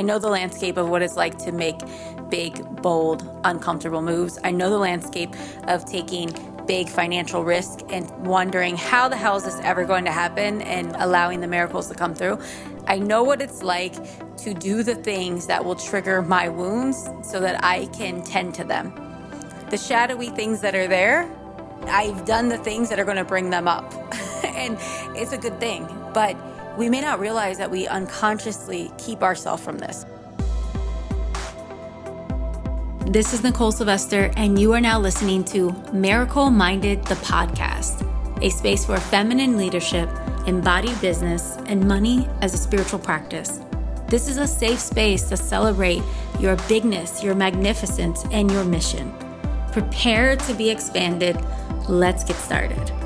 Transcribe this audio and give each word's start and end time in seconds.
I 0.00 0.02
know 0.02 0.18
the 0.18 0.30
landscape 0.30 0.78
of 0.78 0.88
what 0.88 1.02
it's 1.02 1.16
like 1.16 1.36
to 1.40 1.52
make 1.52 1.78
big, 2.30 2.64
bold, 2.80 3.22
uncomfortable 3.44 4.00
moves. 4.00 4.38
I 4.42 4.50
know 4.50 4.70
the 4.70 4.78
landscape 4.78 5.36
of 5.64 5.84
taking 5.84 6.30
big 6.66 6.88
financial 6.88 7.44
risk 7.44 7.80
and 7.90 8.10
wondering 8.26 8.78
how 8.78 9.10
the 9.10 9.16
hell 9.18 9.36
is 9.36 9.44
this 9.44 9.60
ever 9.62 9.84
going 9.84 10.06
to 10.06 10.10
happen 10.10 10.62
and 10.62 10.96
allowing 11.00 11.42
the 11.42 11.46
miracles 11.46 11.88
to 11.88 11.94
come 11.94 12.14
through. 12.14 12.38
I 12.86 12.98
know 12.98 13.22
what 13.22 13.42
it's 13.42 13.62
like 13.62 13.92
to 14.38 14.54
do 14.54 14.82
the 14.82 14.94
things 14.94 15.46
that 15.48 15.62
will 15.62 15.76
trigger 15.76 16.22
my 16.22 16.48
wounds 16.48 17.06
so 17.22 17.38
that 17.40 17.62
I 17.62 17.84
can 17.88 18.22
tend 18.22 18.54
to 18.54 18.64
them. 18.64 18.94
The 19.68 19.76
shadowy 19.76 20.30
things 20.30 20.62
that 20.62 20.74
are 20.74 20.88
there, 20.88 21.30
I've 21.88 22.24
done 22.24 22.48
the 22.48 22.56
things 22.56 22.88
that 22.88 22.98
are 22.98 23.04
going 23.04 23.18
to 23.18 23.24
bring 23.24 23.50
them 23.50 23.68
up. 23.68 23.92
and 24.44 24.78
it's 25.14 25.32
a 25.32 25.38
good 25.38 25.60
thing. 25.60 25.86
But 26.14 26.38
we 26.80 26.88
may 26.88 27.02
not 27.02 27.20
realize 27.20 27.58
that 27.58 27.70
we 27.70 27.86
unconsciously 27.86 28.90
keep 28.96 29.22
ourselves 29.22 29.62
from 29.62 29.76
this. 29.76 30.06
This 33.06 33.34
is 33.34 33.42
Nicole 33.42 33.70
Sylvester, 33.70 34.30
and 34.34 34.58
you 34.58 34.72
are 34.72 34.80
now 34.80 34.98
listening 34.98 35.44
to 35.44 35.72
Miracle 35.92 36.48
Minded, 36.48 37.04
the 37.04 37.16
podcast, 37.16 38.02
a 38.42 38.48
space 38.48 38.86
for 38.86 38.98
feminine 38.98 39.58
leadership, 39.58 40.08
embodied 40.46 40.98
business, 41.02 41.58
and 41.66 41.86
money 41.86 42.26
as 42.40 42.54
a 42.54 42.56
spiritual 42.56 42.98
practice. 42.98 43.60
This 44.08 44.26
is 44.26 44.38
a 44.38 44.46
safe 44.46 44.80
space 44.80 45.28
to 45.28 45.36
celebrate 45.36 46.02
your 46.38 46.56
bigness, 46.66 47.22
your 47.22 47.34
magnificence, 47.34 48.24
and 48.32 48.50
your 48.50 48.64
mission. 48.64 49.12
Prepare 49.70 50.36
to 50.36 50.54
be 50.54 50.70
expanded. 50.70 51.36
Let's 51.90 52.24
get 52.24 52.36
started. 52.36 52.99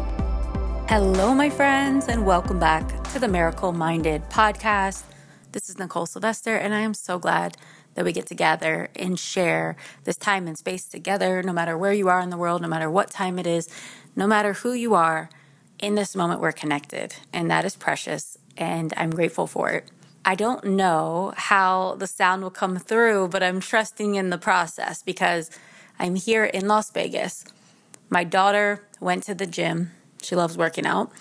Hello, 0.87 1.35
my 1.35 1.49
friends, 1.49 2.09
and 2.09 2.27
welcome 2.27 2.59
back 2.59 3.03
to 3.05 3.19
the 3.19 3.27
Miracle 3.27 3.73
Minded 3.73 4.23
podcast. 4.29 5.03
This 5.51 5.71
is 5.71 5.79
Nicole 5.79 6.05
Sylvester, 6.05 6.57
and 6.57 6.75
I 6.75 6.81
am 6.81 6.93
so 6.93 7.19
glad 7.19 7.57
that 7.95 8.05
we 8.05 8.13
get 8.13 8.27
to 8.27 8.35
gather 8.35 8.91
and 8.95 9.19
share 9.19 9.77
this 10.05 10.19
time 10.19 10.47
and 10.47 10.59
space 10.59 10.87
together, 10.87 11.43
no 11.43 11.55
matter 11.55 11.79
where 11.79 11.95
you 11.95 12.09
are 12.09 12.21
in 12.21 12.29
the 12.29 12.37
world, 12.37 12.61
no 12.61 12.69
matter 12.69 12.91
what 12.91 13.11
time 13.11 13.39
it 13.39 13.47
is, 13.47 13.67
no 14.15 14.27
matter 14.27 14.53
who 14.53 14.75
you 14.75 14.95
are. 14.95 15.31
In 15.79 15.95
this 15.95 16.15
moment, 16.15 16.43
we're 16.43 16.53
connected, 16.53 17.17
and 17.33 17.51
that 17.51 17.65
is 17.65 17.77
precious, 17.77 18.37
and 18.59 18.93
I'm 18.95 19.11
grateful 19.11 19.47
for 19.47 19.71
it. 19.71 19.91
I 20.23 20.35
don't 20.35 20.65
know 20.65 21.33
how 21.35 21.95
the 21.95 22.07
sound 22.07 22.43
will 22.43 22.51
come 22.51 22.77
through, 22.77 23.29
but 23.29 23.43
I'm 23.43 23.59
trusting 23.59 24.17
in 24.17 24.29
the 24.29 24.39
process 24.39 25.03
because 25.03 25.51
I'm 25.99 26.17
here 26.17 26.45
in 26.45 26.69
Las 26.69 26.91
Vegas. 26.91 27.47
My 28.11 28.23
daughter 28.23 28.87
went 29.01 29.23
to 29.25 29.35
the 29.35 29.47
gym. 29.47 29.91
She 30.25 30.37
loves 30.37 30.57
working 30.57 30.87
out. 30.87 31.13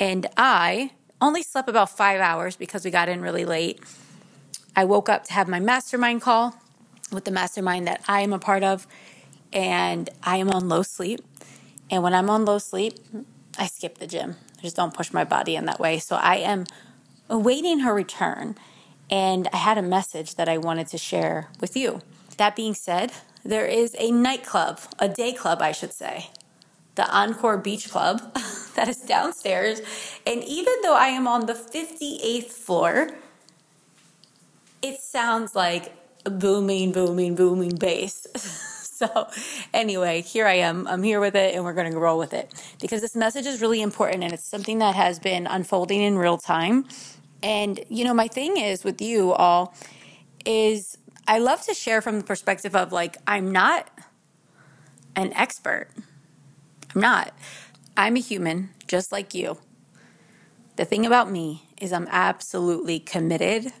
And 0.00 0.26
I 0.36 0.90
only 1.20 1.42
slept 1.42 1.68
about 1.68 1.90
five 1.90 2.20
hours 2.20 2.56
because 2.56 2.84
we 2.84 2.90
got 2.90 3.08
in 3.08 3.20
really 3.22 3.44
late. 3.44 3.80
I 4.74 4.84
woke 4.84 5.08
up 5.08 5.24
to 5.24 5.32
have 5.32 5.48
my 5.48 5.60
mastermind 5.60 6.22
call 6.22 6.54
with 7.12 7.24
the 7.24 7.30
mastermind 7.30 7.86
that 7.86 8.02
I 8.08 8.22
am 8.22 8.32
a 8.32 8.38
part 8.38 8.64
of, 8.64 8.86
and 9.52 10.08
I 10.22 10.38
am 10.38 10.50
on 10.50 10.68
low 10.68 10.82
sleep. 10.82 11.20
And 11.90 12.02
when 12.02 12.14
I'm 12.14 12.30
on 12.30 12.44
low 12.44 12.58
sleep, 12.58 12.94
I 13.58 13.66
skip 13.66 13.98
the 13.98 14.06
gym. 14.06 14.36
I 14.58 14.62
just 14.62 14.76
don't 14.76 14.94
push 14.94 15.12
my 15.12 15.24
body 15.24 15.56
in 15.56 15.66
that 15.66 15.78
way. 15.78 15.98
So 15.98 16.16
I 16.16 16.36
am 16.36 16.64
awaiting 17.28 17.80
her 17.80 17.94
return, 17.94 18.56
and 19.10 19.48
I 19.52 19.58
had 19.58 19.76
a 19.76 19.82
message 19.82 20.36
that 20.36 20.48
I 20.48 20.58
wanted 20.58 20.86
to 20.88 20.98
share 20.98 21.48
with 21.60 21.76
you. 21.76 22.00
That 22.38 22.56
being 22.56 22.74
said, 22.74 23.12
there 23.44 23.66
is 23.66 23.94
a 23.98 24.10
nightclub, 24.10 24.80
a 24.98 25.08
day 25.08 25.32
club, 25.32 25.60
I 25.60 25.72
should 25.72 25.92
say, 25.92 26.30
the 26.94 27.08
Encore 27.10 27.56
Beach 27.56 27.90
Club 27.90 28.20
that 28.74 28.88
is 28.88 28.98
downstairs. 28.98 29.80
And 30.26 30.42
even 30.44 30.74
though 30.82 30.96
I 30.96 31.08
am 31.08 31.26
on 31.26 31.46
the 31.46 31.54
58th 31.54 32.50
floor, 32.50 33.10
it 34.82 35.00
sounds 35.00 35.54
like 35.54 35.94
booming, 36.24 36.92
booming, 36.92 37.34
booming 37.34 37.76
bass. 37.76 38.26
so, 38.82 39.28
anyway, 39.72 40.22
here 40.22 40.46
I 40.46 40.54
am. 40.54 40.86
I'm 40.86 41.02
here 41.02 41.20
with 41.20 41.34
it, 41.34 41.54
and 41.54 41.64
we're 41.64 41.72
going 41.72 41.90
to 41.92 41.98
roll 41.98 42.18
with 42.18 42.32
it 42.32 42.52
because 42.80 43.00
this 43.00 43.16
message 43.16 43.46
is 43.46 43.60
really 43.60 43.82
important 43.82 44.24
and 44.24 44.32
it's 44.32 44.44
something 44.44 44.78
that 44.78 44.94
has 44.94 45.18
been 45.18 45.46
unfolding 45.46 46.00
in 46.02 46.18
real 46.18 46.38
time. 46.38 46.86
And, 47.42 47.80
you 47.88 48.04
know, 48.04 48.14
my 48.14 48.28
thing 48.28 48.56
is 48.56 48.84
with 48.84 49.00
you 49.00 49.32
all 49.32 49.74
is 50.44 50.98
I 51.26 51.38
love 51.38 51.62
to 51.62 51.74
share 51.74 52.00
from 52.00 52.18
the 52.18 52.24
perspective 52.24 52.74
of 52.76 52.92
like, 52.92 53.16
I'm 53.26 53.50
not 53.50 53.88
an 55.16 55.32
expert. 55.34 55.88
I'm 56.94 57.00
not. 57.00 57.34
I'm 57.96 58.16
a 58.16 58.20
human 58.20 58.70
just 58.86 59.12
like 59.12 59.34
you. 59.34 59.58
The 60.76 60.84
thing 60.84 61.06
about 61.06 61.30
me 61.30 61.62
is 61.80 61.92
I'm 61.92 62.08
absolutely 62.10 62.98
committed 62.98 63.72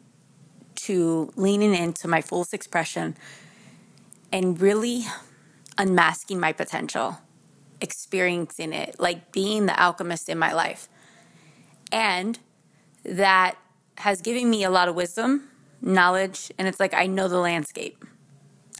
to 0.74 1.32
leaning 1.36 1.74
into 1.74 2.08
my 2.08 2.20
fullest 2.20 2.52
expression 2.52 3.16
and 4.32 4.60
really 4.60 5.04
unmasking 5.78 6.40
my 6.40 6.52
potential, 6.52 7.18
experiencing 7.80 8.72
it, 8.72 8.96
like 8.98 9.32
being 9.32 9.66
the 9.66 9.80
alchemist 9.80 10.28
in 10.28 10.38
my 10.38 10.52
life. 10.52 10.88
And 11.90 12.38
that 13.04 13.56
has 13.98 14.20
given 14.20 14.48
me 14.48 14.64
a 14.64 14.70
lot 14.70 14.88
of 14.88 14.94
wisdom, 14.94 15.48
knowledge, 15.80 16.50
and 16.58 16.66
it's 16.66 16.80
like 16.80 16.94
I 16.94 17.06
know 17.06 17.28
the 17.28 17.38
landscape. 17.38 18.04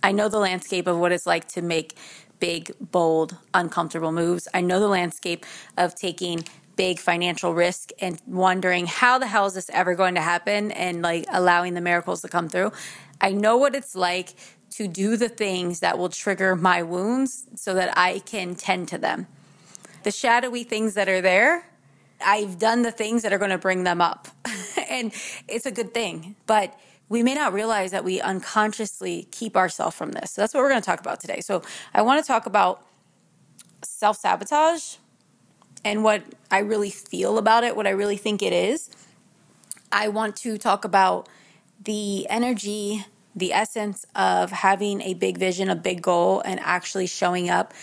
I 0.02 0.12
know 0.12 0.28
the 0.28 0.38
landscape 0.38 0.86
of 0.86 0.98
what 0.98 1.12
it's 1.12 1.26
like 1.26 1.46
to 1.48 1.62
make 1.62 1.96
big, 2.42 2.72
bold, 2.80 3.36
uncomfortable 3.54 4.10
moves. 4.10 4.48
I 4.52 4.62
know 4.62 4.80
the 4.80 4.88
landscape 4.88 5.46
of 5.76 5.94
taking 5.94 6.42
big 6.74 6.98
financial 6.98 7.54
risk 7.54 7.90
and 8.00 8.20
wondering 8.26 8.86
how 8.86 9.16
the 9.20 9.28
hell 9.28 9.46
is 9.46 9.54
this 9.54 9.70
ever 9.70 9.94
going 9.94 10.16
to 10.16 10.20
happen 10.20 10.72
and 10.72 11.02
like 11.02 11.24
allowing 11.32 11.74
the 11.74 11.80
miracles 11.80 12.20
to 12.22 12.28
come 12.28 12.48
through. 12.48 12.72
I 13.20 13.30
know 13.30 13.56
what 13.56 13.76
it's 13.76 13.94
like 13.94 14.34
to 14.70 14.88
do 14.88 15.16
the 15.16 15.28
things 15.28 15.78
that 15.80 15.98
will 15.98 16.08
trigger 16.08 16.56
my 16.56 16.82
wounds 16.82 17.46
so 17.54 17.74
that 17.74 17.96
I 17.96 18.18
can 18.18 18.56
tend 18.56 18.88
to 18.88 18.98
them. 18.98 19.28
The 20.02 20.10
shadowy 20.10 20.64
things 20.64 20.94
that 20.94 21.08
are 21.08 21.20
there, 21.20 21.64
I've 22.26 22.58
done 22.58 22.82
the 22.82 22.90
things 22.90 23.22
that 23.22 23.32
are 23.32 23.38
going 23.38 23.52
to 23.52 23.58
bring 23.58 23.84
them 23.84 24.00
up. 24.00 24.26
and 24.90 25.12
it's 25.46 25.66
a 25.66 25.70
good 25.70 25.94
thing. 25.94 26.34
But 26.48 26.76
we 27.12 27.22
may 27.22 27.34
not 27.34 27.52
realize 27.52 27.90
that 27.90 28.04
we 28.04 28.22
unconsciously 28.22 29.28
keep 29.30 29.54
ourselves 29.54 29.94
from 29.94 30.12
this. 30.12 30.30
So 30.30 30.40
that's 30.40 30.54
what 30.54 30.60
we're 30.60 30.70
going 30.70 30.80
to 30.80 30.86
talk 30.86 30.98
about 30.98 31.20
today. 31.20 31.40
So 31.40 31.60
I 31.92 32.00
want 32.00 32.24
to 32.24 32.26
talk 32.26 32.46
about 32.46 32.86
self 33.82 34.16
sabotage 34.16 34.96
and 35.84 36.02
what 36.04 36.22
I 36.50 36.60
really 36.60 36.88
feel 36.88 37.36
about 37.36 37.64
it, 37.64 37.76
what 37.76 37.86
I 37.86 37.90
really 37.90 38.16
think 38.16 38.40
it 38.40 38.54
is. 38.54 38.88
I 39.92 40.08
want 40.08 40.36
to 40.36 40.56
talk 40.56 40.86
about 40.86 41.28
the 41.84 42.26
energy, 42.30 43.04
the 43.36 43.52
essence 43.52 44.06
of 44.16 44.50
having 44.50 45.02
a 45.02 45.12
big 45.12 45.36
vision, 45.36 45.68
a 45.68 45.76
big 45.76 46.00
goal, 46.00 46.40
and 46.46 46.58
actually 46.60 47.06
showing 47.06 47.50
up 47.50 47.74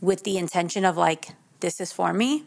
with 0.00 0.24
the 0.24 0.36
intention 0.36 0.84
of 0.84 0.96
like, 0.96 1.28
this 1.60 1.80
is 1.80 1.92
for 1.92 2.12
me, 2.12 2.42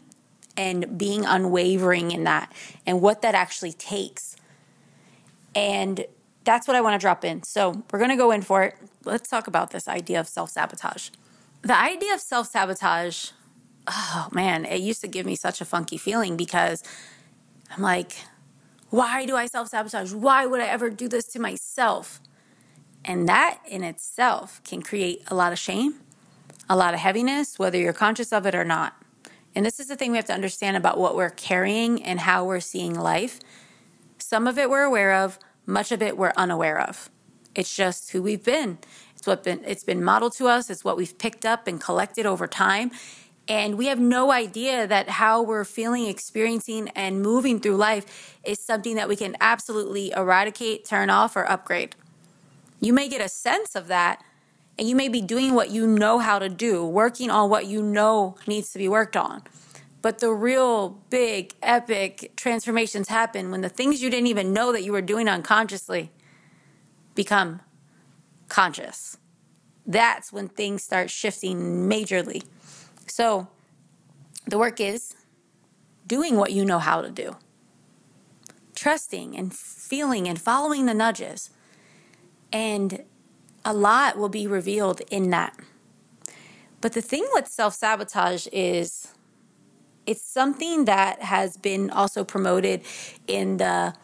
and 0.58 0.98
being 0.98 1.24
unwavering 1.24 2.10
in 2.10 2.24
that, 2.24 2.52
and 2.84 3.00
what 3.00 3.22
that 3.22 3.34
actually 3.34 3.72
takes. 3.72 4.36
And 5.54 6.04
that's 6.48 6.66
what 6.66 6.76
I 6.76 6.80
want 6.80 6.94
to 6.94 6.98
drop 6.98 7.24
in. 7.24 7.42
So 7.42 7.82
we're 7.90 7.98
going 7.98 8.10
to 8.10 8.16
go 8.16 8.30
in 8.30 8.40
for 8.40 8.62
it. 8.62 8.74
Let's 9.04 9.28
talk 9.28 9.46
about 9.46 9.70
this 9.70 9.86
idea 9.86 10.18
of 10.18 10.26
self 10.26 10.50
sabotage. 10.50 11.10
The 11.62 11.76
idea 11.76 12.14
of 12.14 12.20
self 12.20 12.48
sabotage 12.48 13.30
oh 13.88 14.28
man, 14.32 14.64
it 14.64 14.80
used 14.80 15.00
to 15.00 15.08
give 15.08 15.26
me 15.26 15.34
such 15.34 15.60
a 15.60 15.64
funky 15.64 15.96
feeling 15.96 16.36
because 16.36 16.82
I'm 17.70 17.82
like, 17.82 18.12
why 18.90 19.26
do 19.26 19.36
I 19.36 19.46
self 19.46 19.68
sabotage? 19.68 20.12
Why 20.12 20.46
would 20.46 20.60
I 20.60 20.66
ever 20.66 20.90
do 20.90 21.08
this 21.08 21.26
to 21.28 21.38
myself? 21.38 22.20
And 23.04 23.28
that 23.28 23.60
in 23.66 23.82
itself 23.82 24.62
can 24.64 24.82
create 24.82 25.22
a 25.28 25.34
lot 25.34 25.52
of 25.52 25.58
shame, 25.58 25.94
a 26.68 26.76
lot 26.76 26.94
of 26.94 27.00
heaviness, 27.00 27.58
whether 27.58 27.78
you're 27.78 27.92
conscious 27.92 28.32
of 28.32 28.46
it 28.46 28.54
or 28.54 28.64
not. 28.64 28.94
And 29.54 29.64
this 29.64 29.80
is 29.80 29.88
the 29.88 29.96
thing 29.96 30.10
we 30.10 30.18
have 30.18 30.26
to 30.26 30.34
understand 30.34 30.76
about 30.76 30.98
what 30.98 31.16
we're 31.16 31.30
carrying 31.30 32.02
and 32.02 32.20
how 32.20 32.44
we're 32.44 32.60
seeing 32.60 32.94
life. 32.94 33.40
Some 34.18 34.46
of 34.46 34.58
it 34.58 34.68
we're 34.68 34.82
aware 34.82 35.14
of, 35.14 35.38
much 35.68 35.92
of 35.92 36.02
it 36.02 36.16
we're 36.16 36.32
unaware 36.36 36.80
of. 36.80 37.10
It's 37.54 37.74
just 37.74 38.10
who 38.10 38.22
we've 38.22 38.42
been. 38.42 38.78
It's 39.14 39.26
what 39.26 39.44
been 39.44 39.62
it's 39.64 39.84
been 39.84 40.02
modeled 40.02 40.32
to 40.34 40.46
us, 40.48 40.70
it's 40.70 40.84
what 40.84 40.96
we've 40.96 41.16
picked 41.18 41.44
up 41.44 41.66
and 41.66 41.80
collected 41.80 42.24
over 42.24 42.46
time. 42.46 42.90
And 43.46 43.78
we 43.78 43.86
have 43.86 43.98
no 43.98 44.30
idea 44.30 44.86
that 44.86 45.08
how 45.08 45.42
we're 45.42 45.64
feeling, 45.64 46.06
experiencing, 46.06 46.88
and 46.90 47.22
moving 47.22 47.60
through 47.60 47.76
life 47.76 48.36
is 48.44 48.58
something 48.60 48.96
that 48.96 49.08
we 49.08 49.16
can 49.16 49.36
absolutely 49.40 50.12
eradicate, 50.12 50.84
turn 50.84 51.08
off, 51.08 51.34
or 51.34 51.50
upgrade. 51.50 51.96
You 52.78 52.92
may 52.92 53.08
get 53.08 53.22
a 53.22 53.28
sense 53.28 53.74
of 53.74 53.88
that, 53.88 54.22
and 54.78 54.86
you 54.86 54.94
may 54.94 55.08
be 55.08 55.22
doing 55.22 55.54
what 55.54 55.70
you 55.70 55.86
know 55.86 56.18
how 56.18 56.38
to 56.38 56.50
do, 56.50 56.84
working 56.86 57.30
on 57.30 57.48
what 57.48 57.64
you 57.66 57.82
know 57.82 58.36
needs 58.46 58.70
to 58.72 58.78
be 58.78 58.86
worked 58.86 59.16
on. 59.16 59.42
But 60.00 60.20
the 60.20 60.30
real 60.30 60.90
big, 61.10 61.54
epic 61.62 62.32
transformations 62.36 63.08
happen 63.08 63.50
when 63.50 63.62
the 63.62 63.68
things 63.68 64.00
you 64.00 64.10
didn't 64.10 64.28
even 64.28 64.52
know 64.52 64.72
that 64.72 64.84
you 64.84 64.92
were 64.92 65.02
doing 65.02 65.28
unconsciously 65.28 66.12
become 67.14 67.60
conscious. 68.48 69.18
That's 69.86 70.32
when 70.32 70.48
things 70.48 70.84
start 70.84 71.10
shifting 71.10 71.88
majorly. 71.88 72.44
So 73.06 73.48
the 74.46 74.58
work 74.58 74.80
is 74.80 75.16
doing 76.06 76.36
what 76.36 76.52
you 76.52 76.64
know 76.64 76.78
how 76.78 77.02
to 77.02 77.10
do, 77.10 77.36
trusting 78.74 79.36
and 79.36 79.52
feeling 79.54 80.28
and 80.28 80.40
following 80.40 80.86
the 80.86 80.94
nudges. 80.94 81.50
And 82.52 83.04
a 83.64 83.72
lot 83.74 84.16
will 84.16 84.28
be 84.28 84.46
revealed 84.46 85.02
in 85.10 85.30
that. 85.30 85.58
But 86.80 86.92
the 86.92 87.02
thing 87.02 87.26
with 87.32 87.48
self 87.48 87.74
sabotage 87.74 88.46
is 88.52 89.12
it's 90.08 90.22
something 90.22 90.86
that 90.86 91.20
has 91.20 91.58
been 91.58 91.90
also 91.90 92.24
promoted 92.24 92.80
in 93.26 93.58
the 93.58 93.94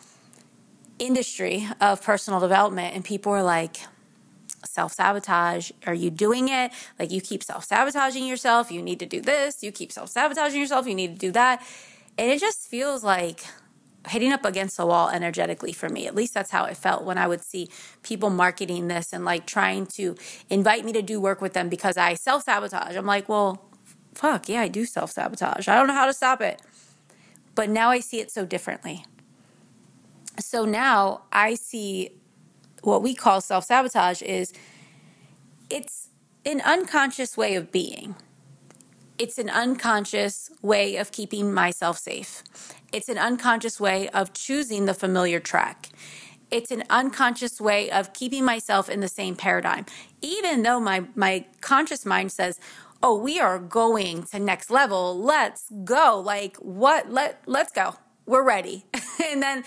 industry 0.98 1.66
of 1.80 2.02
personal 2.02 2.40
development. 2.40 2.94
And 2.94 3.02
people 3.02 3.32
are 3.32 3.42
like, 3.42 3.78
self 4.66 4.92
sabotage. 4.92 5.70
Are 5.86 5.94
you 5.94 6.10
doing 6.10 6.48
it? 6.50 6.72
Like 6.98 7.10
you 7.10 7.22
keep 7.22 7.42
self 7.42 7.64
sabotaging 7.64 8.26
yourself. 8.26 8.70
You 8.70 8.82
need 8.82 8.98
to 8.98 9.06
do 9.06 9.22
this. 9.22 9.62
You 9.62 9.72
keep 9.72 9.90
self 9.90 10.10
sabotaging 10.10 10.60
yourself. 10.60 10.86
You 10.86 10.94
need 10.94 11.14
to 11.14 11.18
do 11.18 11.32
that. 11.32 11.66
And 12.18 12.30
it 12.30 12.38
just 12.38 12.68
feels 12.68 13.02
like 13.02 13.40
hitting 14.08 14.30
up 14.30 14.44
against 14.44 14.76
the 14.76 14.84
wall 14.84 15.08
energetically 15.08 15.72
for 15.72 15.88
me. 15.88 16.06
At 16.06 16.14
least 16.14 16.34
that's 16.34 16.50
how 16.50 16.66
it 16.66 16.76
felt 16.76 17.04
when 17.04 17.16
I 17.16 17.26
would 17.26 17.42
see 17.42 17.70
people 18.02 18.28
marketing 18.28 18.88
this 18.88 19.14
and 19.14 19.24
like 19.24 19.46
trying 19.46 19.86
to 19.86 20.16
invite 20.50 20.84
me 20.84 20.92
to 20.92 21.00
do 21.00 21.18
work 21.18 21.40
with 21.40 21.54
them 21.54 21.70
because 21.70 21.96
I 21.96 22.12
self 22.12 22.42
sabotage. 22.42 22.94
I'm 22.94 23.06
like, 23.06 23.26
well, 23.26 23.62
fuck, 24.14 24.48
yeah, 24.48 24.62
I 24.62 24.68
do 24.68 24.84
self 24.84 25.10
sabotage. 25.10 25.68
I 25.68 25.76
don't 25.76 25.86
know 25.86 25.94
how 25.94 26.06
to 26.06 26.12
stop 26.12 26.40
it. 26.40 26.62
But 27.54 27.70
now 27.70 27.90
I 27.90 28.00
see 28.00 28.20
it 28.20 28.30
so 28.30 28.44
differently. 28.44 29.04
So 30.38 30.64
now 30.64 31.22
I 31.32 31.54
see 31.54 32.10
what 32.82 33.02
we 33.02 33.14
call 33.14 33.40
self 33.40 33.64
sabotage 33.64 34.22
is 34.22 34.52
it's 35.70 36.08
an 36.44 36.60
unconscious 36.60 37.36
way 37.36 37.54
of 37.54 37.72
being. 37.72 38.16
It's 39.16 39.38
an 39.38 39.48
unconscious 39.48 40.50
way 40.60 40.96
of 40.96 41.12
keeping 41.12 41.54
myself 41.54 41.98
safe. 41.98 42.42
It's 42.92 43.08
an 43.08 43.18
unconscious 43.18 43.80
way 43.80 44.08
of 44.08 44.32
choosing 44.32 44.86
the 44.86 44.94
familiar 44.94 45.40
track. 45.40 45.90
It's 46.50 46.70
an 46.70 46.84
unconscious 46.90 47.60
way 47.60 47.90
of 47.90 48.12
keeping 48.12 48.44
myself 48.44 48.88
in 48.88 49.00
the 49.00 49.08
same 49.08 49.34
paradigm. 49.36 49.86
Even 50.20 50.62
though 50.62 50.80
my, 50.80 51.04
my 51.14 51.46
conscious 51.60 52.04
mind 52.04 52.32
says, 52.32 52.60
oh, 53.04 53.14
we 53.14 53.38
are 53.38 53.58
going 53.58 54.22
to 54.22 54.38
next 54.38 54.70
level. 54.70 55.20
Let's 55.20 55.70
go. 55.84 56.22
Like 56.24 56.56
what? 56.56 57.12
Let, 57.12 57.42
let's 57.46 57.70
go. 57.70 57.96
We're 58.24 58.42
ready. 58.42 58.86
and 59.30 59.42
then 59.42 59.62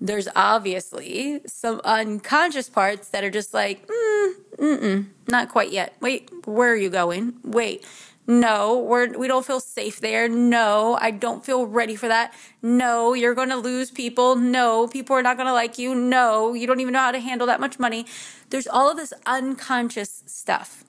there's 0.00 0.28
obviously 0.36 1.40
some 1.44 1.80
unconscious 1.84 2.68
parts 2.68 3.08
that 3.08 3.24
are 3.24 3.30
just 3.30 3.52
like, 3.52 3.88
mm, 3.88 4.34
mm, 4.58 5.06
not 5.26 5.48
quite 5.48 5.72
yet. 5.72 5.96
Wait, 6.00 6.30
where 6.44 6.72
are 6.72 6.76
you 6.76 6.88
going? 6.88 7.34
Wait, 7.42 7.84
no, 8.28 8.78
we're 8.78 9.18
we 9.18 9.26
don't 9.26 9.44
feel 9.44 9.58
safe 9.58 9.98
there. 9.98 10.28
No, 10.28 10.96
I 11.00 11.10
don't 11.10 11.44
feel 11.44 11.66
ready 11.66 11.96
for 11.96 12.06
that. 12.06 12.32
No, 12.62 13.12
you're 13.12 13.34
going 13.34 13.48
to 13.48 13.56
lose 13.56 13.90
people. 13.90 14.36
No, 14.36 14.86
people 14.86 15.16
are 15.16 15.22
not 15.22 15.36
going 15.36 15.48
to 15.48 15.52
like 15.52 15.78
you. 15.78 15.96
No, 15.96 16.54
you 16.54 16.68
don't 16.68 16.78
even 16.78 16.92
know 16.92 17.00
how 17.00 17.10
to 17.10 17.18
handle 17.18 17.48
that 17.48 17.58
much 17.58 17.80
money. 17.80 18.06
There's 18.50 18.68
all 18.68 18.88
of 18.88 18.96
this 18.96 19.12
unconscious 19.26 20.22
stuff. 20.26 20.84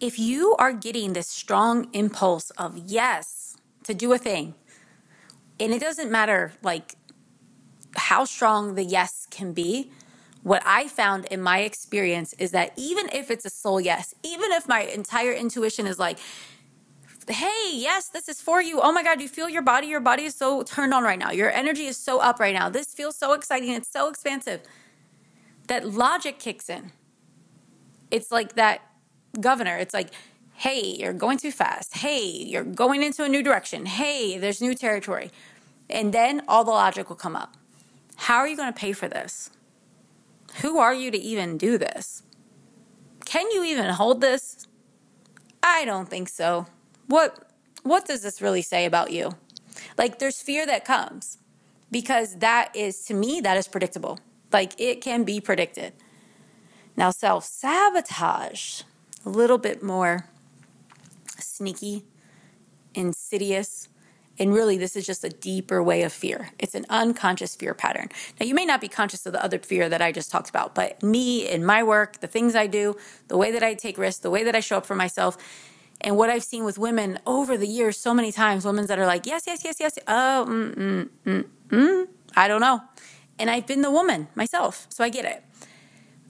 If 0.00 0.18
you 0.18 0.54
are 0.58 0.72
getting 0.72 1.12
this 1.12 1.26
strong 1.26 1.88
impulse 1.92 2.50
of 2.50 2.76
yes 2.76 3.56
to 3.84 3.94
do 3.94 4.12
a 4.12 4.18
thing, 4.18 4.54
and 5.58 5.72
it 5.72 5.80
doesn't 5.80 6.10
matter 6.10 6.52
like 6.62 6.94
how 7.96 8.24
strong 8.24 8.74
the 8.74 8.84
yes 8.84 9.26
can 9.30 9.52
be, 9.52 9.90
what 10.42 10.62
I 10.64 10.86
found 10.86 11.24
in 11.26 11.42
my 11.42 11.60
experience 11.60 12.32
is 12.34 12.52
that 12.52 12.72
even 12.76 13.08
if 13.12 13.30
it's 13.30 13.44
a 13.44 13.50
soul 13.50 13.80
yes, 13.80 14.14
even 14.22 14.52
if 14.52 14.68
my 14.68 14.82
entire 14.82 15.32
intuition 15.32 15.86
is 15.86 15.98
like, 15.98 16.18
hey, 17.28 17.70
yes, 17.72 18.08
this 18.08 18.28
is 18.28 18.40
for 18.40 18.62
you. 18.62 18.80
Oh 18.80 18.92
my 18.92 19.02
God, 19.02 19.20
you 19.20 19.28
feel 19.28 19.48
your 19.48 19.62
body. 19.62 19.88
Your 19.88 20.00
body 20.00 20.24
is 20.24 20.34
so 20.34 20.62
turned 20.62 20.94
on 20.94 21.02
right 21.02 21.18
now. 21.18 21.30
Your 21.30 21.50
energy 21.50 21.86
is 21.86 21.96
so 21.96 22.20
up 22.20 22.40
right 22.40 22.54
now. 22.54 22.68
This 22.68 22.94
feels 22.94 23.16
so 23.16 23.32
exciting. 23.32 23.70
It's 23.70 23.90
so 23.90 24.08
expansive. 24.08 24.62
That 25.66 25.88
logic 25.88 26.38
kicks 26.38 26.70
in. 26.70 26.92
It's 28.10 28.30
like 28.32 28.54
that 28.54 28.80
governor. 29.40 29.76
It's 29.76 29.94
like, 29.94 30.10
hey, 30.54 30.96
you're 30.98 31.12
going 31.12 31.38
too 31.38 31.52
fast. 31.52 31.98
Hey, 31.98 32.26
you're 32.26 32.64
going 32.64 33.02
into 33.02 33.24
a 33.24 33.28
new 33.28 33.42
direction. 33.42 33.86
Hey, 33.86 34.38
there's 34.38 34.60
new 34.60 34.74
territory. 34.74 35.30
And 35.88 36.12
then 36.12 36.42
all 36.48 36.64
the 36.64 36.70
logic 36.70 37.08
will 37.08 37.16
come 37.16 37.36
up. 37.36 37.56
How 38.16 38.38
are 38.38 38.48
you 38.48 38.56
going 38.56 38.72
to 38.72 38.78
pay 38.78 38.92
for 38.92 39.08
this? 39.08 39.50
Who 40.62 40.78
are 40.78 40.94
you 40.94 41.10
to 41.10 41.18
even 41.18 41.56
do 41.56 41.78
this? 41.78 42.22
Can 43.24 43.50
you 43.50 43.64
even 43.64 43.90
hold 43.90 44.20
this? 44.20 44.66
I 45.62 45.84
don't 45.84 46.08
think 46.08 46.28
so. 46.28 46.66
What 47.06 47.44
what 47.82 48.06
does 48.06 48.22
this 48.22 48.42
really 48.42 48.62
say 48.62 48.84
about 48.84 49.12
you? 49.12 49.32
Like 49.96 50.18
there's 50.18 50.40
fear 50.40 50.66
that 50.66 50.84
comes 50.84 51.38
because 51.90 52.38
that 52.38 52.74
is 52.74 53.04
to 53.04 53.14
me 53.14 53.40
that 53.40 53.56
is 53.56 53.68
predictable. 53.68 54.18
Like 54.52 54.78
it 54.80 55.00
can 55.00 55.24
be 55.24 55.40
predicted. 55.40 55.92
Now 56.96 57.10
self-sabotage, 57.10 58.82
a 59.28 59.30
little 59.30 59.58
bit 59.58 59.82
more 59.82 60.24
sneaky, 61.38 62.04
insidious, 62.94 63.88
and 64.38 64.54
really, 64.54 64.78
this 64.78 64.94
is 64.96 65.04
just 65.04 65.22
a 65.24 65.28
deeper 65.28 65.82
way 65.82 66.02
of 66.02 66.12
fear. 66.12 66.50
It's 66.58 66.74
an 66.74 66.86
unconscious 66.88 67.56
fear 67.56 67.74
pattern. 67.74 68.08
Now, 68.38 68.46
you 68.46 68.54
may 68.54 68.64
not 68.64 68.80
be 68.80 68.88
conscious 68.88 69.26
of 69.26 69.32
the 69.32 69.44
other 69.44 69.58
fear 69.58 69.88
that 69.88 70.00
I 70.00 70.12
just 70.12 70.30
talked 70.30 70.48
about, 70.48 70.74
but 70.74 71.02
me 71.02 71.46
in 71.46 71.64
my 71.64 71.82
work, 71.82 72.20
the 72.20 72.28
things 72.28 72.54
I 72.54 72.68
do, 72.68 72.96
the 73.26 73.36
way 73.36 73.50
that 73.50 73.64
I 73.64 73.74
take 73.74 73.98
risks, 73.98 74.20
the 74.20 74.30
way 74.30 74.44
that 74.44 74.54
I 74.54 74.60
show 74.60 74.78
up 74.78 74.86
for 74.86 74.94
myself, 74.94 75.36
and 76.00 76.16
what 76.16 76.30
I've 76.30 76.44
seen 76.44 76.64
with 76.64 76.78
women 76.78 77.18
over 77.26 77.58
the 77.58 77.66
years, 77.66 77.98
so 77.98 78.14
many 78.14 78.30
times, 78.30 78.64
women 78.64 78.86
that 78.86 78.98
are 78.98 79.06
like, 79.06 79.26
yes, 79.26 79.42
yes, 79.46 79.62
yes, 79.64 79.76
yes, 79.80 79.98
oh, 80.06 80.46
mm, 80.48 80.74
mm, 80.74 81.08
mm, 81.26 81.44
mm, 81.68 82.06
I 82.36 82.48
don't 82.48 82.60
know. 82.60 82.80
And 83.40 83.50
I've 83.50 83.66
been 83.66 83.82
the 83.82 83.90
woman 83.90 84.28
myself, 84.36 84.86
so 84.88 85.02
I 85.02 85.08
get 85.10 85.24
it. 85.24 85.42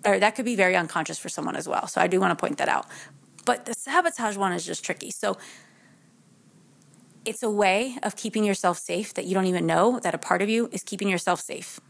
Or 0.04 0.18
that 0.18 0.34
could 0.36 0.44
be 0.44 0.56
very 0.56 0.76
unconscious 0.76 1.18
for 1.18 1.28
someone 1.28 1.56
as 1.56 1.68
well. 1.68 1.86
So 1.86 2.00
I 2.00 2.06
do 2.06 2.20
want 2.20 2.36
to 2.36 2.40
point 2.40 2.58
that 2.58 2.68
out. 2.68 2.86
But 3.44 3.66
the 3.66 3.74
sabotage 3.74 4.36
one 4.36 4.52
is 4.52 4.64
just 4.64 4.84
tricky. 4.84 5.10
So 5.10 5.36
it's 7.24 7.42
a 7.42 7.50
way 7.50 7.98
of 8.02 8.16
keeping 8.16 8.44
yourself 8.44 8.78
safe 8.78 9.12
that 9.14 9.26
you 9.26 9.34
don't 9.34 9.46
even 9.46 9.66
know 9.66 10.00
that 10.00 10.14
a 10.14 10.18
part 10.18 10.40
of 10.40 10.48
you 10.48 10.68
is 10.72 10.82
keeping 10.82 11.08
yourself 11.08 11.40
safe. 11.40 11.80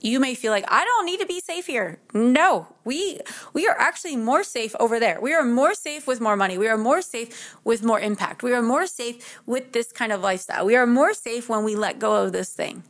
You 0.00 0.20
may 0.20 0.34
feel 0.34 0.52
like 0.52 0.64
I 0.68 0.84
don't 0.84 1.06
need 1.06 1.20
to 1.20 1.26
be 1.26 1.40
safe 1.40 1.66
here. 1.66 1.98
No, 2.12 2.68
we 2.84 3.18
we 3.52 3.66
are 3.66 3.76
actually 3.78 4.14
more 4.14 4.44
safe 4.44 4.76
over 4.78 5.00
there. 5.00 5.20
We 5.20 5.32
are 5.32 5.42
more 5.42 5.74
safe 5.74 6.06
with 6.06 6.20
more 6.20 6.36
money. 6.36 6.58
We 6.58 6.68
are 6.68 6.76
more 6.76 7.02
safe 7.02 7.56
with 7.64 7.82
more 7.82 7.98
impact. 7.98 8.42
We 8.42 8.52
are 8.52 8.62
more 8.62 8.86
safe 8.86 9.40
with 9.46 9.72
this 9.72 9.90
kind 9.90 10.12
of 10.12 10.20
lifestyle. 10.20 10.66
We 10.66 10.76
are 10.76 10.86
more 10.86 11.14
safe 11.14 11.48
when 11.48 11.64
we 11.64 11.74
let 11.74 11.98
go 11.98 12.22
of 12.22 12.32
this 12.32 12.50
thing. 12.50 12.84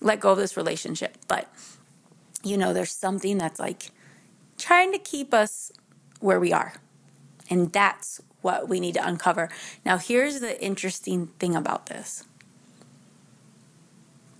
Let 0.00 0.20
go 0.20 0.32
of 0.32 0.38
this 0.38 0.56
relationship. 0.56 1.18
But 1.28 1.52
you 2.46 2.56
know, 2.56 2.72
there's 2.72 2.92
something 2.92 3.38
that's 3.38 3.58
like 3.58 3.90
trying 4.56 4.92
to 4.92 4.98
keep 4.98 5.34
us 5.34 5.72
where 6.20 6.40
we 6.40 6.52
are. 6.52 6.74
And 7.50 7.72
that's 7.72 8.20
what 8.42 8.68
we 8.68 8.80
need 8.80 8.94
to 8.94 9.06
uncover. 9.06 9.48
Now, 9.84 9.98
here's 9.98 10.40
the 10.40 10.62
interesting 10.62 11.28
thing 11.38 11.54
about 11.54 11.86
this 11.86 12.24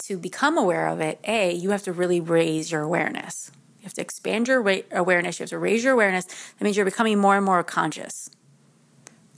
to 0.07 0.17
become 0.17 0.57
aware 0.57 0.87
of 0.87 1.01
it, 1.01 1.19
A, 1.25 1.53
you 1.53 1.71
have 1.71 1.83
to 1.83 1.93
really 1.93 2.21
raise 2.21 2.71
your 2.71 2.83
awareness. 2.83 3.51
You 3.81 3.85
have 3.85 3.95
to 3.95 4.01
expand 4.01 4.47
your 4.47 4.61
awareness. 4.93 5.41
You 5.41 5.43
have 5.43 5.51
to 5.51 5.59
raise 5.59 5.83
your 5.83 5.95
awareness. 5.95 6.27
That 6.27 6.63
means 6.63 6.77
you're 6.77 6.87
becoming 6.87 7.19
more 7.19 7.37
and 7.37 7.45
more 7.45 7.65
conscious. 7.65 8.31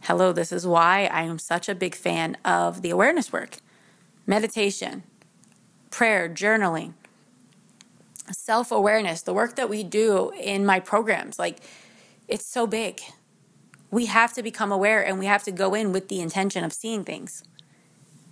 Hello, 0.02 0.30
this 0.30 0.52
is 0.52 0.66
why 0.66 1.08
I 1.10 1.22
am 1.22 1.38
such 1.38 1.70
a 1.70 1.74
big 1.74 1.94
fan 1.94 2.36
of 2.44 2.82
the 2.82 2.90
awareness 2.90 3.32
work 3.32 3.58
meditation, 4.26 5.04
prayer, 5.90 6.28
journaling, 6.28 6.92
self 8.32 8.70
awareness, 8.70 9.22
the 9.22 9.34
work 9.34 9.56
that 9.56 9.68
we 9.68 9.84
do 9.84 10.30
in 10.38 10.64
my 10.64 10.80
programs. 10.80 11.38
Like, 11.38 11.60
it's 12.26 12.46
so 12.46 12.66
big 12.66 13.00
we 13.90 14.06
have 14.06 14.32
to 14.34 14.42
become 14.42 14.70
aware 14.70 15.04
and 15.04 15.18
we 15.18 15.26
have 15.26 15.42
to 15.44 15.50
go 15.50 15.74
in 15.74 15.92
with 15.92 16.08
the 16.08 16.20
intention 16.20 16.64
of 16.64 16.72
seeing 16.72 17.04
things. 17.04 17.42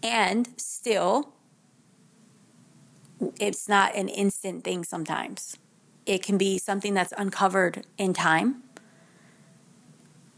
And 0.03 0.49
still, 0.57 1.33
it's 3.41 3.69
not 3.69 3.95
an 3.95 4.09
instant 4.09 4.65
thing 4.65 4.85
sometimes. 4.85 5.57
It 6.05 6.23
can 6.23 6.37
be 6.37 6.59
something 6.59 6.95
that's 6.95 7.13
uncovered 7.17 7.85
in 7.97 8.13
time. 8.13 8.63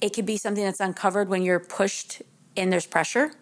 It 0.00 0.12
can 0.12 0.25
be 0.25 0.37
something 0.37 0.65
that's 0.65 0.81
uncovered 0.81 1.29
when 1.29 1.43
you're 1.43 1.59
pushed 1.59 2.23
and 2.57 2.73
there's 2.73 2.87
pressure. 2.87 3.33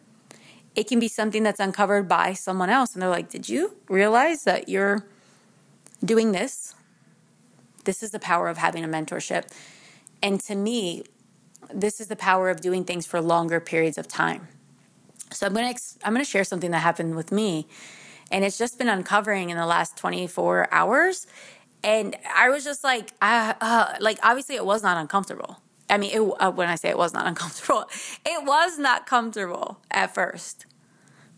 It 0.74 0.88
can 0.88 0.98
be 0.98 1.08
something 1.08 1.42
that's 1.42 1.60
uncovered 1.60 2.08
by 2.08 2.32
someone 2.32 2.70
else 2.70 2.94
and 2.94 3.02
they're 3.02 3.10
like, 3.10 3.28
Did 3.28 3.48
you 3.48 3.76
realize 3.88 4.44
that 4.44 4.68
you're 4.68 5.06
doing 6.04 6.32
this? 6.32 6.74
This 7.84 8.02
is 8.02 8.10
the 8.10 8.18
power 8.18 8.48
of 8.48 8.58
having 8.58 8.84
a 8.84 8.88
mentorship. 8.88 9.50
And 10.22 10.40
to 10.40 10.54
me, 10.54 11.04
this 11.72 12.00
is 12.00 12.08
the 12.08 12.16
power 12.16 12.50
of 12.50 12.60
doing 12.60 12.84
things 12.84 13.06
for 13.06 13.20
longer 13.20 13.60
periods 13.60 13.98
of 13.98 14.08
time. 14.08 14.48
So 15.32 15.46
I'm 15.46 15.54
going 15.54 15.74
to 15.74 15.80
I'm 16.04 16.12
going 16.12 16.24
to 16.24 16.30
share 16.30 16.44
something 16.44 16.70
that 16.70 16.78
happened 16.80 17.16
with 17.16 17.32
me 17.32 17.66
and 18.30 18.44
it's 18.44 18.58
just 18.58 18.78
been 18.78 18.88
uncovering 18.88 19.50
in 19.50 19.56
the 19.56 19.66
last 19.66 19.96
24 19.96 20.68
hours 20.72 21.26
and 21.82 22.16
I 22.34 22.48
was 22.48 22.64
just 22.64 22.82
like 22.82 23.12
uh, 23.20 23.54
uh, 23.60 23.94
like 24.00 24.18
obviously 24.22 24.56
it 24.56 24.64
was 24.64 24.82
not 24.82 24.96
uncomfortable. 24.96 25.60
I 25.88 25.98
mean, 25.98 26.10
it, 26.12 26.34
uh, 26.40 26.50
when 26.50 26.68
I 26.68 26.74
say 26.74 26.88
it 26.88 26.98
was 26.98 27.14
not 27.14 27.26
uncomfortable, 27.32 27.84
it 28.24 28.44
was 28.44 28.78
not 28.78 29.06
comfortable 29.06 29.78
at 29.90 30.14
first. 30.14 30.66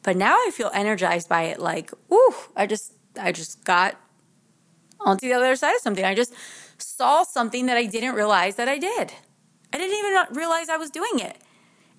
But 0.02 0.16
now 0.16 0.34
I 0.34 0.50
feel 0.54 0.70
energized 0.72 1.28
by 1.28 1.42
it 1.44 1.58
like, 1.58 1.92
ooh, 2.12 2.34
I 2.56 2.66
just 2.66 2.94
I 3.20 3.32
just 3.32 3.64
got 3.64 3.96
onto 5.00 5.26
the 5.26 5.34
other 5.34 5.54
side 5.56 5.74
of 5.74 5.80
something. 5.80 6.04
I 6.04 6.14
just 6.14 6.32
saw 6.78 7.22
something 7.22 7.66
that 7.66 7.76
I 7.76 7.86
didn't 7.86 8.14
realize 8.14 8.56
that 8.56 8.68
I 8.68 8.78
did. 8.78 9.12
I 9.72 9.78
didn't 9.78 9.96
even 9.96 10.36
realize 10.36 10.68
I 10.68 10.76
was 10.76 10.90
doing 10.90 11.18
it. 11.18 11.36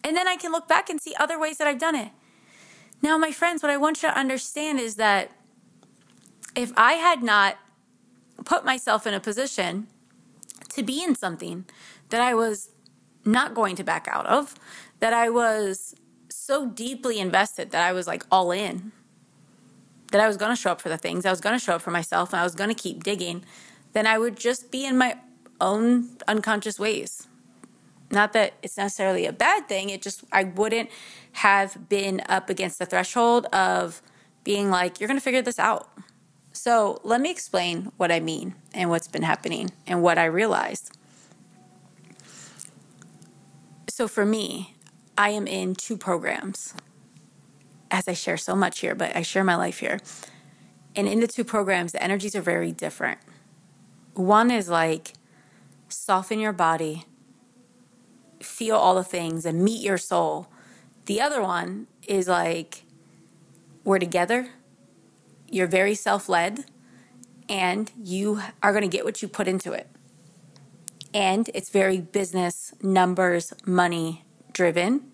And 0.04 0.16
then 0.16 0.28
I 0.28 0.36
can 0.38 0.52
look 0.52 0.68
back 0.68 0.90
and 0.90 1.02
see 1.02 1.14
other 1.20 1.40
ways 1.40 1.58
that 1.58 1.68
I've 1.68 1.80
done 1.80 1.96
it. 1.96 2.12
Now, 3.02 3.18
my 3.18 3.32
friends, 3.32 3.64
what 3.64 3.72
I 3.72 3.78
want 3.78 4.02
you 4.02 4.10
to 4.10 4.18
understand 4.18 4.80
is 4.80 4.96
that 4.96 5.32
if 6.56 6.72
I 6.76 6.94
had 6.94 7.22
not 7.22 7.58
put 8.46 8.66
myself 8.66 9.06
in 9.06 9.14
a 9.14 9.20
position 9.20 9.88
to 10.70 10.84
be 10.84 11.04
in 11.04 11.16
something 11.16 11.66
that 12.10 12.22
I 12.22 12.34
was 12.34 12.70
not 13.26 13.54
going 13.54 13.76
to 13.76 13.84
back 13.84 14.08
out 14.10 14.26
of, 14.26 14.56
that 15.00 15.14
I 15.14 15.30
was 15.30 15.96
so 16.30 16.68
deeply 16.68 17.20
invested 17.20 17.72
that 17.72 17.84
I 17.84 17.94
was 17.94 18.08
like 18.08 18.26
all 18.32 18.52
in, 18.52 18.92
that 20.12 20.22
I 20.22 20.28
was 20.28 20.38
going 20.38 20.52
to 20.52 20.56
show 20.56 20.72
up 20.72 20.82
for 20.82 20.90
the 20.90 20.98
things, 20.98 21.26
I 21.26 21.30
was 21.30 21.42
going 21.42 21.58
to 21.58 21.64
show 21.64 21.76
up 21.76 21.82
for 21.82 21.92
myself, 21.92 22.34
and 22.34 22.40
I 22.40 22.44
was 22.44 22.56
going 22.56 22.70
to 22.70 22.76
keep 22.76 23.04
digging, 23.04 23.44
then 23.94 24.08
I 24.08 24.18
would 24.18 24.38
just 24.38 24.72
be 24.72 24.86
in 24.86 24.98
my 24.98 25.18
own 25.62 26.18
unconscious 26.28 26.80
ways. 26.80 27.28
Not 28.12 28.34
that 28.34 28.54
it's 28.64 28.78
necessarily 28.78 29.26
a 29.26 29.34
bad 29.34 29.68
thing, 29.68 29.90
it 29.90 30.02
just, 30.02 30.24
I 30.32 30.46
wouldn't 30.46 30.90
have 31.34 31.90
been 31.90 32.22
up 32.28 32.50
against 32.50 32.80
the 32.80 32.86
threshold 32.86 33.46
of 33.48 34.02
being 34.44 34.72
like, 34.72 35.00
you're 35.00 35.08
going 35.08 35.20
to 35.20 35.24
figure 35.24 35.42
this 35.42 35.60
out. 35.60 35.90
So 36.54 37.00
let 37.04 37.22
me 37.22 37.30
explain 37.30 37.92
what 37.98 38.12
I 38.12 38.20
mean 38.20 38.56
and 38.74 38.90
what's 38.90 39.08
been 39.08 39.22
happening 39.22 39.70
and 39.86 40.02
what 40.02 40.18
I 40.18 40.26
realized. 40.26 40.98
So 43.88 44.08
for 44.08 44.26
me, 44.26 44.76
I 45.18 45.30
am 45.30 45.46
in 45.46 45.76
two 45.76 45.98
programs. 45.98 46.74
As 47.92 48.08
I 48.08 48.14
share 48.14 48.38
so 48.38 48.56
much 48.56 48.80
here, 48.80 48.96
but 48.96 49.16
I 49.16 49.22
share 49.22 49.44
my 49.44 49.56
life 49.56 49.80
here. 49.80 50.00
And 50.96 51.08
in 51.08 51.20
the 51.20 51.28
two 51.28 51.44
programs, 51.44 51.92
the 51.92 52.04
energies 52.04 52.36
are 52.36 52.42
very 52.42 52.72
different. 52.72 53.20
One 54.14 54.52
is 54.52 54.70
like 54.70 55.14
soften 55.88 56.40
your 56.40 56.54
body, 56.54 57.06
feel 58.42 58.76
all 58.76 58.96
the 58.96 59.04
things, 59.04 59.46
and 59.46 59.64
meet 59.64 59.82
your 59.84 59.98
soul. 59.98 60.48
The 61.06 61.22
other 61.22 61.42
one 61.42 61.88
is 62.08 62.28
like 62.28 62.84
we're 63.84 64.00
together, 64.00 64.50
you're 65.50 65.68
very 65.68 65.96
self 65.96 66.30
led, 66.30 66.66
and 67.48 67.92
you 68.02 68.42
are 68.62 68.72
going 68.72 68.84
to 68.84 68.88
get 68.88 69.06
what 69.06 69.22
you 69.22 69.28
put 69.28 69.48
into 69.48 69.72
it. 69.72 69.88
And 71.14 71.50
it's 71.54 71.70
very 71.70 72.00
business, 72.00 72.74
numbers, 72.82 73.54
money 73.66 74.26
driven, 74.54 75.12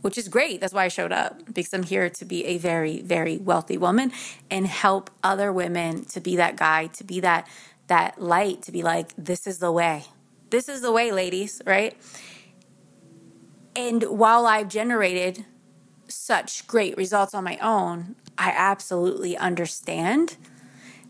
which 0.00 0.16
is 0.16 0.28
great. 0.28 0.60
That's 0.60 0.72
why 0.72 0.84
I 0.84 0.88
showed 0.88 1.12
up 1.12 1.52
because 1.52 1.72
I'm 1.74 1.82
here 1.82 2.08
to 2.10 2.24
be 2.24 2.44
a 2.46 2.58
very, 2.58 3.02
very 3.02 3.38
wealthy 3.38 3.76
woman 3.76 4.12
and 4.50 4.66
help 4.66 5.10
other 5.22 5.52
women 5.52 6.04
to 6.06 6.20
be 6.20 6.36
that 6.36 6.56
guy, 6.56 6.86
to 6.88 7.04
be 7.04 7.20
that 7.20 7.46
that 7.86 8.22
light, 8.22 8.62
to 8.62 8.70
be 8.70 8.82
like, 8.82 9.12
this 9.18 9.48
is 9.48 9.58
the 9.58 9.72
way. 9.72 10.04
This 10.50 10.68
is 10.68 10.80
the 10.80 10.92
way, 10.92 11.10
ladies, 11.10 11.60
right? 11.66 11.96
And 13.74 14.04
while 14.04 14.46
I've 14.46 14.68
generated 14.68 15.44
such 16.06 16.66
great 16.68 16.96
results 16.96 17.34
on 17.34 17.42
my 17.42 17.58
own, 17.58 18.14
I 18.38 18.52
absolutely 18.54 19.36
understand 19.36 20.36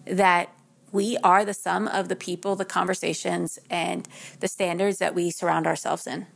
that 0.06 0.54
we 0.92 1.16
are 1.18 1.44
the 1.44 1.54
sum 1.54 1.86
of 1.86 2.08
the 2.08 2.16
people, 2.16 2.56
the 2.56 2.64
conversations, 2.64 3.58
and 3.68 4.08
the 4.40 4.48
standards 4.48 4.98
that 4.98 5.14
we 5.14 5.30
surround 5.30 5.66
ourselves 5.66 6.06
in. 6.06 6.26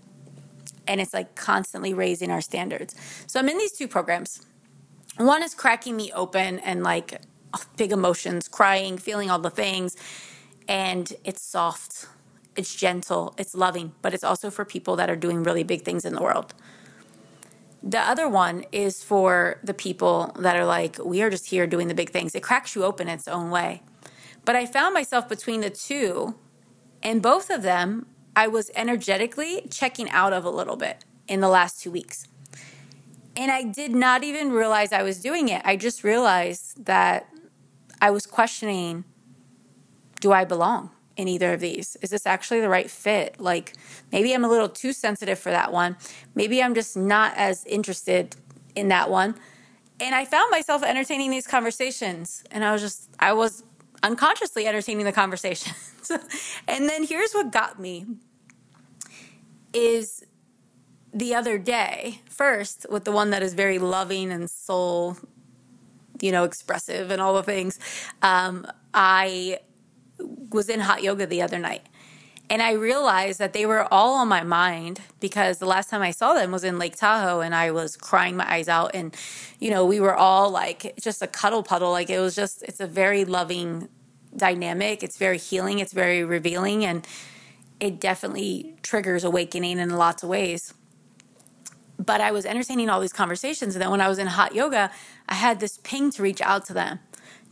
And 0.87 1.01
it's 1.01 1.15
like 1.15 1.35
constantly 1.35 1.95
raising 1.95 2.31
our 2.31 2.41
standards. 2.41 2.95
So 3.27 3.41
I'm 3.41 3.49
in 3.49 3.59
these 3.59 3.73
two 3.73 3.89
programs. 3.89 4.47
One 5.17 5.43
is 5.43 5.55
cracking 5.55 5.97
me 5.97 6.13
open 6.13 6.59
and 6.59 6.83
like 6.83 7.21
big 7.77 7.93
emotions, 7.93 8.49
crying, 8.49 8.99
feeling 8.99 9.31
all 9.31 9.39
the 9.39 9.51
things. 9.51 9.97
And 10.69 11.13
it's 11.25 11.43
soft, 11.43 12.07
it's 12.57 12.75
gentle, 12.75 13.35
it's 13.39 13.55
loving, 13.55 13.93
but 14.03 14.15
it's 14.15 14.25
also 14.25 14.51
for 14.51 14.65
people 14.65 14.97
that 14.97 15.11
are 15.11 15.17
doing 15.17 15.43
really 15.43 15.63
big 15.63 15.83
things 15.83 16.05
in 16.05 16.15
the 16.15 16.23
world. 16.23 16.55
The 17.83 18.01
other 18.01 18.29
one 18.29 18.65
is 18.73 19.03
for 19.03 19.61
the 19.63 19.75
people 19.75 20.35
that 20.39 20.57
are 20.57 20.65
like, 20.65 20.99
we 21.05 21.21
are 21.21 21.29
just 21.29 21.47
here 21.51 21.67
doing 21.67 21.89
the 21.89 21.95
big 21.95 22.11
things. 22.11 22.35
It 22.35 22.43
cracks 22.43 22.75
you 22.75 22.83
open 22.83 23.09
its 23.09 23.29
own 23.29 23.51
way. 23.51 23.83
But 24.47 24.57
I 24.57 24.65
found 24.65 24.95
myself 24.95 25.29
between 25.29 25.61
the 25.61 25.71
two, 25.71 26.35
and 27.03 27.21
both 27.21 27.51
of 27.51 27.61
them 27.63 28.07
I 28.37 28.49
was 28.49 28.71
energetically 28.75 29.67
checking 29.71 30.11
out 30.11 30.33
of 30.33 30.45
a 30.45 30.51
little 30.51 30.77
bit 30.77 31.05
in 31.29 31.41
the 31.41 31.49
last 31.49 31.83
two 31.83 31.91
weeks. 31.91 32.27
And 33.37 33.51
I 33.51 33.65
did 33.65 33.93
not 33.93 34.23
even 34.23 34.53
realize 34.53 34.93
I 34.93 35.03
was 35.03 35.21
doing 35.21 35.49
it. 35.49 35.63
I 35.65 35.77
just 35.77 36.05
realized 36.05 36.85
that 36.85 37.29
I 38.01 38.11
was 38.11 38.27
questioning 38.27 39.05
do 40.21 40.33
I 40.33 40.45
belong 40.45 40.91
in 41.17 41.29
either 41.29 41.53
of 41.53 41.61
these? 41.61 41.97
Is 42.01 42.11
this 42.11 42.27
actually 42.27 42.61
the 42.61 42.69
right 42.69 42.91
fit? 42.91 43.39
Like 43.39 43.75
maybe 44.11 44.33
I'm 44.33 44.45
a 44.45 44.49
little 44.49 44.69
too 44.69 44.93
sensitive 44.93 45.39
for 45.39 45.51
that 45.51 45.73
one. 45.73 45.97
Maybe 46.35 46.63
I'm 46.63 46.75
just 46.75 46.97
not 46.97 47.35
as 47.37 47.65
interested 47.67 48.37
in 48.75 48.89
that 48.89 49.11
one. 49.11 49.35
And 50.01 50.15
I 50.15 50.25
found 50.25 50.51
myself 50.51 50.83
entertaining 50.83 51.31
these 51.31 51.47
conversations. 51.47 52.43
And 52.51 52.65
I 52.65 52.73
was 52.73 52.81
just, 52.81 53.11
I 53.21 53.33
was 53.33 53.65
unconsciously 54.05 54.67
entertaining 54.67 55.05
the 55.05 55.13
conversations. 55.13 56.11
and 56.69 56.89
then 56.89 57.05
here's 57.05 57.33
what 57.33 57.51
got 57.51 57.81
me 57.81 58.07
is 59.73 60.25
the 61.13 61.35
other 61.35 61.59
day, 61.59 62.21
first 62.29 62.87
with 62.91 63.05
the 63.05 63.13
one 63.13 63.31
that 63.31 63.43
is 63.43 63.55
very 63.55 63.79
loving 63.79 64.31
and 64.31 64.51
soul, 64.51 65.17
you 66.21 66.31
know, 66.31 66.45
expressive 66.45 67.11
and 67.11 67.21
all 67.21 67.35
the 67.35 67.43
things. 67.43 67.81
Um, 68.23 68.67
I 68.93 69.61
was 70.51 70.69
in 70.69 70.81
hot 70.81 71.03
yoga 71.03 71.27
the 71.27 71.43
other 71.43 71.59
night. 71.59 71.87
And 72.51 72.61
I 72.61 72.73
realized 72.73 73.39
that 73.39 73.55
they 73.55 73.65
were 73.65 73.93
all 73.93 74.15
on 74.17 74.29
my 74.29 74.43
mind 74.43 75.01
because 75.19 75.59
the 75.59 75.67
last 75.67 75.89
time 75.89 76.03
I 76.03 76.11
saw 76.11 76.35
them 76.35 76.53
was 76.53 76.63
in 76.63 76.79
Lake 76.79 76.97
Tahoe 76.97 77.41
and 77.41 77.55
I 77.55 77.71
was 77.71 77.97
crying 77.97 78.37
my 78.37 78.51
eyes 78.51 78.69
out. 78.69 78.91
And, 78.95 79.17
you 79.61 79.71
know, 79.71 79.87
we 79.87 79.99
were 79.99 80.15
all 80.15 80.51
like 80.51 80.95
just 81.01 81.23
a 81.23 81.27
cuddle 81.27 81.63
puddle. 81.63 81.91
Like 81.91 82.11
it 82.11 82.21
was 82.21 82.35
just, 82.35 82.63
it's 82.63 82.81
a 82.81 82.87
very 82.87 83.25
loving 83.25 83.89
dynamic. 84.37 85.03
It's 85.03 85.17
very 85.17 85.39
healing. 85.39 85.79
It's 85.79 85.93
very 85.93 86.23
revealing. 86.23 86.85
And 86.85 87.07
it 87.81 87.99
definitely 87.99 88.77
triggers 88.83 89.25
awakening 89.25 89.79
in 89.79 89.91
lots 89.91 90.23
of 90.23 90.29
ways. 90.29 90.75
But 91.99 92.21
I 92.21 92.31
was 92.31 92.45
entertaining 92.45 92.91
all 92.91 93.01
these 93.01 93.13
conversations. 93.13 93.75
And 93.75 93.81
then 93.81 93.91
when 93.91 94.03
I 94.03 94.09
was 94.09 94.19
in 94.19 94.27
hot 94.27 94.55
yoga, 94.55 94.91
I 95.29 95.35
had 95.35 95.61
this 95.61 95.79
ping 95.79 96.11
to 96.13 96.23
reach 96.23 96.43
out 96.43 96.67
to 96.67 96.75
them 96.75 96.99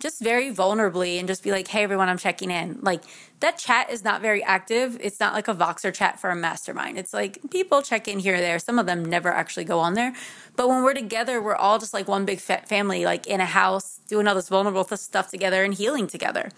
just 0.02 0.21
very 0.21 0.52
vulnerably 0.52 1.21
and 1.21 1.28
just 1.28 1.44
be 1.44 1.52
like, 1.52 1.68
hey, 1.68 1.85
everyone, 1.85 2.09
I'm 2.09 2.18
checking 2.18 2.50
in. 2.50 2.80
Like 2.82 3.02
that 3.38 3.56
chat 3.56 3.88
is 3.88 4.02
not 4.02 4.21
very 4.21 4.42
active. 4.42 4.99
It's 5.00 5.21
not 5.21 5.32
like 5.32 5.47
a 5.47 5.54
Voxer 5.54 5.94
chat 5.94 6.18
for 6.18 6.28
a 6.30 6.35
mastermind. 6.35 6.99
It's 6.99 7.14
like 7.14 7.38
people 7.50 7.82
check 7.82 8.09
in 8.09 8.18
here 8.18 8.35
or 8.35 8.38
there. 8.38 8.59
Some 8.59 8.80
of 8.80 8.87
them 8.87 9.04
never 9.04 9.28
actually 9.28 9.62
go 9.64 9.78
on 9.78 9.94
there. 9.94 10.12
But 10.56 10.68
when 10.68 10.82
we're 10.82 10.92
together, 10.92 11.40
we're 11.40 11.54
all 11.54 11.78
just 11.78 11.94
like 11.94 12.09
one 12.09 12.25
big 12.25 12.40
family, 12.40 13.04
like 13.04 13.28
in 13.28 13.40
a 13.40 13.47
house, 13.47 14.00
doing 14.09 14.26
all 14.26 14.35
this 14.35 14.49
vulnerable 14.49 14.85
stuff 14.85 15.30
together 15.30 15.62
and 15.62 15.73
healing 15.73 16.09
together. 16.09 16.50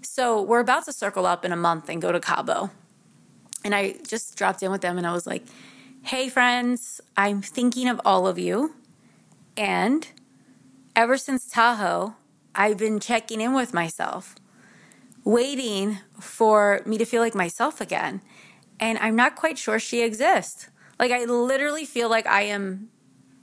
So 0.00 0.40
we're 0.40 0.60
about 0.60 0.86
to 0.86 0.94
circle 0.94 1.26
up 1.26 1.44
in 1.44 1.52
a 1.52 1.56
month 1.56 1.90
and 1.90 2.00
go 2.00 2.10
to 2.10 2.20
Cabo. 2.20 2.70
And 3.66 3.74
I 3.74 3.96
just 4.08 4.34
dropped 4.34 4.62
in 4.62 4.70
with 4.70 4.80
them 4.80 4.96
and 4.96 5.06
I 5.06 5.12
was 5.12 5.26
like, 5.26 5.44
hey, 6.04 6.30
friends, 6.30 7.02
I'm 7.18 7.42
thinking 7.42 7.86
of 7.86 8.00
all 8.02 8.26
of 8.26 8.38
you. 8.38 8.76
And 9.58 10.08
ever 10.94 11.18
since 11.18 11.50
Tahoe, 11.50 12.14
I've 12.56 12.78
been 12.78 12.98
checking 12.98 13.40
in 13.40 13.54
with 13.54 13.74
myself, 13.74 14.34
waiting 15.24 15.98
for 16.18 16.80
me 16.86 16.98
to 16.98 17.04
feel 17.04 17.22
like 17.22 17.34
myself 17.34 17.80
again. 17.80 18.22
And 18.80 18.98
I'm 18.98 19.14
not 19.14 19.36
quite 19.36 19.58
sure 19.58 19.78
she 19.78 20.02
exists. 20.02 20.68
Like, 20.98 21.12
I 21.12 21.24
literally 21.24 21.84
feel 21.84 22.08
like 22.08 22.26
I 22.26 22.42
am 22.42 22.88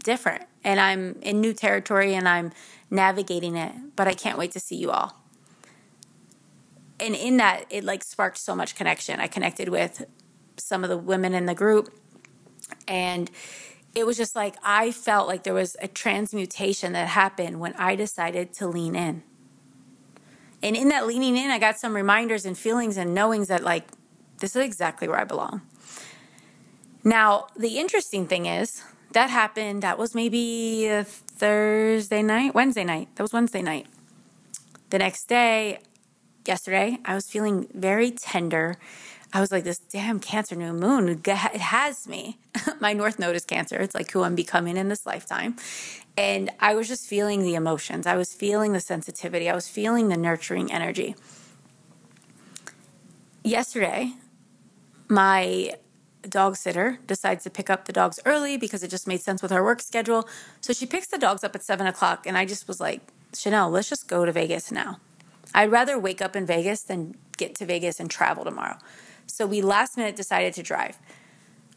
different 0.03 0.45
and 0.63 0.79
I'm 0.79 1.17
in 1.21 1.39
new 1.39 1.53
territory 1.53 2.13
and 2.15 2.27
I'm 2.27 2.51
navigating 2.89 3.55
it, 3.55 3.73
but 3.95 4.07
I 4.07 4.13
can't 4.13 4.37
wait 4.37 4.51
to 4.51 4.59
see 4.59 4.75
you 4.75 4.91
all. 4.91 5.21
And 6.99 7.15
in 7.15 7.37
that, 7.37 7.65
it 7.69 7.83
like 7.83 8.03
sparked 8.03 8.37
so 8.37 8.55
much 8.55 8.75
connection. 8.75 9.19
I 9.19 9.27
connected 9.27 9.69
with 9.69 10.05
some 10.57 10.83
of 10.83 10.89
the 10.89 10.97
women 10.97 11.33
in 11.33 11.45
the 11.45 11.55
group 11.55 11.93
and 12.87 13.29
it 13.95 14.05
was 14.05 14.17
just 14.17 14.35
like 14.35 14.55
I 14.63 14.91
felt 14.91 15.27
like 15.27 15.43
there 15.43 15.53
was 15.53 15.75
a 15.81 15.87
transmutation 15.87 16.93
that 16.93 17.07
happened 17.09 17.59
when 17.59 17.73
I 17.73 17.95
decided 17.95 18.53
to 18.53 18.67
lean 18.67 18.95
in. 18.95 19.23
And 20.63 20.75
in 20.75 20.89
that 20.89 21.05
leaning 21.05 21.35
in, 21.35 21.51
I 21.51 21.59
got 21.59 21.77
some 21.77 21.93
reminders 21.93 22.45
and 22.45 22.57
feelings 22.57 22.95
and 22.95 23.13
knowings 23.13 23.49
that, 23.49 23.63
like, 23.63 23.85
this 24.39 24.55
is 24.55 24.63
exactly 24.63 25.07
where 25.07 25.19
I 25.19 25.25
belong. 25.25 25.61
Now, 27.03 27.47
the 27.57 27.79
interesting 27.79 28.27
thing 28.27 28.45
is 28.45 28.81
that 29.11 29.29
happened, 29.29 29.83
that 29.83 29.97
was 29.97 30.15
maybe 30.15 30.87
a 30.87 31.03
Thursday 31.03 32.23
night, 32.23 32.55
Wednesday 32.55 32.85
night. 32.85 33.09
That 33.15 33.23
was 33.23 33.33
Wednesday 33.33 33.61
night. 33.61 33.87
The 34.89 34.99
next 34.99 35.25
day, 35.25 35.79
yesterday, 36.47 36.97
I 37.03 37.13
was 37.13 37.29
feeling 37.29 37.67
very 37.73 38.11
tender. 38.11 38.77
I 39.33 39.39
was 39.39 39.51
like, 39.51 39.63
this 39.63 39.79
damn 39.79 40.19
Cancer 40.19 40.55
new 40.55 40.73
moon, 40.73 41.09
it 41.09 41.27
has 41.27 42.07
me. 42.07 42.37
My 42.79 42.93
North 42.93 43.17
Node 43.17 43.35
is 43.35 43.45
Cancer. 43.45 43.77
It's 43.77 43.95
like 43.95 44.11
who 44.11 44.21
I'm 44.21 44.35
becoming 44.35 44.77
in 44.77 44.89
this 44.89 45.07
lifetime. 45.07 45.55
And 46.15 46.51
I 46.59 46.75
was 46.75 46.87
just 46.87 47.07
feeling 47.07 47.41
the 47.41 47.55
emotions. 47.55 48.05
I 48.05 48.15
was 48.15 48.31
feeling 48.31 48.73
the 48.73 48.79
sensitivity. 48.79 49.49
I 49.49 49.55
was 49.55 49.67
feeling 49.67 50.09
the 50.09 50.17
nurturing 50.17 50.71
energy. 50.71 51.15
Yesterday, 53.43 54.13
my 55.09 55.73
dog 56.21 56.55
sitter 56.55 56.99
decides 57.07 57.43
to 57.43 57.49
pick 57.49 57.71
up 57.71 57.85
the 57.85 57.93
dogs 57.93 58.19
early 58.25 58.55
because 58.55 58.83
it 58.83 58.89
just 58.89 59.07
made 59.07 59.21
sense 59.21 59.41
with 59.41 59.51
her 59.51 59.63
work 59.63 59.81
schedule. 59.81 60.29
So 60.61 60.73
she 60.73 60.85
picks 60.85 61.07
the 61.07 61.17
dogs 61.17 61.43
up 61.43 61.55
at 61.55 61.63
seven 61.63 61.87
o'clock. 61.87 62.27
And 62.27 62.37
I 62.37 62.45
just 62.45 62.67
was 62.67 62.79
like, 62.79 63.01
Chanel, 63.33 63.71
let's 63.71 63.89
just 63.89 64.07
go 64.07 64.25
to 64.25 64.31
Vegas 64.31 64.71
now. 64.71 64.99
I'd 65.55 65.71
rather 65.71 65.97
wake 65.97 66.21
up 66.21 66.35
in 66.35 66.45
Vegas 66.45 66.83
than 66.83 67.15
get 67.37 67.55
to 67.55 67.65
Vegas 67.65 67.99
and 67.99 68.11
travel 68.11 68.43
tomorrow. 68.43 68.77
So 69.27 69.45
we 69.45 69.61
last 69.61 69.97
minute 69.97 70.15
decided 70.15 70.53
to 70.53 70.63
drive. 70.63 70.99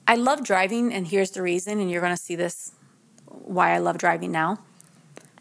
I 0.06 0.14
love 0.14 0.44
driving, 0.44 0.92
and 0.92 1.06
here's 1.06 1.32
the 1.32 1.42
reason, 1.42 1.80
and 1.80 1.90
you're 1.90 2.00
going 2.00 2.14
to 2.14 2.22
see 2.22 2.36
this 2.36 2.72
why 3.26 3.72
I 3.74 3.78
love 3.78 3.98
driving 3.98 4.30
now. 4.30 4.58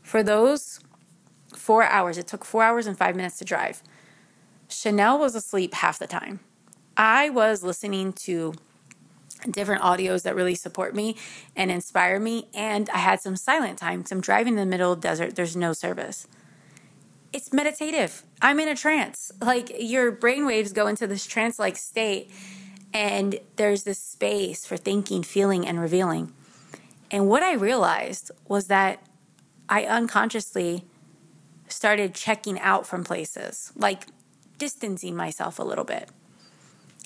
For 0.02 0.24
those 0.24 0.80
four 1.56 1.84
hours, 1.84 2.18
it 2.18 2.28
took 2.28 2.44
four 2.44 2.64
hours 2.64 2.88
and 2.88 2.98
five 2.98 3.16
minutes 3.16 3.38
to 3.40 3.46
drive. 3.46 3.84
Chanel 4.68 5.20
was 5.20 5.36
asleep 5.36 5.76
half 5.76 6.00
the 6.00 6.08
time. 6.08 6.40
I 6.98 7.30
was 7.30 7.64
listening 7.64 8.14
to 8.14 8.54
different 9.52 9.82
audios 9.82 10.24
that 10.24 10.36
really 10.36 10.56
support 10.56 10.96
me 10.96 11.16
and 11.56 11.70
inspire 11.70 12.20
me, 12.20 12.48
and 12.54 12.90
I 12.90 12.98
had 12.98 13.22
some 13.22 13.36
silent 13.36 13.78
time. 13.78 14.06
So 14.06 14.16
I'm 14.16 14.22
driving 14.22 14.54
in 14.54 14.60
the 14.60 14.66
middle 14.66 14.92
of 14.92 15.02
the 15.02 15.08
desert, 15.08 15.36
there's 15.36 15.56
no 15.56 15.74
service 15.74 16.28
it's 17.36 17.51
meditative. 17.51 18.24
I'm 18.42 18.62
in 18.62 18.70
a 18.70 18.75
trance. 18.75 19.30
Like 19.42 19.70
your 19.77 20.10
brain 20.10 20.46
waves 20.46 20.72
go 20.72 20.88
into 20.88 21.06
this 21.06 21.27
trance 21.27 21.60
like 21.60 21.75
state, 21.75 22.32
and 22.94 23.38
there's 23.58 23.84
this 23.84 24.00
space 24.00 24.65
for 24.65 24.77
thinking, 24.77 25.22
feeling, 25.22 25.68
and 25.68 25.77
revealing. 25.77 26.32
And 27.12 27.27
what 27.27 27.44
I 27.44 27.54
realized 27.54 28.32
was 28.48 28.68
that 28.68 29.06
I 29.68 29.84
unconsciously 29.84 30.86
started 31.68 32.15
checking 32.15 32.58
out 32.62 32.88
from 32.88 33.04
places, 33.04 33.74
like 33.75 34.04
distancing 34.58 35.13
myself 35.13 35.60
a 35.60 35.63
little 35.63 35.84
bit. 35.84 36.10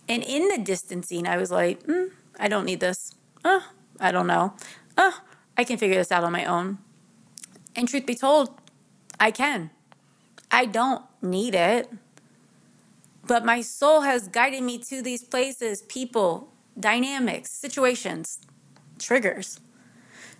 And 0.07 0.21
in 0.21 0.47
the 0.49 0.59
distancing, 0.59 1.25
I 1.25 1.37
was 1.37 1.49
like, 1.49 1.81
mm, 1.87 2.11
I 2.39 2.47
don't 2.47 2.65
need 2.65 2.81
this. 2.81 3.15
Uh, 3.43 3.61
I 3.99 4.11
don't 4.11 4.27
know. 4.27 4.53
Uh, 4.95 5.11
I 5.57 5.63
can 5.63 5.77
figure 5.77 5.97
this 5.97 6.11
out 6.11 6.23
on 6.23 6.31
my 6.31 6.45
own. 6.45 6.77
And 7.75 7.87
truth 7.87 8.05
be 8.05 8.13
told, 8.13 8.51
I 9.19 9.31
can. 9.31 9.71
I 10.51 10.65
don't 10.65 11.03
need 11.21 11.55
it. 11.55 11.89
But 13.25 13.45
my 13.45 13.61
soul 13.61 14.01
has 14.01 14.27
guided 14.27 14.63
me 14.63 14.79
to 14.79 15.01
these 15.01 15.23
places, 15.23 15.83
people, 15.83 16.51
dynamics, 16.79 17.51
situations, 17.51 18.39
triggers, 18.97 19.59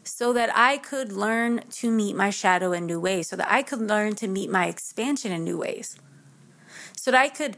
so 0.04 0.34
that 0.34 0.50
I 0.56 0.78
could 0.78 1.12
learn 1.12 1.62
to 1.72 1.92
meet 1.92 2.16
my 2.16 2.32
shadow 2.32 2.72
in 2.72 2.88
new 2.88 3.00
ways, 3.00 3.28
so 3.28 3.36
that 3.36 3.52
I 3.52 3.62
could 3.62 3.82
learn 3.82 4.16
to 4.16 4.28
meet 4.28 4.50
my 4.50 4.66
expansion 4.66 5.32
in 5.32 5.44
new 5.44 5.58
ways, 5.58 5.98
so 6.96 7.12
that 7.12 7.22
I 7.22 7.30
could 7.30 7.58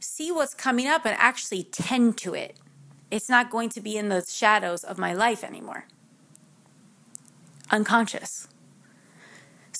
see 0.00 0.32
what's 0.32 0.54
coming 0.54 0.86
up 0.86 1.04
and 1.04 1.16
actually 1.18 1.64
tend 1.64 2.16
to 2.18 2.34
it. 2.34 2.58
It's 3.10 3.28
not 3.28 3.50
going 3.50 3.68
to 3.70 3.80
be 3.80 3.96
in 3.96 4.08
the 4.08 4.24
shadows 4.26 4.82
of 4.82 4.96
my 4.96 5.12
life 5.12 5.44
anymore. 5.44 5.86
Unconscious. 7.70 8.48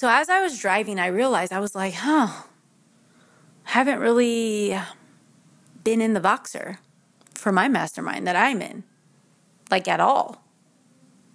So 0.05 0.11
as 0.11 0.29
I 0.29 0.43
was 0.43 0.59
driving, 0.59 0.99
I 0.99 1.07
realized 1.07 1.51
I 1.51 1.61
was 1.61 1.75
like, 1.75 1.95
huh, 1.95 2.29
haven't 3.63 4.01
really 4.01 4.79
been 5.83 6.03
in 6.03 6.13
the 6.13 6.21
Voxer 6.21 6.77
for 7.33 7.51
my 7.51 7.69
mastermind 7.69 8.27
that 8.27 8.37
I'm 8.37 8.61
in, 8.61 8.85
like 9.71 9.89
at 9.89 10.01
all. 10.01 10.45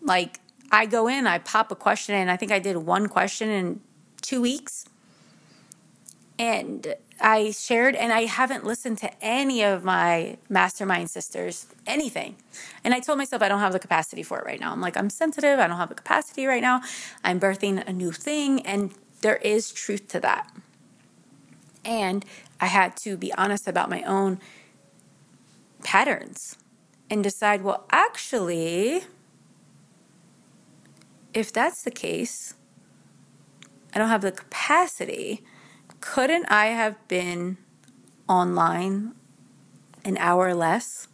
Like 0.03 0.39
I 0.71 0.85
go 0.85 1.07
in, 1.07 1.25
I 1.25 1.39
pop 1.39 1.71
a 1.71 1.75
question 1.75 2.13
in. 2.13 2.29
I 2.29 2.37
think 2.37 2.51
I 2.51 2.59
did 2.59 2.77
one 2.77 3.07
question 3.07 3.49
in 3.49 3.81
two 4.21 4.39
weeks. 4.39 4.85
And 6.39 6.95
I 7.19 7.51
shared, 7.51 7.95
and 7.95 8.13
I 8.13 8.23
haven't 8.23 8.63
listened 8.63 8.97
to 8.99 9.11
any 9.21 9.61
of 9.61 9.83
my 9.83 10.37
mastermind 10.47 11.09
sisters, 11.09 11.67
anything. 11.85 12.37
And 12.81 12.93
I 12.93 13.01
told 13.01 13.17
myself 13.17 13.41
I 13.41 13.49
don't 13.49 13.59
have 13.59 13.73
the 13.73 13.79
capacity 13.79 14.23
for 14.23 14.39
it 14.39 14.45
right 14.45 14.59
now. 14.59 14.71
I'm 14.71 14.79
like, 14.79 14.95
I'm 14.95 15.09
sensitive. 15.09 15.59
I 15.59 15.67
don't 15.67 15.75
have 15.75 15.89
the 15.89 15.95
capacity 15.95 16.45
right 16.45 16.61
now. 16.61 16.81
I'm 17.25 17.41
birthing 17.41 17.85
a 17.85 17.91
new 17.91 18.13
thing. 18.13 18.65
And 18.65 18.93
there 19.19 19.35
is 19.35 19.73
truth 19.73 20.07
to 20.09 20.21
that. 20.21 20.49
And 21.83 22.23
I 22.61 22.67
had 22.67 22.95
to 22.97 23.17
be 23.17 23.33
honest 23.33 23.67
about 23.67 23.89
my 23.89 24.01
own 24.03 24.39
patterns 25.83 26.57
and 27.09 27.21
decide, 27.21 27.63
well, 27.63 27.85
actually, 27.91 29.03
if 31.33 31.51
that's 31.51 31.83
the 31.83 31.91
case, 31.91 32.53
I 33.93 33.97
don't 33.97 34.07
have 34.09 34.21
the 34.21 34.31
capacity 34.31 35.43
couldn't 36.01 36.45
I 36.49 36.67
have 36.67 36.95
been 37.07 37.57
online 38.27 39.13
an 40.05 40.17
hour 40.17 40.53
less 40.53 41.07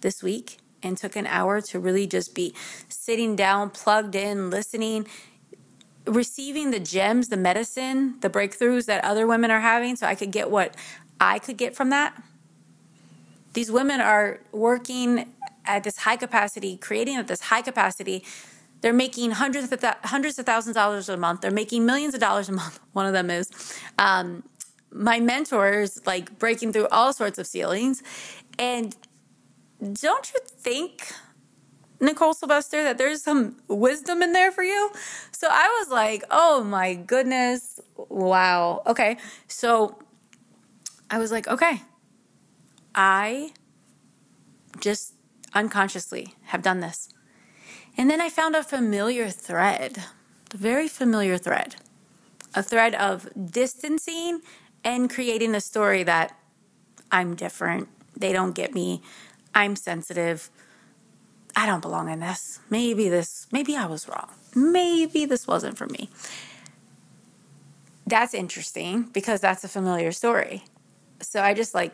this 0.00 0.22
week 0.22 0.58
and 0.82 0.96
took 0.96 1.16
an 1.16 1.26
hour 1.26 1.60
to 1.60 1.78
really 1.78 2.06
just 2.06 2.34
be 2.34 2.54
sitting 2.88 3.36
down, 3.36 3.70
plugged 3.70 4.14
in, 4.14 4.50
listening, 4.50 5.06
receiving 6.06 6.70
the 6.70 6.80
gems, 6.80 7.28
the 7.28 7.36
medicine, 7.36 8.18
the 8.20 8.30
breakthroughs 8.30 8.86
that 8.86 9.04
other 9.04 9.26
women 9.26 9.50
are 9.50 9.60
having 9.60 9.94
so 9.96 10.06
I 10.06 10.14
could 10.14 10.32
get 10.32 10.50
what 10.50 10.76
I 11.20 11.38
could 11.38 11.56
get 11.56 11.76
from 11.76 11.90
that? 11.90 12.20
These 13.52 13.70
women 13.70 14.00
are 14.00 14.40
working 14.50 15.32
at 15.64 15.84
this 15.84 15.98
high 15.98 16.16
capacity, 16.16 16.76
creating 16.76 17.16
at 17.16 17.28
this 17.28 17.42
high 17.42 17.62
capacity 17.62 18.24
they're 18.82 18.92
making 18.92 19.30
hundreds 19.30 19.72
of 19.72 19.80
th- 19.80 19.94
hundreds 20.04 20.38
of 20.38 20.44
thousands 20.44 20.76
of 20.76 20.80
dollars 20.80 21.08
a 21.08 21.16
month. 21.16 21.40
They're 21.40 21.50
making 21.50 21.86
millions 21.86 22.14
of 22.14 22.20
dollars 22.20 22.48
a 22.48 22.52
month. 22.52 22.78
One 22.92 23.06
of 23.06 23.12
them 23.12 23.30
is. 23.30 23.50
Um, 23.98 24.42
my 24.90 25.20
mentors 25.20 26.04
like 26.04 26.38
breaking 26.38 26.72
through 26.72 26.88
all 26.88 27.12
sorts 27.14 27.38
of 27.38 27.46
ceilings, 27.46 28.02
and 28.58 28.94
don't 29.80 30.32
you 30.32 30.40
think, 30.46 31.12
Nicole 32.00 32.34
Sylvester, 32.34 32.82
that 32.82 32.98
there's 32.98 33.22
some 33.22 33.56
wisdom 33.68 34.22
in 34.22 34.32
there 34.32 34.52
for 34.52 34.62
you? 34.62 34.90
So 35.30 35.48
I 35.50 35.78
was 35.80 35.88
like, 35.88 36.24
oh 36.30 36.62
my 36.62 36.94
goodness, 36.94 37.80
wow. 37.96 38.82
Okay, 38.86 39.16
so 39.46 39.98
I 41.10 41.18
was 41.18 41.32
like, 41.32 41.48
okay, 41.48 41.82
I 42.94 43.52
just 44.80 45.14
unconsciously 45.54 46.34
have 46.44 46.62
done 46.62 46.80
this. 46.80 47.08
And 47.96 48.10
then 48.10 48.20
I 48.20 48.28
found 48.28 48.56
a 48.56 48.62
familiar 48.62 49.28
thread, 49.30 50.02
a 50.52 50.56
very 50.56 50.88
familiar 50.88 51.38
thread, 51.38 51.76
a 52.54 52.62
thread 52.62 52.94
of 52.94 53.28
distancing 53.50 54.40
and 54.84 55.10
creating 55.10 55.54
a 55.54 55.60
story 55.60 56.02
that 56.02 56.36
I'm 57.10 57.34
different, 57.36 57.88
they 58.16 58.32
don't 58.32 58.54
get 58.54 58.74
me, 58.74 59.02
I'm 59.54 59.76
sensitive, 59.76 60.50
I 61.54 61.66
don't 61.66 61.82
belong 61.82 62.08
in 62.08 62.20
this. 62.20 62.60
Maybe 62.70 63.08
this, 63.08 63.46
maybe 63.52 63.76
I 63.76 63.86
was 63.86 64.08
wrong. 64.08 64.30
Maybe 64.54 65.26
this 65.26 65.46
wasn't 65.46 65.76
for 65.76 65.86
me. 65.86 66.08
That's 68.06 68.34
interesting 68.34 69.04
because 69.12 69.40
that's 69.40 69.62
a 69.64 69.68
familiar 69.68 70.12
story. 70.12 70.64
So 71.20 71.42
I 71.42 71.54
just 71.54 71.74
like 71.74 71.92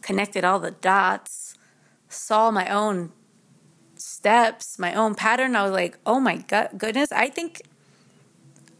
connected 0.00 0.44
all 0.44 0.58
the 0.58 0.70
dots, 0.70 1.54
saw 2.08 2.50
my 2.50 2.68
own 2.68 3.12
steps, 4.00 4.78
my 4.78 4.94
own 4.94 5.14
pattern, 5.14 5.54
I 5.54 5.62
was 5.62 5.72
like, 5.72 5.98
oh 6.06 6.20
my 6.20 6.36
goodness, 6.76 7.12
I 7.12 7.28
think 7.28 7.62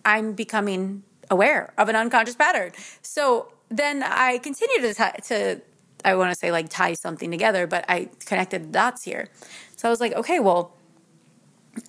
I'm 0.05 0.33
becoming 0.33 1.03
aware 1.31 1.73
of 1.79 1.89
an 1.89 1.97
unconscious 1.97 2.35
pattern. 2.35 2.73
So 3.03 3.53
then 3.69 4.03
I 4.03 4.39
continued 4.39 4.95
to, 4.95 5.13
to 5.29 5.61
I 6.05 6.15
want 6.15 6.33
to 6.33 6.39
say 6.39 6.51
like 6.51 6.69
tie 6.69 6.95
something 6.95 7.31
together, 7.31 7.67
but 7.67 7.85
I 7.89 8.09
connected 8.25 8.65
the 8.65 8.69
dots 8.69 9.05
here. 9.05 9.29
So 9.77 9.89
I 9.89 9.91
was 9.91 10.01
like, 10.01 10.13
okay, 10.15 10.41
well, 10.41 10.77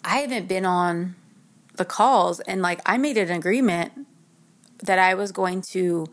I 0.04 0.18
haven't 0.20 0.48
been 0.48 0.66
on 0.66 1.16
the 1.76 1.86
calls 1.86 2.40
and 2.42 2.62
like 2.62 2.82
I 2.86 2.98
made 2.98 3.18
an 3.18 3.32
agreement 3.32 4.06
that 4.84 5.00
I 5.00 5.14
was 5.14 5.32
going 5.32 5.62
to 5.62 6.08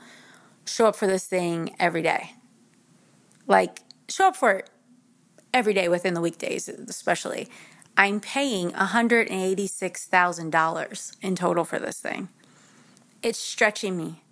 show 0.64 0.86
up 0.86 0.96
for 0.96 1.06
this 1.06 1.26
thing 1.26 1.74
every 1.78 2.02
day. 2.02 2.34
Like 3.46 3.80
show 4.08 4.28
up 4.28 4.36
for 4.36 4.52
it 4.52 4.70
every 5.52 5.74
day 5.74 5.88
within 5.88 6.14
the 6.14 6.20
weekdays, 6.20 6.68
especially. 6.68 7.48
I'm 7.96 8.20
paying 8.20 8.70
$186,000 8.70 11.16
in 11.20 11.34
total 11.34 11.64
for 11.64 11.78
this 11.78 11.98
thing. 11.98 12.28
It's 13.22 13.38
stretching 13.38 13.96
me. 13.96 14.22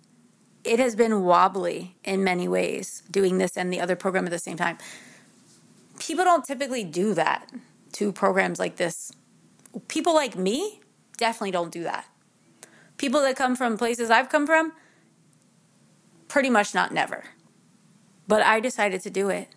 It 0.63 0.79
has 0.79 0.95
been 0.95 1.23
wobbly 1.23 1.95
in 2.03 2.23
many 2.23 2.47
ways 2.47 3.03
doing 3.11 3.37
this 3.37 3.57
and 3.57 3.71
the 3.71 3.81
other 3.81 3.95
program 3.95 4.25
at 4.25 4.31
the 4.31 4.39
same 4.39 4.57
time. 4.57 4.77
People 5.99 6.23
don't 6.23 6.45
typically 6.45 6.83
do 6.83 7.13
that 7.13 7.51
to 7.93 8.11
programs 8.11 8.59
like 8.59 8.77
this. 8.77 9.11
People 9.87 10.13
like 10.13 10.35
me 10.35 10.81
definitely 11.17 11.51
don't 11.51 11.71
do 11.71 11.83
that. 11.83 12.05
People 12.97 13.21
that 13.21 13.35
come 13.35 13.55
from 13.55 13.77
places 13.77 14.09
I've 14.09 14.29
come 14.29 14.47
from, 14.47 14.73
pretty 16.27 16.49
much 16.49 16.73
not 16.73 16.93
never. 16.93 17.25
But 18.27 18.41
I 18.41 18.59
decided 18.59 19.01
to 19.01 19.09
do 19.09 19.29
it. 19.29 19.49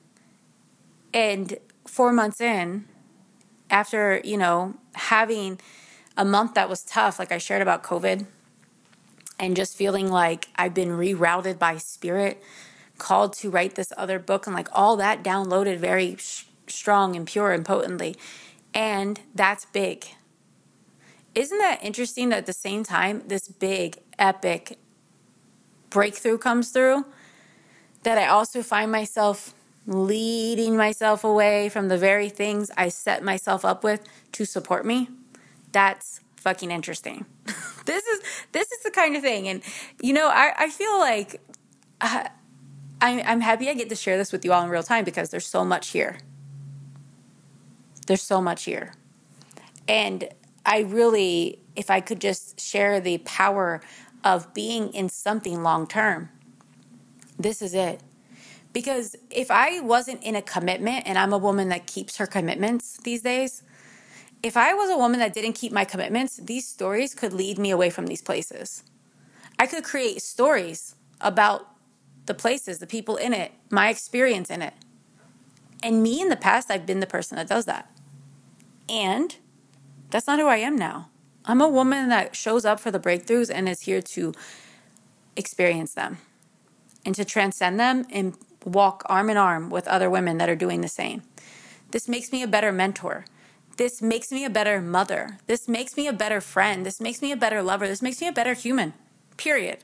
And 1.13 1.59
four 1.87 2.13
months 2.13 2.41
in, 2.41 2.87
after, 3.69 4.21
you 4.25 4.37
know, 4.37 4.75
having 4.95 5.61
a 6.17 6.25
month 6.25 6.55
that 6.55 6.69
was 6.69 6.83
tough, 6.83 7.19
like 7.19 7.33
I 7.33 7.39
shared 7.39 7.63
about 7.63 7.83
COVID, 7.83 8.27
and 9.39 9.57
just 9.57 9.77
feeling 9.77 10.11
like 10.11 10.49
I've 10.57 10.75
been 10.75 10.91
rerouted 10.91 11.59
by 11.59 11.79
spirit, 11.79 12.43
called 12.99 13.33
to 13.35 13.51
write 13.51 13.75
this 13.75 13.93
other 13.97 14.19
book, 14.19 14.47
and 14.47 14.55
like 14.55 14.69
all 14.73 14.97
that 14.97 15.25
downloaded 15.25 15.79
very 15.79 16.17
sh- 16.17 16.45
strong 16.67 17.17
and 17.17 17.27
pure 17.27 17.53
and 17.53 17.65
potently. 17.65 18.17
And 18.75 19.21
that's 19.35 19.65
big. 19.65 20.07
Isn't 21.35 21.59
that 21.59 21.83
interesting 21.83 22.29
that 22.31 22.39
at 22.39 22.47
the 22.47 22.53
same 22.53 22.85
time, 22.85 23.23
this 23.27 23.49
big, 23.49 23.99
epic 24.19 24.79
breakthrough 25.89 26.39
comes 26.39 26.71
through? 26.71 27.07
That 28.03 28.19
I 28.19 28.27
also 28.27 28.63
find 28.63 28.91
myself 28.91 29.55
leading 29.87 30.77
myself 30.77 31.25
away 31.25 31.69
from 31.69 31.89
the 31.89 31.99
very 31.99 32.29
things 32.29 32.71
I 32.77 32.89
set 32.89 33.23
myself 33.23 33.65
up 33.65 33.83
with 33.83 34.07
to 34.33 34.45
support 34.45 34.85
me. 34.85 35.09
That's 35.73 36.21
fucking 36.37 36.71
interesting. 36.71 37.27
this 37.87 38.05
is 38.05 38.21
this 38.53 38.71
is 38.73 38.83
the 38.83 38.91
kind 38.91 39.17
of 39.17 39.23
thing, 39.23 39.49
and 39.49 39.63
you 40.01 40.13
know, 40.13 40.29
I 40.29 40.53
I 40.57 40.71
feel 40.71 40.99
like 40.99 41.41
uh, 42.01 42.29
I'm 43.01 43.21
I'm 43.25 43.41
happy 43.41 43.69
I 43.69 43.75
get 43.75 43.89
to 43.89 43.97
share 43.97 44.17
this 44.17 44.33
with 44.33 44.45
you 44.45 44.53
all 44.53 44.63
in 44.63 44.71
real 44.71 44.83
time 44.83 45.05
because 45.05 45.31
there's 45.31 45.47
so 45.47 45.65
much 45.65 45.89
here. 45.89 46.19
There's 48.07 48.23
so 48.23 48.41
much 48.41 48.65
here, 48.65 48.95
and 49.87 50.29
I 50.67 50.81
really, 50.81 51.61
if 51.77 51.91
I 51.91 52.01
could 52.01 52.21
just 52.21 52.61
share 52.61 53.01
the 53.01 53.19
power 53.19 53.81
of 54.25 54.53
being 54.53 54.93
in 54.93 55.09
something 55.09 55.63
long 55.63 55.87
term, 55.87 56.31
this 57.39 57.63
is 57.63 57.75
it. 57.75 58.01
Because 58.73 59.17
if 59.31 59.51
I 59.51 59.81
wasn't 59.81 60.23
in 60.23 60.37
a 60.37 60.43
commitment, 60.43 61.07
and 61.07 61.19
I'm 61.19 61.33
a 61.33 61.39
woman 61.39 61.69
that 61.71 61.87
keeps 61.87 62.19
her 62.19 62.27
commitments 62.27 62.99
these 62.99 63.23
days, 63.23 63.63
if 64.43 64.57
I 64.57 64.75
was 64.75 64.91
a 64.91 64.97
woman 64.97 65.21
that 65.21 65.35
didn't 65.35 65.55
keep 65.55 65.73
my 65.73 65.85
commitments, 65.85 66.37
these 66.37 66.67
stories 66.67 67.15
could 67.15 67.33
lead 67.33 67.59
me 67.59 67.71
away 67.71 67.91
from 67.91 68.07
these 68.07 68.23
places. 68.23 68.85
I 69.59 69.67
could 69.67 69.85
create 69.85 70.23
stories 70.23 70.95
about 71.21 71.67
the 72.27 72.35
places, 72.35 72.79
the 72.79 72.87
people 72.87 73.17
in 73.17 73.35
it, 73.35 73.53
my 73.71 73.89
experience 73.89 74.51
in 74.51 74.63
it. 74.63 74.75
And 75.83 76.03
me 76.03 76.21
in 76.21 76.29
the 76.29 76.37
past, 76.37 76.71
I've 76.71 76.87
been 76.87 77.01
the 77.01 77.07
person 77.07 77.37
that 77.37 77.49
does 77.49 77.65
that. 77.65 77.91
And 78.89 79.37
that's 80.11 80.27
not 80.27 80.39
who 80.39 80.47
I 80.47 80.57
am 80.59 80.77
now. 80.77 81.11
I'm 81.45 81.61
a 81.61 81.69
woman 81.69 82.09
that 82.09 82.37
shows 82.37 82.65
up 82.65 82.81
for 82.81 82.91
the 82.91 83.01
breakthroughs 83.01 83.51
and 83.53 83.69
is 83.69 83.83
here 83.83 84.03
to 84.03 84.33
experience 85.37 85.95
them 85.95 86.19
and 87.05 87.15
to 87.15 87.25
transcend 87.25 87.81
them 87.81 88.05
and 88.11 88.37
walk 88.65 89.03
arm 89.07 89.31
in 89.31 89.37
arm 89.37 89.71
with 89.71 89.89
other 89.89 90.11
women 90.11 90.39
that 90.39 90.49
are 90.49 90.57
doing 90.57 90.81
the 90.81 90.89
same. 90.89 91.23
This 91.91 92.09
makes 92.09 92.33
me 92.33 92.43
a 92.43 92.49
better 92.49 92.73
mentor. 92.73 93.25
This 93.77 94.03
makes 94.03 94.31
me 94.31 94.45
a 94.45 94.51
better 94.51 94.81
mother. 94.81 95.39
This 95.47 95.67
makes 95.67 95.97
me 95.97 96.07
a 96.07 96.13
better 96.13 96.41
friend. 96.41 96.85
This 96.85 97.01
makes 97.01 97.23
me 97.23 97.33
a 97.33 97.37
better 97.37 97.63
lover. 97.63 97.89
This 97.89 98.03
makes 98.03 98.21
me 98.21 98.29
a 98.29 98.33
better 98.33 98.53
human, 98.53 98.93
period. 99.37 99.79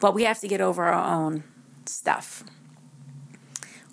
But 0.00 0.14
we 0.14 0.24
have 0.24 0.40
to 0.40 0.48
get 0.48 0.60
over 0.60 0.84
our 0.84 1.14
own 1.14 1.44
stuff. 1.84 2.42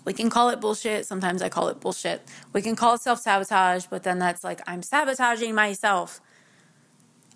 We 0.06 0.14
can 0.14 0.30
call 0.30 0.50
it 0.50 0.60
bullshit. 0.60 1.06
Sometimes 1.06 1.42
I 1.42 1.50
call 1.50 1.70
it 1.70 1.80
bullshit. 1.80 2.22
We 2.52 2.62
can 2.62 2.76
call 2.76 2.96
it 2.96 3.02
self 3.02 3.20
sabotage, 3.20 3.86
but 3.90 4.04
then 4.04 4.20
that's 4.20 4.44
like, 4.44 4.62
I'm 4.68 4.82
sabotaging 4.82 5.56
myself. 5.56 6.22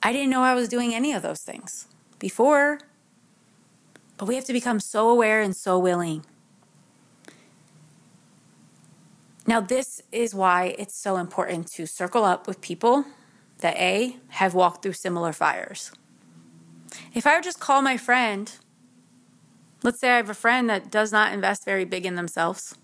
I 0.04 0.12
didn't 0.12 0.30
know 0.30 0.42
I 0.42 0.54
was 0.54 0.70
doing 0.70 0.94
any 0.94 1.14
of 1.14 1.22
those 1.22 1.42
things 1.42 1.88
before. 2.20 2.80
But 4.18 4.28
we 4.28 4.36
have 4.36 4.46
to 4.46 4.54
become 4.54 4.80
so 4.80 5.10
aware 5.10 5.42
and 5.42 5.56
so 5.56 5.78
willing. 5.78 6.26
Now, 9.46 9.62
this 9.62 10.02
is 10.12 10.36
why 10.36 10.76
it's 10.78 10.96
so 10.96 11.18
important 11.18 11.68
to 11.74 11.86
circle 11.86 12.26
up 12.26 12.48
with 12.48 12.60
people 12.60 13.06
that 13.60 13.78
A, 13.78 14.18
have 14.30 14.54
walked 14.54 14.84
through 14.84 14.94
similar 14.94 15.34
fires. 15.34 15.92
If 17.14 17.26
I 17.26 17.36
would 17.36 17.44
just 17.44 17.60
call 17.60 17.82
my 17.82 17.98
friend, 17.98 18.52
let's 19.84 20.00
say 20.00 20.12
I 20.12 20.18
have 20.18 20.30
a 20.30 20.36
friend 20.36 20.70
that 20.70 20.92
does 20.92 21.12
not 21.12 21.34
invest 21.34 21.64
very 21.64 21.86
big 21.86 22.06
in 22.06 22.16
themselves, 22.16 22.76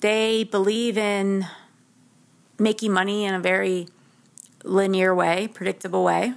they 0.00 0.44
believe 0.44 0.98
in 0.98 1.46
making 2.58 2.92
money 2.92 3.24
in 3.24 3.34
a 3.34 3.40
very 3.40 3.88
linear 4.64 5.14
way, 5.14 5.48
predictable 5.48 6.04
way 6.04 6.34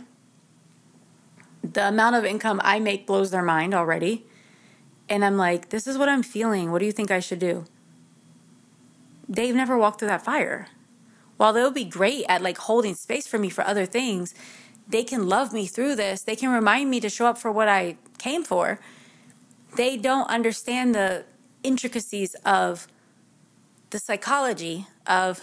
the 1.74 1.88
amount 1.88 2.16
of 2.16 2.26
income 2.26 2.62
I 2.64 2.80
make 2.80 3.08
blows 3.08 3.32
their 3.32 3.44
mind 3.44 3.74
already. 3.74 4.26
And 5.10 5.24
I'm 5.24 5.38
like, 5.38 5.70
this 5.70 5.88
is 5.88 5.98
what 5.98 6.10
I'm 6.10 6.24
feeling. 6.24 6.72
What 6.72 6.80
do 6.80 6.86
you 6.86 6.92
think 6.92 7.12
I 7.12 7.20
should 7.20 7.40
do? 7.40 7.66
They've 9.30 9.56
never 9.56 9.78
walked 9.78 10.00
through 10.00 10.10
that 10.10 10.24
fire. 10.24 10.68
While 11.38 11.54
they'll 11.54 11.72
be 11.72 11.86
great 11.86 12.26
at 12.28 12.42
like 12.42 12.58
holding 12.58 12.96
space 12.96 13.28
for 13.28 13.38
me 13.38 13.50
for 13.50 13.64
other 13.64 13.86
things, 13.86 14.34
they 14.88 15.04
can 15.04 15.28
love 15.28 15.54
me 15.54 15.68
through 15.68 15.96
this. 15.96 16.22
They 16.22 16.36
can 16.36 16.50
remind 16.50 16.90
me 16.90 17.00
to 17.02 17.10
show 17.10 17.28
up 17.28 17.38
for 17.38 17.52
what 17.52 17.68
I 17.68 17.98
came 18.18 18.44
for. 18.44 18.80
They 19.76 19.98
don't 19.98 20.30
understand 20.30 20.96
the 20.96 21.26
intricacies 21.64 22.36
of 22.46 22.88
the 23.90 24.00
psychology 24.00 24.88
of 25.06 25.42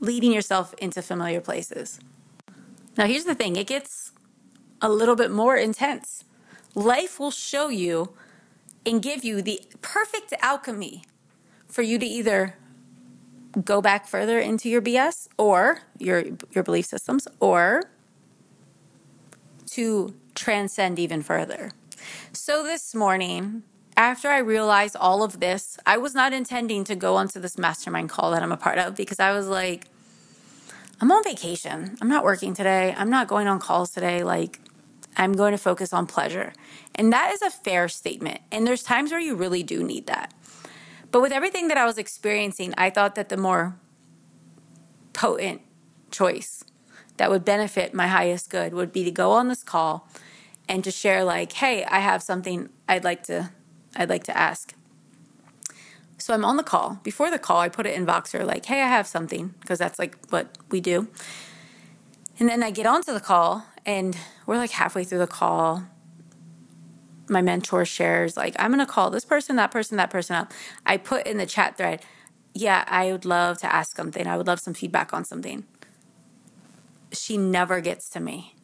leading 0.00 0.32
yourself 0.32 0.74
into 0.78 1.02
familiar 1.02 1.40
places. 1.40 1.98
Now, 2.96 3.06
here's 3.06 3.24
the 3.24 3.34
thing 3.34 3.56
it 3.56 3.66
gets 3.66 4.12
a 4.84 4.88
little 4.90 5.16
bit 5.16 5.30
more 5.30 5.56
intense. 5.56 6.24
Life 6.74 7.18
will 7.18 7.30
show 7.30 7.68
you 7.68 8.12
and 8.84 9.02
give 9.02 9.24
you 9.24 9.40
the 9.40 9.62
perfect 9.80 10.34
alchemy 10.42 11.04
for 11.66 11.80
you 11.80 11.98
to 11.98 12.04
either 12.04 12.56
go 13.64 13.80
back 13.80 14.06
further 14.06 14.38
into 14.38 14.68
your 14.68 14.82
BS 14.82 15.26
or 15.38 15.80
your 15.98 16.24
your 16.50 16.62
belief 16.62 16.84
systems 16.84 17.26
or 17.40 17.84
to 19.70 20.14
transcend 20.34 20.98
even 20.98 21.22
further. 21.22 21.70
So 22.34 22.62
this 22.62 22.94
morning, 22.94 23.62
after 23.96 24.28
I 24.28 24.38
realized 24.38 24.96
all 24.96 25.22
of 25.22 25.40
this, 25.40 25.78
I 25.86 25.96
was 25.96 26.14
not 26.14 26.34
intending 26.34 26.84
to 26.84 26.94
go 26.94 27.16
onto 27.16 27.40
this 27.40 27.56
mastermind 27.56 28.10
call 28.10 28.32
that 28.32 28.42
I'm 28.42 28.52
a 28.52 28.58
part 28.58 28.76
of 28.76 28.96
because 28.96 29.18
I 29.18 29.32
was 29.32 29.48
like 29.48 29.86
I'm 31.00 31.10
on 31.10 31.24
vacation. 31.24 31.96
I'm 32.02 32.08
not 32.08 32.22
working 32.22 32.52
today. 32.52 32.94
I'm 32.96 33.08
not 33.08 33.28
going 33.28 33.48
on 33.48 33.60
calls 33.60 33.90
today 33.90 34.22
like 34.22 34.60
I'm 35.16 35.32
going 35.32 35.52
to 35.52 35.58
focus 35.58 35.92
on 35.92 36.06
pleasure. 36.06 36.52
And 36.94 37.12
that 37.12 37.32
is 37.32 37.42
a 37.42 37.50
fair 37.50 37.88
statement. 37.88 38.40
And 38.50 38.66
there's 38.66 38.82
times 38.82 39.10
where 39.10 39.20
you 39.20 39.34
really 39.34 39.62
do 39.62 39.82
need 39.82 40.06
that. 40.06 40.32
But 41.10 41.20
with 41.20 41.32
everything 41.32 41.68
that 41.68 41.76
I 41.76 41.84
was 41.84 41.98
experiencing, 41.98 42.74
I 42.76 42.90
thought 42.90 43.14
that 43.14 43.28
the 43.28 43.36
more 43.36 43.76
potent 45.12 45.60
choice 46.10 46.64
that 47.16 47.30
would 47.30 47.44
benefit 47.44 47.94
my 47.94 48.08
highest 48.08 48.50
good 48.50 48.74
would 48.74 48.92
be 48.92 49.04
to 49.04 49.10
go 49.10 49.30
on 49.30 49.48
this 49.48 49.62
call 49.62 50.08
and 50.68 50.82
to 50.82 50.90
share 50.90 51.22
like, 51.24 51.52
"Hey, 51.52 51.84
I 51.84 52.00
have 52.00 52.22
something 52.22 52.68
I'd 52.88 53.04
like 53.04 53.22
to 53.24 53.50
I'd 53.94 54.08
like 54.08 54.24
to 54.24 54.36
ask." 54.36 54.74
So 56.18 56.34
I'm 56.34 56.44
on 56.44 56.56
the 56.56 56.62
call. 56.62 57.00
Before 57.02 57.30
the 57.30 57.38
call, 57.38 57.58
I 57.58 57.68
put 57.68 57.86
it 57.86 57.94
in 57.94 58.06
Voxer 58.06 58.44
like, 58.44 58.66
"Hey, 58.66 58.82
I 58.82 58.88
have 58.88 59.06
something," 59.06 59.54
because 59.60 59.78
that's 59.78 59.98
like 59.98 60.16
what 60.30 60.58
we 60.70 60.80
do. 60.80 61.08
And 62.38 62.48
then 62.48 62.62
I 62.62 62.70
get 62.70 62.86
onto 62.86 63.12
the 63.12 63.20
call 63.20 63.66
and 63.86 64.16
we're 64.46 64.56
like 64.56 64.70
halfway 64.70 65.04
through 65.04 65.18
the 65.18 65.26
call. 65.26 65.84
My 67.28 67.40
mentor 67.40 67.84
shares, 67.84 68.36
like, 68.36 68.54
I'm 68.58 68.70
going 68.70 68.84
to 68.84 68.92
call 68.92 69.10
this 69.10 69.24
person, 69.24 69.56
that 69.56 69.70
person, 69.70 69.96
that 69.96 70.10
person 70.10 70.36
up. 70.36 70.52
I 70.84 70.98
put 70.98 71.26
in 71.26 71.38
the 71.38 71.46
chat 71.46 71.76
thread, 71.76 72.02
yeah, 72.52 72.84
I 72.86 73.10
would 73.12 73.24
love 73.24 73.58
to 73.58 73.74
ask 73.74 73.96
something. 73.96 74.26
I 74.26 74.36
would 74.36 74.46
love 74.46 74.60
some 74.60 74.74
feedback 74.74 75.12
on 75.12 75.24
something. 75.24 75.64
She 77.12 77.36
never 77.36 77.80
gets 77.80 78.08
to 78.10 78.20
me. 78.20 78.54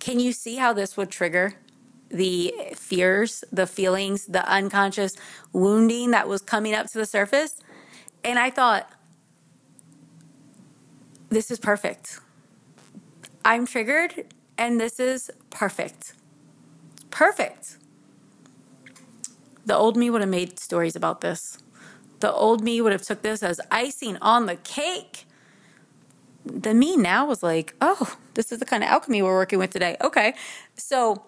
Can 0.00 0.18
you 0.18 0.32
see 0.32 0.56
how 0.56 0.72
this 0.72 0.96
would 0.96 1.10
trigger 1.10 1.54
the 2.08 2.54
fears, 2.74 3.44
the 3.52 3.66
feelings, 3.66 4.26
the 4.26 4.46
unconscious 4.48 5.16
wounding 5.52 6.10
that 6.10 6.28
was 6.28 6.42
coming 6.42 6.74
up 6.74 6.88
to 6.88 6.98
the 6.98 7.06
surface? 7.06 7.60
And 8.24 8.38
I 8.38 8.50
thought, 8.50 8.90
this 11.28 11.50
is 11.50 11.58
perfect. 11.58 12.20
I'm 13.44 13.66
triggered 13.66 14.26
and 14.58 14.80
this 14.80 15.00
is 15.00 15.30
perfect. 15.50 16.14
Perfect. 17.10 17.76
The 19.64 19.76
old 19.76 19.96
me 19.96 20.10
would 20.10 20.20
have 20.20 20.30
made 20.30 20.58
stories 20.58 20.96
about 20.96 21.20
this. 21.20 21.58
The 22.20 22.32
old 22.32 22.62
me 22.62 22.80
would 22.80 22.92
have 22.92 23.02
took 23.02 23.22
this 23.22 23.42
as 23.42 23.60
icing 23.70 24.16
on 24.18 24.46
the 24.46 24.56
cake. 24.56 25.26
The 26.44 26.74
me 26.74 26.96
now 26.96 27.26
was 27.26 27.42
like, 27.42 27.74
oh, 27.80 28.16
this 28.34 28.50
is 28.50 28.58
the 28.58 28.64
kind 28.64 28.82
of 28.82 28.90
alchemy 28.90 29.22
we're 29.22 29.34
working 29.34 29.58
with 29.58 29.70
today. 29.70 29.96
Okay. 30.00 30.34
So 30.74 31.24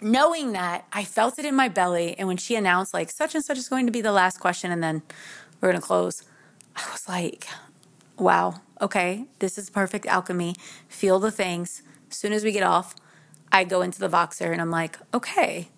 knowing 0.00 0.52
that, 0.52 0.86
I 0.92 1.04
felt 1.04 1.38
it 1.38 1.44
in 1.44 1.54
my 1.54 1.68
belly. 1.68 2.14
And 2.18 2.28
when 2.28 2.36
she 2.36 2.54
announced, 2.54 2.94
like, 2.94 3.10
such 3.10 3.34
and 3.34 3.44
such 3.44 3.58
is 3.58 3.68
going 3.68 3.86
to 3.86 3.92
be 3.92 4.00
the 4.00 4.12
last 4.12 4.40
question, 4.40 4.70
and 4.70 4.82
then 4.82 5.02
we're 5.60 5.70
going 5.70 5.80
to 5.80 5.86
close, 5.86 6.22
I 6.74 6.82
was 6.92 7.08
like, 7.08 7.46
wow, 8.18 8.60
okay, 8.80 9.26
this 9.38 9.58
is 9.58 9.70
perfect 9.70 10.06
alchemy. 10.06 10.54
Feel 10.88 11.18
the 11.18 11.30
things. 11.30 11.82
As 12.16 12.20
soon 12.20 12.32
as 12.32 12.44
we 12.44 12.52
get 12.52 12.62
off, 12.62 12.94
I 13.52 13.64
go 13.64 13.82
into 13.82 13.98
the 13.98 14.08
Voxer 14.08 14.50
and 14.50 14.58
I'm 14.58 14.70
like, 14.70 14.96
okay, 15.12 15.68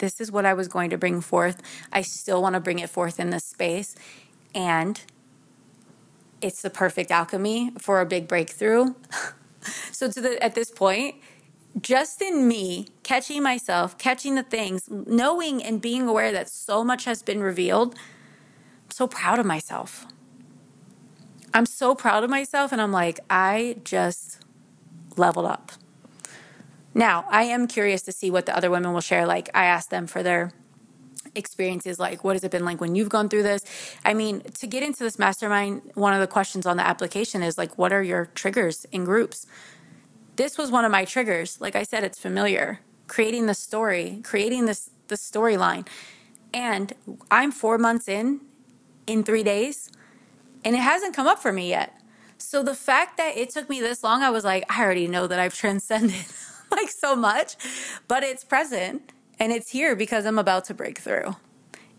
this 0.00 0.18
is 0.18 0.32
what 0.32 0.46
I 0.46 0.54
was 0.54 0.66
going 0.66 0.88
to 0.88 0.96
bring 0.96 1.20
forth. 1.20 1.60
I 1.92 2.00
still 2.00 2.40
want 2.40 2.54
to 2.54 2.60
bring 2.60 2.78
it 2.78 2.88
forth 2.88 3.20
in 3.20 3.28
this 3.28 3.44
space. 3.44 3.94
And 4.54 4.98
it's 6.40 6.62
the 6.62 6.70
perfect 6.70 7.10
alchemy 7.10 7.72
for 7.76 8.00
a 8.00 8.06
big 8.06 8.26
breakthrough. 8.26 8.94
so 9.92 10.10
to 10.10 10.22
the 10.22 10.42
at 10.42 10.54
this 10.54 10.70
point, 10.70 11.16
just 11.82 12.22
in 12.22 12.48
me 12.48 12.88
catching 13.02 13.42
myself, 13.42 13.98
catching 13.98 14.36
the 14.36 14.42
things, 14.42 14.88
knowing 14.88 15.62
and 15.62 15.82
being 15.82 16.08
aware 16.08 16.32
that 16.32 16.48
so 16.48 16.82
much 16.82 17.04
has 17.04 17.22
been 17.22 17.42
revealed, 17.42 17.94
I'm 17.94 18.90
so 18.90 19.06
proud 19.06 19.38
of 19.38 19.44
myself. 19.44 20.06
I'm 21.52 21.66
so 21.66 21.94
proud 21.94 22.24
of 22.24 22.30
myself 22.30 22.72
and 22.72 22.80
I'm 22.80 22.90
like, 22.90 23.20
I 23.28 23.76
just 23.84 24.43
leveled 25.16 25.46
up. 25.46 25.72
Now, 26.94 27.24
I 27.28 27.44
am 27.44 27.66
curious 27.66 28.02
to 28.02 28.12
see 28.12 28.30
what 28.30 28.46
the 28.46 28.56
other 28.56 28.70
women 28.70 28.92
will 28.92 29.00
share. 29.00 29.26
Like, 29.26 29.50
I 29.52 29.64
asked 29.64 29.90
them 29.90 30.06
for 30.06 30.22
their 30.22 30.52
experiences 31.34 31.98
like 31.98 32.22
what 32.24 32.34
has 32.34 32.44
it 32.44 32.50
been 32.50 32.64
like 32.64 32.80
when 32.80 32.94
you've 32.94 33.08
gone 33.08 33.28
through 33.28 33.42
this? 33.42 33.64
I 34.04 34.14
mean 34.14 34.40
to 34.40 34.66
get 34.66 34.82
into 34.82 35.02
this 35.02 35.18
mastermind 35.18 35.82
one 35.94 36.14
of 36.14 36.20
the 36.20 36.26
questions 36.26 36.66
on 36.66 36.76
the 36.76 36.86
application 36.86 37.42
is 37.42 37.58
like 37.58 37.76
what 37.78 37.92
are 37.92 38.02
your 38.02 38.26
triggers 38.34 38.84
in 38.92 39.04
groups? 39.04 39.46
This 40.36 40.58
was 40.58 40.70
one 40.70 40.84
of 40.84 40.90
my 40.90 41.04
triggers. 41.04 41.60
Like 41.60 41.76
i 41.76 41.82
said 41.82 42.04
it's 42.04 42.18
familiar. 42.18 42.80
Creating 43.06 43.46
the 43.46 43.54
story 43.54 44.20
creating 44.22 44.66
this 44.66 44.90
the 45.08 45.16
storyline. 45.16 45.86
And 46.52 46.92
i'm 47.30 47.50
four 47.50 47.78
months 47.78 48.08
in 48.08 48.40
in 49.06 49.24
three 49.24 49.42
days 49.42 49.90
and 50.64 50.74
it 50.74 50.80
hasn't 50.80 51.14
come 51.14 51.26
up 51.26 51.40
for 51.40 51.52
me 51.52 51.68
yet 51.68 51.92
so 52.44 52.62
the 52.62 52.74
fact 52.74 53.16
that 53.16 53.36
it 53.36 53.50
took 53.50 53.68
me 53.68 53.80
this 53.80 54.02
long 54.02 54.22
i 54.22 54.30
was 54.30 54.44
like 54.44 54.64
i 54.68 54.82
already 54.82 55.08
know 55.08 55.26
that 55.26 55.38
i've 55.38 55.54
transcended 55.64 56.24
like 56.76 56.90
so 56.90 57.16
much, 57.16 57.56
but 58.08 58.22
it's 58.22 58.44
present 58.44 59.12
and 59.38 59.52
it's 59.52 59.70
here 59.70 59.96
because 59.96 60.26
I'm 60.26 60.38
about 60.38 60.64
to 60.66 60.74
break 60.74 60.98
through 60.98 61.36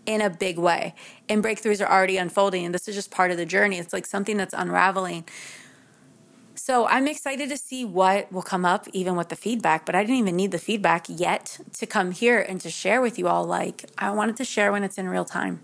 in 0.05 0.21
a 0.21 0.29
big 0.29 0.57
way. 0.57 0.93
And 1.27 1.43
breakthroughs 1.43 1.85
are 1.85 1.91
already 1.91 2.17
unfolding, 2.17 2.65
and 2.65 2.73
this 2.73 2.87
is 2.87 2.95
just 2.95 3.11
part 3.11 3.31
of 3.31 3.37
the 3.37 3.45
journey. 3.45 3.77
It's 3.77 3.93
like 3.93 4.05
something 4.05 4.37
that's 4.37 4.53
unraveling. 4.53 5.25
So 6.55 6.87
I'm 6.87 7.07
excited 7.07 7.49
to 7.49 7.57
see 7.57 7.83
what 7.85 8.31
will 8.31 8.41
come 8.41 8.65
up, 8.65 8.87
even 8.93 9.15
with 9.15 9.29
the 9.29 9.35
feedback. 9.35 9.85
But 9.85 9.93
I 9.93 10.03
didn't 10.03 10.17
even 10.17 10.35
need 10.35 10.51
the 10.51 10.59
feedback 10.59 11.05
yet 11.07 11.59
to 11.73 11.85
come 11.85 12.11
here 12.11 12.39
and 12.39 12.61
to 12.61 12.69
share 12.69 13.01
with 13.01 13.19
you 13.19 13.27
all. 13.27 13.45
Like, 13.45 13.85
I 13.97 14.11
wanted 14.11 14.37
to 14.37 14.45
share 14.45 14.71
when 14.71 14.83
it's 14.83 14.97
in 14.97 15.09
real 15.09 15.25
time. 15.25 15.61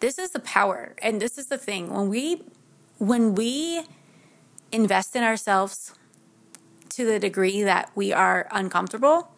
This 0.00 0.18
is 0.18 0.30
the 0.30 0.40
power, 0.40 0.94
and 1.02 1.20
this 1.20 1.38
is 1.38 1.46
the 1.46 1.58
thing. 1.58 1.92
When 1.92 2.08
we 2.08 2.42
when 2.98 3.34
we 3.34 3.84
invest 4.70 5.16
in 5.16 5.22
ourselves, 5.22 5.94
to 6.90 7.04
the 7.04 7.18
degree 7.18 7.62
that 7.62 7.90
we 7.94 8.12
are 8.12 8.48
uncomfortable, 8.50 9.30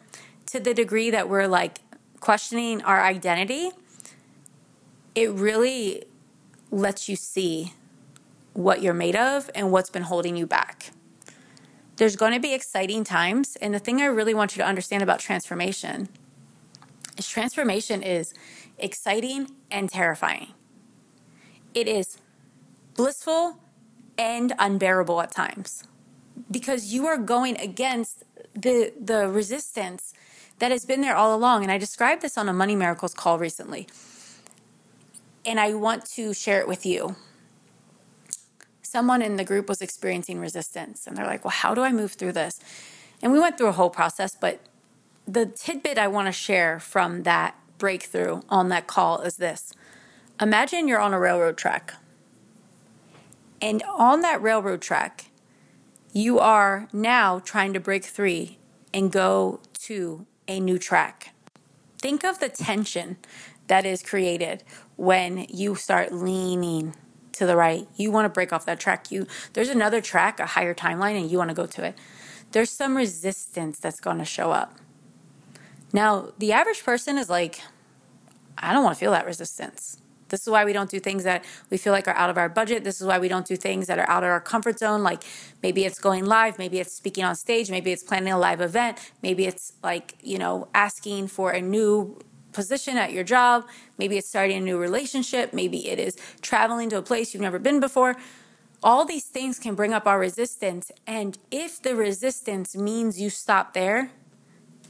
to 0.46 0.58
the 0.58 0.72
degree 0.72 1.10
that 1.10 1.28
we're 1.28 1.46
like 1.46 1.80
questioning 2.20 2.80
our 2.82 3.02
identity, 3.02 3.70
it 5.14 5.30
really 5.30 6.04
lets 6.70 7.08
you 7.08 7.16
see 7.16 7.74
what 8.54 8.82
you're 8.82 8.94
made 8.94 9.16
of 9.16 9.50
and 9.54 9.70
what's 9.70 9.90
been 9.90 10.04
holding 10.04 10.36
you 10.36 10.46
back. 10.46 10.92
There's 11.96 12.16
going 12.16 12.32
to 12.32 12.40
be 12.40 12.54
exciting 12.54 13.04
times. 13.04 13.56
And 13.56 13.74
the 13.74 13.78
thing 13.78 14.00
I 14.00 14.06
really 14.06 14.32
want 14.32 14.56
you 14.56 14.62
to 14.62 14.66
understand 14.66 15.02
about 15.02 15.20
transformation 15.20 16.08
is 17.18 17.28
transformation 17.28 18.02
is 18.02 18.32
exciting 18.78 19.50
and 19.70 19.90
terrifying. 19.90 20.48
It 21.74 21.86
is 21.86 22.16
blissful 23.00 23.56
and 24.18 24.52
unbearable 24.58 25.22
at 25.22 25.30
times. 25.30 25.84
Because 26.50 26.92
you 26.92 27.06
are 27.06 27.16
going 27.16 27.58
against 27.58 28.24
the 28.54 28.92
the 29.00 29.28
resistance 29.28 30.12
that 30.58 30.70
has 30.70 30.84
been 30.84 31.00
there 31.00 31.16
all 31.16 31.34
along. 31.34 31.62
And 31.62 31.72
i 31.72 31.78
described 31.78 32.20
this 32.20 32.36
on 32.36 32.48
a 32.48 32.52
money 32.52 32.76
miracles 32.76 33.14
call 33.14 33.38
recently. 33.38 33.86
And 35.46 35.58
i 35.58 35.72
want 35.72 36.04
to 36.16 36.34
share 36.34 36.60
it 36.60 36.68
with 36.68 36.84
you. 36.84 37.16
Someone 38.82 39.22
in 39.22 39.36
the 39.36 39.44
group 39.44 39.68
was 39.68 39.80
experiencing 39.80 40.38
resistance. 40.40 41.06
And 41.06 41.16
they're 41.16 41.26
like 41.26 41.44
well 41.44 41.58
how 41.62 41.74
do 41.74 41.82
i 41.82 41.92
move 41.92 42.12
through 42.12 42.32
this? 42.32 42.60
And 43.22 43.32
we 43.32 43.40
went 43.40 43.56
through 43.56 43.68
a 43.68 43.78
whole 43.80 43.90
process 43.90 44.36
but 44.38 44.60
the 45.26 45.46
tidbit 45.46 45.96
i 45.98 46.08
want 46.08 46.26
to 46.26 46.32
share 46.32 46.78
from 46.80 47.22
that 47.22 47.54
breakthrough 47.78 48.42
on 48.50 48.68
that 48.68 48.86
call 48.86 49.22
is 49.22 49.36
this. 49.36 49.72
Imagine 50.38 50.88
you're 50.88 51.00
on 51.00 51.14
a 51.14 51.20
railroad 51.20 51.56
track 51.56 51.94
and 53.60 53.82
on 53.84 54.20
that 54.22 54.40
railroad 54.40 54.80
track 54.80 55.26
you 56.12 56.38
are 56.38 56.88
now 56.92 57.38
trying 57.38 57.72
to 57.72 57.80
break 57.80 58.04
free 58.04 58.58
and 58.92 59.12
go 59.12 59.60
to 59.74 60.26
a 60.48 60.58
new 60.58 60.78
track. 60.78 61.34
Think 61.98 62.24
of 62.24 62.40
the 62.40 62.48
tension 62.48 63.18
that 63.68 63.86
is 63.86 64.02
created 64.02 64.64
when 64.96 65.46
you 65.48 65.76
start 65.76 66.12
leaning 66.12 66.94
to 67.32 67.46
the 67.46 67.56
right. 67.56 67.86
You 67.96 68.10
want 68.10 68.24
to 68.24 68.28
break 68.28 68.52
off 68.52 68.66
that 68.66 68.80
track. 68.80 69.12
You 69.12 69.26
there's 69.52 69.68
another 69.68 70.00
track, 70.00 70.40
a 70.40 70.46
higher 70.46 70.74
timeline 70.74 71.18
and 71.20 71.30
you 71.30 71.38
want 71.38 71.50
to 71.50 71.54
go 71.54 71.66
to 71.66 71.84
it. 71.84 71.96
There's 72.52 72.70
some 72.70 72.96
resistance 72.96 73.78
that's 73.78 74.00
going 74.00 74.18
to 74.18 74.24
show 74.24 74.50
up. 74.50 74.76
Now, 75.92 76.32
the 76.38 76.52
average 76.52 76.84
person 76.84 77.18
is 77.18 77.30
like 77.30 77.60
I 78.58 78.72
don't 78.72 78.82
want 78.82 78.96
to 78.96 79.00
feel 79.00 79.12
that 79.12 79.26
resistance. 79.26 79.98
This 80.30 80.42
is 80.42 80.48
why 80.48 80.64
we 80.64 80.72
don't 80.72 80.88
do 80.88 80.98
things 80.98 81.24
that 81.24 81.44
we 81.68 81.76
feel 81.76 81.92
like 81.92 82.08
are 82.08 82.14
out 82.14 82.30
of 82.30 82.38
our 82.38 82.48
budget. 82.48 82.84
This 82.84 83.00
is 83.00 83.06
why 83.06 83.18
we 83.18 83.28
don't 83.28 83.46
do 83.46 83.56
things 83.56 83.86
that 83.88 83.98
are 83.98 84.08
out 84.08 84.22
of 84.22 84.30
our 84.30 84.40
comfort 84.40 84.78
zone. 84.78 85.02
Like 85.02 85.22
maybe 85.62 85.84
it's 85.84 85.98
going 85.98 86.24
live, 86.24 86.58
maybe 86.58 86.80
it's 86.80 86.92
speaking 86.92 87.24
on 87.24 87.34
stage, 87.34 87.70
maybe 87.70 87.92
it's 87.92 88.02
planning 88.02 88.32
a 88.32 88.38
live 88.38 88.60
event, 88.60 88.98
maybe 89.22 89.46
it's 89.46 89.74
like, 89.82 90.16
you 90.22 90.38
know, 90.38 90.68
asking 90.74 91.28
for 91.28 91.50
a 91.50 91.60
new 91.60 92.18
position 92.52 92.96
at 92.96 93.12
your 93.12 93.24
job, 93.24 93.66
maybe 93.98 94.16
it's 94.16 94.28
starting 94.28 94.56
a 94.56 94.60
new 94.60 94.78
relationship, 94.78 95.52
maybe 95.52 95.88
it 95.88 95.98
is 95.98 96.16
traveling 96.40 96.88
to 96.90 96.98
a 96.98 97.02
place 97.02 97.34
you've 97.34 97.42
never 97.42 97.58
been 97.58 97.80
before. 97.80 98.16
All 98.82 99.04
these 99.04 99.24
things 99.24 99.58
can 99.58 99.74
bring 99.74 99.92
up 99.92 100.06
our 100.06 100.18
resistance. 100.18 100.90
And 101.06 101.38
if 101.50 101.82
the 101.82 101.94
resistance 101.94 102.74
means 102.74 103.20
you 103.20 103.28
stop 103.28 103.74
there, 103.74 104.10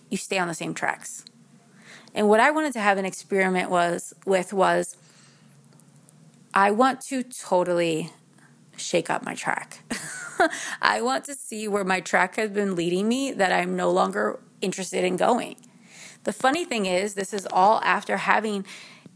you 0.09 0.17
stay 0.17 0.39
on 0.39 0.49
the 0.49 0.55
same 0.55 0.75
tracks. 0.75 1.25
And 2.15 2.29
what 2.29 2.41
I 2.41 2.51
wanted 2.51 2.73
to 2.75 2.81
have 2.81 2.99
an 2.99 3.05
experiment 3.05 3.71
was 3.71 4.15
with 4.25 4.53
was 4.53 4.97
I 6.53 6.73
want 6.73 7.01
to 7.03 7.23
totally 7.23 8.11
shake 8.77 9.09
up 9.09 9.25
my 9.25 9.35
track. 9.35 9.85
I 10.83 11.01
want 11.01 11.25
to 11.27 11.35
see 11.35 11.69
where 11.69 11.85
my 11.85 12.01
track 12.01 12.37
has 12.37 12.51
been 12.51 12.75
leading 12.75 13.07
me 13.09 13.31
that 13.33 13.53
I'm 13.53 13.77
no 13.77 13.91
longer 13.91 14.41
interested 14.61 15.05
in 15.05 15.17
going. 15.17 15.57
The 16.25 16.33
funny 16.33 16.65
thing 16.65 16.87
is, 16.87 17.15
this 17.15 17.33
is 17.33 17.47
all 17.53 17.81
after 17.83 18.17
having 18.17 18.67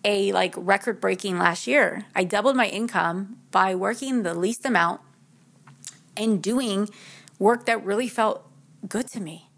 a 0.05 0.33
like 0.33 0.55
record 0.57 1.01
breaking 1.01 1.39
last 1.39 1.67
year. 1.67 2.05
I 2.15 2.25
doubled 2.25 2.57
my 2.57 2.69
income 2.69 3.39
by 3.51 3.75
working 3.75 4.23
the 4.23 4.35
least 4.35 4.65
amount 4.65 5.01
and 6.17 6.43
doing 6.43 6.89
work 7.39 7.67
that 7.67 7.85
really 7.85 8.09
felt 8.09 8.47
good 8.89 9.09
to 9.09 9.21
me. 9.21 9.51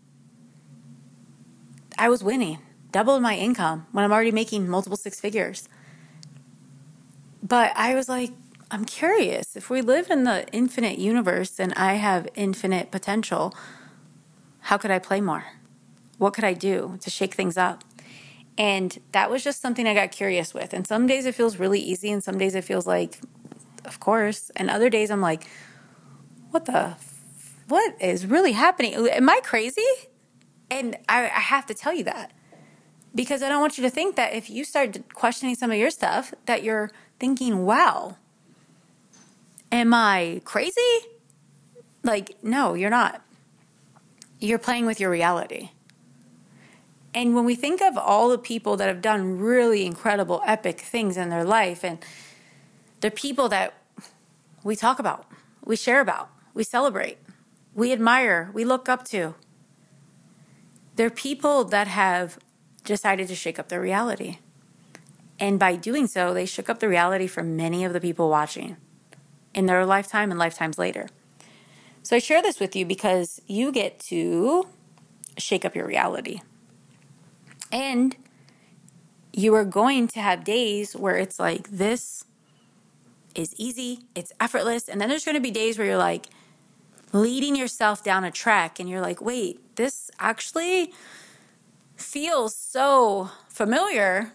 I 1.99 2.09
was 2.09 2.23
winning, 2.23 2.59
doubled 2.91 3.23
my 3.23 3.37
income 3.37 3.87
when 3.93 4.05
I'm 4.05 4.13
already 4.13 4.33
making 4.33 4.69
multiple 4.69 4.97
six 4.97 5.21
figures. 5.21 5.69
But 7.47 7.73
I 7.77 7.95
was 7.95 8.09
like, 8.09 8.33
I'm 8.73 8.85
curious 8.85 9.55
if 9.55 9.71
we 9.71 9.81
live 9.81 10.11
in 10.11 10.25
the 10.25 10.49
infinite 10.53 10.99
universe 10.99 11.61
and 11.61 11.73
I 11.75 11.95
have 11.95 12.27
infinite 12.35 12.91
potential, 12.91 13.55
how 14.63 14.77
could 14.79 14.91
I 14.91 14.99
play 14.99 15.21
more? 15.21 15.45
What 16.19 16.35
could 16.35 16.43
I 16.43 16.55
do 16.55 16.99
to 17.03 17.09
shake 17.09 17.35
things 17.35 17.57
up? 17.57 17.85
And 18.59 18.99
that 19.13 19.31
was 19.31 19.45
just 19.45 19.61
something 19.61 19.87
I 19.87 19.95
got 19.95 20.11
curious 20.11 20.53
with. 20.53 20.73
And 20.73 20.87
some 20.89 21.07
days 21.07 21.25
it 21.25 21.37
feels 21.37 21.59
really 21.59 21.79
easy, 21.79 22.11
and 22.11 22.25
some 22.25 22.37
days 22.37 22.57
it 22.57 22.65
feels 22.65 22.87
like, 22.87 23.21
of 23.85 24.01
course. 24.01 24.51
And 24.57 24.69
other 24.69 24.91
days 24.91 25.11
I'm 25.11 25.21
like, 25.21 25.47
what 26.51 26.65
the, 26.65 26.97
what 27.69 27.95
is 28.01 28.27
really 28.27 28.53
happening? 28.53 28.95
Am 28.95 29.29
I 29.29 29.41
crazy? 29.45 29.87
And 30.69 30.97
I, 31.09 31.25
I 31.25 31.41
have 31.41 31.67
to 31.67 31.75
tell 31.75 31.95
you 31.95 32.05
that 32.05 32.33
because 33.15 33.43
I 33.43 33.49
don't 33.49 33.61
want 33.61 33.79
you 33.79 33.85
to 33.85 33.91
think 33.91 34.17
that 34.17 34.35
if 34.35 34.51
you 34.51 34.65
start 34.65 34.99
questioning 35.15 35.55
some 35.55 35.71
of 35.71 35.77
your 35.77 35.91
stuff, 35.91 36.35
that 36.47 36.63
you're 36.63 36.91
thinking, 37.19 37.65
wow, 37.65 38.17
am 39.73 39.95
I 39.95 40.41
crazy? 40.45 40.81
Like, 42.03 42.43
no, 42.43 42.75
you're 42.75 42.91
not. 42.91 43.23
You're 44.39 44.59
playing 44.59 44.87
with 44.87 45.01
your 45.01 45.11
reality. 45.11 45.71
And 47.15 47.35
when 47.35 47.47
we 47.47 47.55
think 47.55 47.81
of 47.81 47.97
all 47.97 48.29
the 48.29 48.39
people 48.39 48.77
that 48.77 48.89
have 48.89 49.01
done 49.01 49.39
really 49.39 49.87
incredible, 49.87 50.43
epic 50.45 50.81
things 50.81 51.17
in 51.17 51.31
their 51.31 51.45
life, 51.45 51.83
and 51.83 51.99
the 53.01 53.11
people 53.11 53.49
that 53.49 53.73
we 54.63 54.77
talk 54.77 54.99
about, 54.99 55.27
we 55.65 55.77
share 55.77 56.01
about, 56.01 56.29
we 56.53 56.63
celebrate, 56.63 57.19
we 57.75 57.93
admire, 57.93 58.51
we 58.53 58.65
look 58.65 58.89
up 58.89 59.05
to, 59.07 59.35
they're 60.97 61.11
people 61.11 61.65
that 61.65 61.89
have 61.89 62.39
decided 62.85 63.29
to 63.29 63.35
shake 63.35 63.59
up 63.59 63.69
their 63.69 63.81
reality. 63.81 64.39
And 65.39 65.59
by 65.59 65.77
doing 65.77 66.07
so, 66.07 66.33
they 66.33 66.47
shook 66.47 66.71
up 66.71 66.79
the 66.79 66.89
reality 66.89 67.27
for 67.27 67.43
many 67.43 67.85
of 67.85 67.93
the 67.93 68.01
people 68.01 68.31
watching 68.31 68.77
in 69.55 69.67
their 69.67 69.85
lifetime 69.85 70.31
and 70.31 70.39
lifetimes 70.39 70.79
later. 70.79 71.09
So 72.03 72.17
I 72.17 72.19
share 72.21 72.41
this 72.41 72.61
with 72.61 72.77
you 72.77 72.87
because 72.87 73.41
you 73.47 73.73
get 73.73 73.99
to 74.01 74.69
shake 75.37 75.65
up 75.65 75.75
your 75.75 75.87
reality. 75.87 76.41
And 77.73 78.17
you 79.33 79.55
are 79.55 79.65
going 79.65 80.09
to 80.09 80.21
have 80.21 80.45
days 80.45 80.95
where 80.95 81.17
it's 81.17 81.39
like, 81.39 81.69
this 81.69 82.25
is 83.35 83.55
easy, 83.59 84.01
it's 84.15 84.33
effortless. 84.41 84.89
And 84.89 85.01
then 85.01 85.09
there's 85.09 85.25
going 85.25 85.35
to 85.35 85.43
be 85.43 85.51
days 85.51 85.77
where 85.79 85.87
you're 85.87 85.99
like 85.99 86.29
leading 87.13 87.55
yourself 87.57 88.03
down 88.03 88.25
a 88.25 88.31
track 88.31 88.81
and 88.81 88.89
you're 88.89 89.01
like, 89.01 89.21
wait, 89.21 89.77
this 89.77 90.11
actually 90.19 90.93
feels 91.97 92.55
so 92.55 93.31
familiar. 93.49 94.33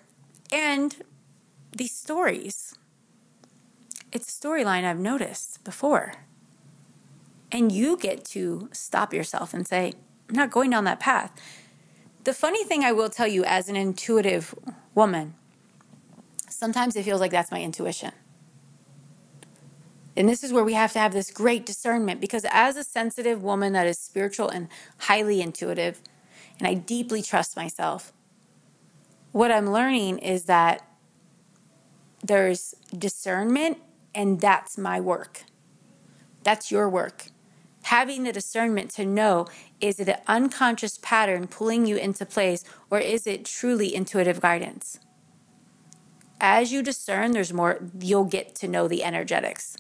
And 0.52 0.96
these 1.76 1.94
stories, 1.94 2.76
it's 4.12 4.28
a 4.28 4.48
storyline 4.48 4.84
I've 4.84 5.00
noticed 5.00 5.64
before. 5.64 6.14
And 7.52 7.72
you 7.72 7.98
get 7.98 8.26
to 8.26 8.70
stop 8.72 9.14
yourself 9.14 9.54
and 9.54 9.68
say, 9.68 9.94
I'm 10.30 10.36
not 10.36 10.52
going 10.52 10.70
down 10.70 10.84
that 10.86 11.00
path. 11.00 11.32
The 12.24 12.34
funny 12.34 12.64
thing 12.64 12.84
I 12.84 12.92
will 12.92 13.10
tell 13.10 13.28
you 13.28 13.44
as 13.44 13.68
an 13.68 13.76
intuitive 13.76 14.54
woman, 14.94 15.34
sometimes 16.50 16.96
it 16.96 17.04
feels 17.04 17.20
like 17.20 17.32
that's 17.32 17.52
my 17.52 17.62
intuition. 17.62 18.12
And 20.16 20.28
this 20.28 20.44
is 20.44 20.52
where 20.52 20.64
we 20.64 20.74
have 20.74 20.94
to 20.94 21.00
have 21.00 21.14
this 21.14 21.32
great 21.32 21.66
discernment 21.66 22.20
because, 22.20 22.46
as 22.52 22.76
a 22.76 22.84
sensitive 22.84 23.42
woman 23.42 23.74
that 23.74 23.88
is 23.88 23.98
spiritual 23.98 24.50
and 24.50 24.68
highly 25.00 25.42
intuitive, 25.42 26.02
and 26.60 26.68
I 26.68 26.74
deeply 26.74 27.22
trust 27.22 27.56
myself, 27.56 28.14
what 29.32 29.52
I'm 29.52 29.72
learning 29.72 30.20
is 30.20 30.46
that 30.46 30.88
there's 32.24 32.76
discernment, 32.98 33.80
and 34.14 34.40
that's 34.40 34.78
my 34.78 35.00
work. 35.00 35.44
That's 36.44 36.72
your 36.72 36.90
work. 36.90 37.28
Having 37.84 38.24
the 38.24 38.32
discernment 38.32 38.92
to 38.92 39.06
know 39.06 39.48
is 39.80 40.00
it 40.00 40.08
an 40.08 40.20
unconscious 40.28 41.00
pattern 41.00 41.48
pulling 41.48 41.88
you 41.88 41.98
into 41.98 42.26
place, 42.26 42.64
or 42.90 43.00
is 43.00 43.26
it 43.26 43.46
truly 43.46 43.96
intuitive 43.96 44.40
guidance? 44.40 45.00
As 46.40 46.72
you 46.72 46.84
discern, 46.84 47.32
there's 47.32 47.54
more, 47.54 47.80
you'll 48.00 48.26
get 48.26 48.56
to 48.56 48.68
know 48.68 48.88
the 48.88 49.04
energetics. 49.04 49.78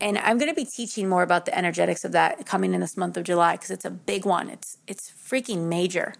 And 0.00 0.16
I'm 0.18 0.38
going 0.38 0.50
to 0.50 0.54
be 0.54 0.64
teaching 0.64 1.08
more 1.08 1.22
about 1.22 1.44
the 1.44 1.56
energetics 1.56 2.04
of 2.04 2.12
that 2.12 2.46
coming 2.46 2.72
in 2.72 2.80
this 2.80 2.96
month 2.96 3.18
of 3.18 3.24
July 3.24 3.56
because 3.56 3.70
it's 3.70 3.84
a 3.84 3.90
big 3.90 4.24
one. 4.24 4.48
It's 4.48 4.78
it's 4.86 5.10
freaking 5.10 5.68
major. 5.68 6.14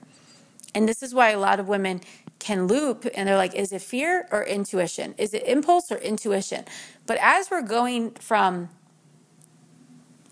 And 0.74 0.86
this 0.86 1.02
is 1.02 1.14
why 1.14 1.30
a 1.30 1.38
lot 1.38 1.58
of 1.58 1.66
women 1.66 2.02
can 2.40 2.66
loop 2.66 3.06
and 3.14 3.28
they're 3.28 3.36
like, 3.36 3.54
is 3.54 3.70
it 3.70 3.82
fear 3.82 4.26
or 4.32 4.42
intuition? 4.42 5.14
Is 5.16 5.32
it 5.32 5.46
impulse 5.46 5.92
or 5.92 5.98
intuition? 5.98 6.64
But 7.06 7.18
as 7.20 7.50
we're 7.50 7.62
going 7.62 8.12
from, 8.12 8.70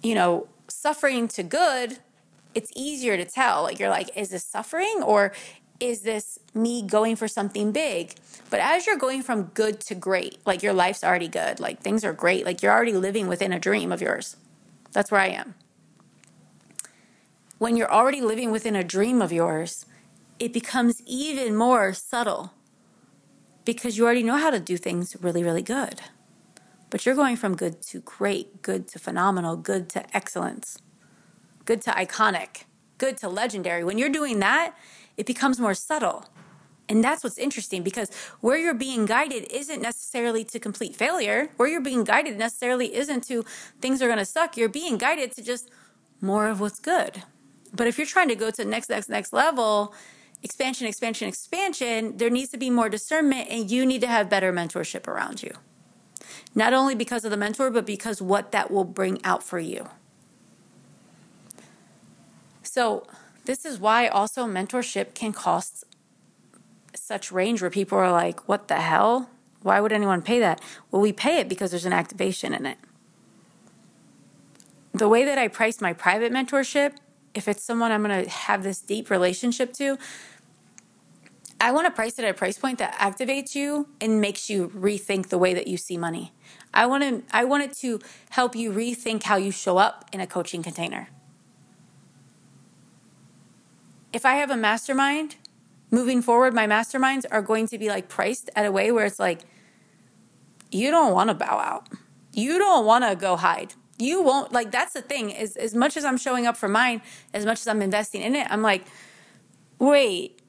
you 0.02 0.14
know, 0.14 0.48
suffering 0.66 1.28
to 1.28 1.42
good, 1.42 1.98
it's 2.54 2.72
easier 2.74 3.16
to 3.16 3.24
tell. 3.24 3.62
Like, 3.62 3.78
you're 3.78 3.90
like, 3.90 4.10
is 4.16 4.30
this 4.30 4.42
suffering 4.42 5.02
or 5.04 5.32
is 5.80 6.00
this 6.02 6.38
me 6.54 6.82
going 6.82 7.14
for 7.14 7.28
something 7.28 7.70
big? 7.70 8.14
But 8.50 8.60
as 8.60 8.86
you're 8.86 8.96
going 8.96 9.22
from 9.22 9.44
good 9.54 9.78
to 9.80 9.94
great, 9.94 10.38
like 10.46 10.62
your 10.62 10.72
life's 10.72 11.04
already 11.04 11.28
good, 11.28 11.60
like 11.60 11.80
things 11.80 12.04
are 12.04 12.12
great, 12.12 12.44
like 12.44 12.62
you're 12.62 12.72
already 12.72 12.94
living 12.94 13.28
within 13.28 13.52
a 13.52 13.60
dream 13.60 13.92
of 13.92 14.00
yours. 14.00 14.36
That's 14.92 15.10
where 15.10 15.20
I 15.20 15.28
am. 15.28 15.54
When 17.58 17.76
you're 17.76 17.92
already 17.92 18.20
living 18.20 18.50
within 18.50 18.74
a 18.74 18.84
dream 18.84 19.20
of 19.20 19.32
yours, 19.32 19.84
it 20.38 20.52
becomes 20.52 21.02
even 21.06 21.56
more 21.56 21.92
subtle 21.92 22.52
because 23.64 23.98
you 23.98 24.04
already 24.04 24.22
know 24.22 24.36
how 24.36 24.50
to 24.50 24.60
do 24.60 24.76
things 24.76 25.16
really, 25.20 25.42
really 25.42 25.62
good. 25.62 26.00
But 26.90 27.04
you're 27.04 27.14
going 27.14 27.36
from 27.36 27.54
good 27.54 27.82
to 27.82 28.00
great, 28.00 28.62
good 28.62 28.88
to 28.88 28.98
phenomenal, 28.98 29.56
good 29.56 29.88
to 29.90 30.16
excellence, 30.16 30.78
good 31.64 31.82
to 31.82 31.90
iconic, 31.90 32.64
good 32.96 33.18
to 33.18 33.28
legendary. 33.28 33.84
When 33.84 33.98
you're 33.98 34.08
doing 34.08 34.38
that, 34.38 34.74
it 35.16 35.26
becomes 35.26 35.60
more 35.60 35.74
subtle. 35.74 36.26
And 36.88 37.04
that's 37.04 37.22
what's 37.22 37.36
interesting 37.36 37.82
because 37.82 38.10
where 38.40 38.56
you're 38.56 38.72
being 38.72 39.04
guided 39.04 39.52
isn't 39.52 39.82
necessarily 39.82 40.44
to 40.44 40.58
complete 40.58 40.96
failure. 40.96 41.50
Where 41.58 41.68
you're 41.68 41.82
being 41.82 42.04
guided 42.04 42.38
necessarily 42.38 42.94
isn't 42.94 43.24
to 43.24 43.44
things 43.82 44.00
are 44.00 44.06
going 44.06 44.18
to 44.18 44.24
suck. 44.24 44.56
You're 44.56 44.70
being 44.70 44.96
guided 44.96 45.32
to 45.32 45.42
just 45.42 45.70
more 46.22 46.48
of 46.48 46.60
what's 46.60 46.80
good. 46.80 47.22
But 47.74 47.86
if 47.86 47.98
you're 47.98 48.06
trying 48.06 48.28
to 48.28 48.34
go 48.34 48.50
to 48.50 48.64
next, 48.64 48.88
next, 48.88 49.10
next 49.10 49.34
level, 49.34 49.94
expansion, 50.42 50.86
expansion, 50.86 51.28
expansion, 51.28 52.16
there 52.16 52.30
needs 52.30 52.50
to 52.50 52.58
be 52.58 52.70
more 52.70 52.88
discernment 52.88 53.48
and 53.50 53.70
you 53.70 53.84
need 53.84 54.00
to 54.00 54.06
have 54.06 54.30
better 54.30 54.52
mentorship 54.52 55.06
around 55.06 55.42
you. 55.42 55.52
Not 56.54 56.72
only 56.72 56.94
because 56.94 57.24
of 57.24 57.30
the 57.30 57.36
mentor, 57.36 57.70
but 57.70 57.86
because 57.86 58.22
what 58.22 58.52
that 58.52 58.70
will 58.70 58.84
bring 58.84 59.22
out 59.24 59.42
for 59.42 59.58
you. 59.58 59.88
So, 62.62 63.06
this 63.44 63.64
is 63.64 63.78
why 63.78 64.08
also 64.08 64.46
mentorship 64.46 65.14
can 65.14 65.32
cost 65.32 65.84
such 66.94 67.32
range 67.32 67.62
where 67.62 67.70
people 67.70 67.96
are 67.96 68.12
like, 68.12 68.46
what 68.48 68.68
the 68.68 68.76
hell? 68.76 69.30
Why 69.62 69.80
would 69.80 69.92
anyone 69.92 70.22
pay 70.22 70.38
that? 70.40 70.60
Well, 70.90 71.00
we 71.00 71.12
pay 71.12 71.38
it 71.38 71.48
because 71.48 71.70
there's 71.70 71.86
an 71.86 71.92
activation 71.92 72.52
in 72.52 72.66
it. 72.66 72.78
The 74.92 75.08
way 75.08 75.24
that 75.24 75.38
I 75.38 75.48
price 75.48 75.80
my 75.80 75.92
private 75.92 76.32
mentorship, 76.32 76.96
if 77.34 77.48
it's 77.48 77.62
someone 77.62 77.92
I'm 77.92 78.02
going 78.02 78.24
to 78.24 78.30
have 78.30 78.62
this 78.62 78.80
deep 78.80 79.10
relationship 79.10 79.72
to, 79.74 79.98
I 81.60 81.72
want 81.72 81.86
to 81.86 81.90
price 81.90 82.18
it 82.18 82.24
at 82.24 82.30
a 82.30 82.34
price 82.34 82.58
point 82.58 82.78
that 82.78 82.94
activates 82.94 83.54
you 83.54 83.88
and 84.00 84.20
makes 84.20 84.48
you 84.48 84.68
rethink 84.68 85.28
the 85.28 85.38
way 85.38 85.54
that 85.54 85.66
you 85.66 85.76
see 85.76 85.96
money. 85.96 86.32
I 86.72 86.86
want 86.86 87.02
to 87.02 87.22
I 87.36 87.44
want 87.44 87.64
it 87.64 87.72
to 87.78 88.00
help 88.30 88.54
you 88.54 88.70
rethink 88.72 89.24
how 89.24 89.36
you 89.36 89.50
show 89.50 89.78
up 89.78 90.04
in 90.12 90.20
a 90.20 90.26
coaching 90.26 90.62
container 90.62 91.08
if 94.12 94.24
I 94.24 94.34
have 94.34 94.50
a 94.50 94.56
mastermind, 94.56 95.36
moving 95.90 96.22
forward, 96.22 96.54
my 96.54 96.66
masterminds 96.66 97.24
are 97.30 97.42
going 97.42 97.66
to 97.68 97.78
be 97.78 97.88
like 97.88 98.08
priced 98.08 98.50
at 98.56 98.66
a 98.66 98.72
way 98.72 98.90
where 98.90 99.06
it's 99.06 99.18
like, 99.18 99.40
you 100.70 100.90
don't 100.90 101.12
want 101.12 101.28
to 101.28 101.34
bow 101.34 101.58
out. 101.58 101.88
You 102.32 102.58
don't 102.58 102.84
want 102.84 103.04
to 103.04 103.16
go 103.16 103.36
hide. 103.36 103.74
You 103.98 104.22
won't 104.22 104.52
like 104.52 104.70
that's 104.70 104.92
the 104.92 105.02
thing 105.02 105.30
is 105.30 105.56
as 105.56 105.74
much 105.74 105.96
as 105.96 106.04
I'm 106.04 106.16
showing 106.16 106.46
up 106.46 106.56
for 106.56 106.68
mine, 106.68 107.02
as 107.34 107.44
much 107.44 107.60
as 107.60 107.68
I'm 107.68 107.82
investing 107.82 108.22
in 108.22 108.36
it, 108.36 108.46
I'm 108.50 108.62
like, 108.62 108.84
wait, 109.78 110.40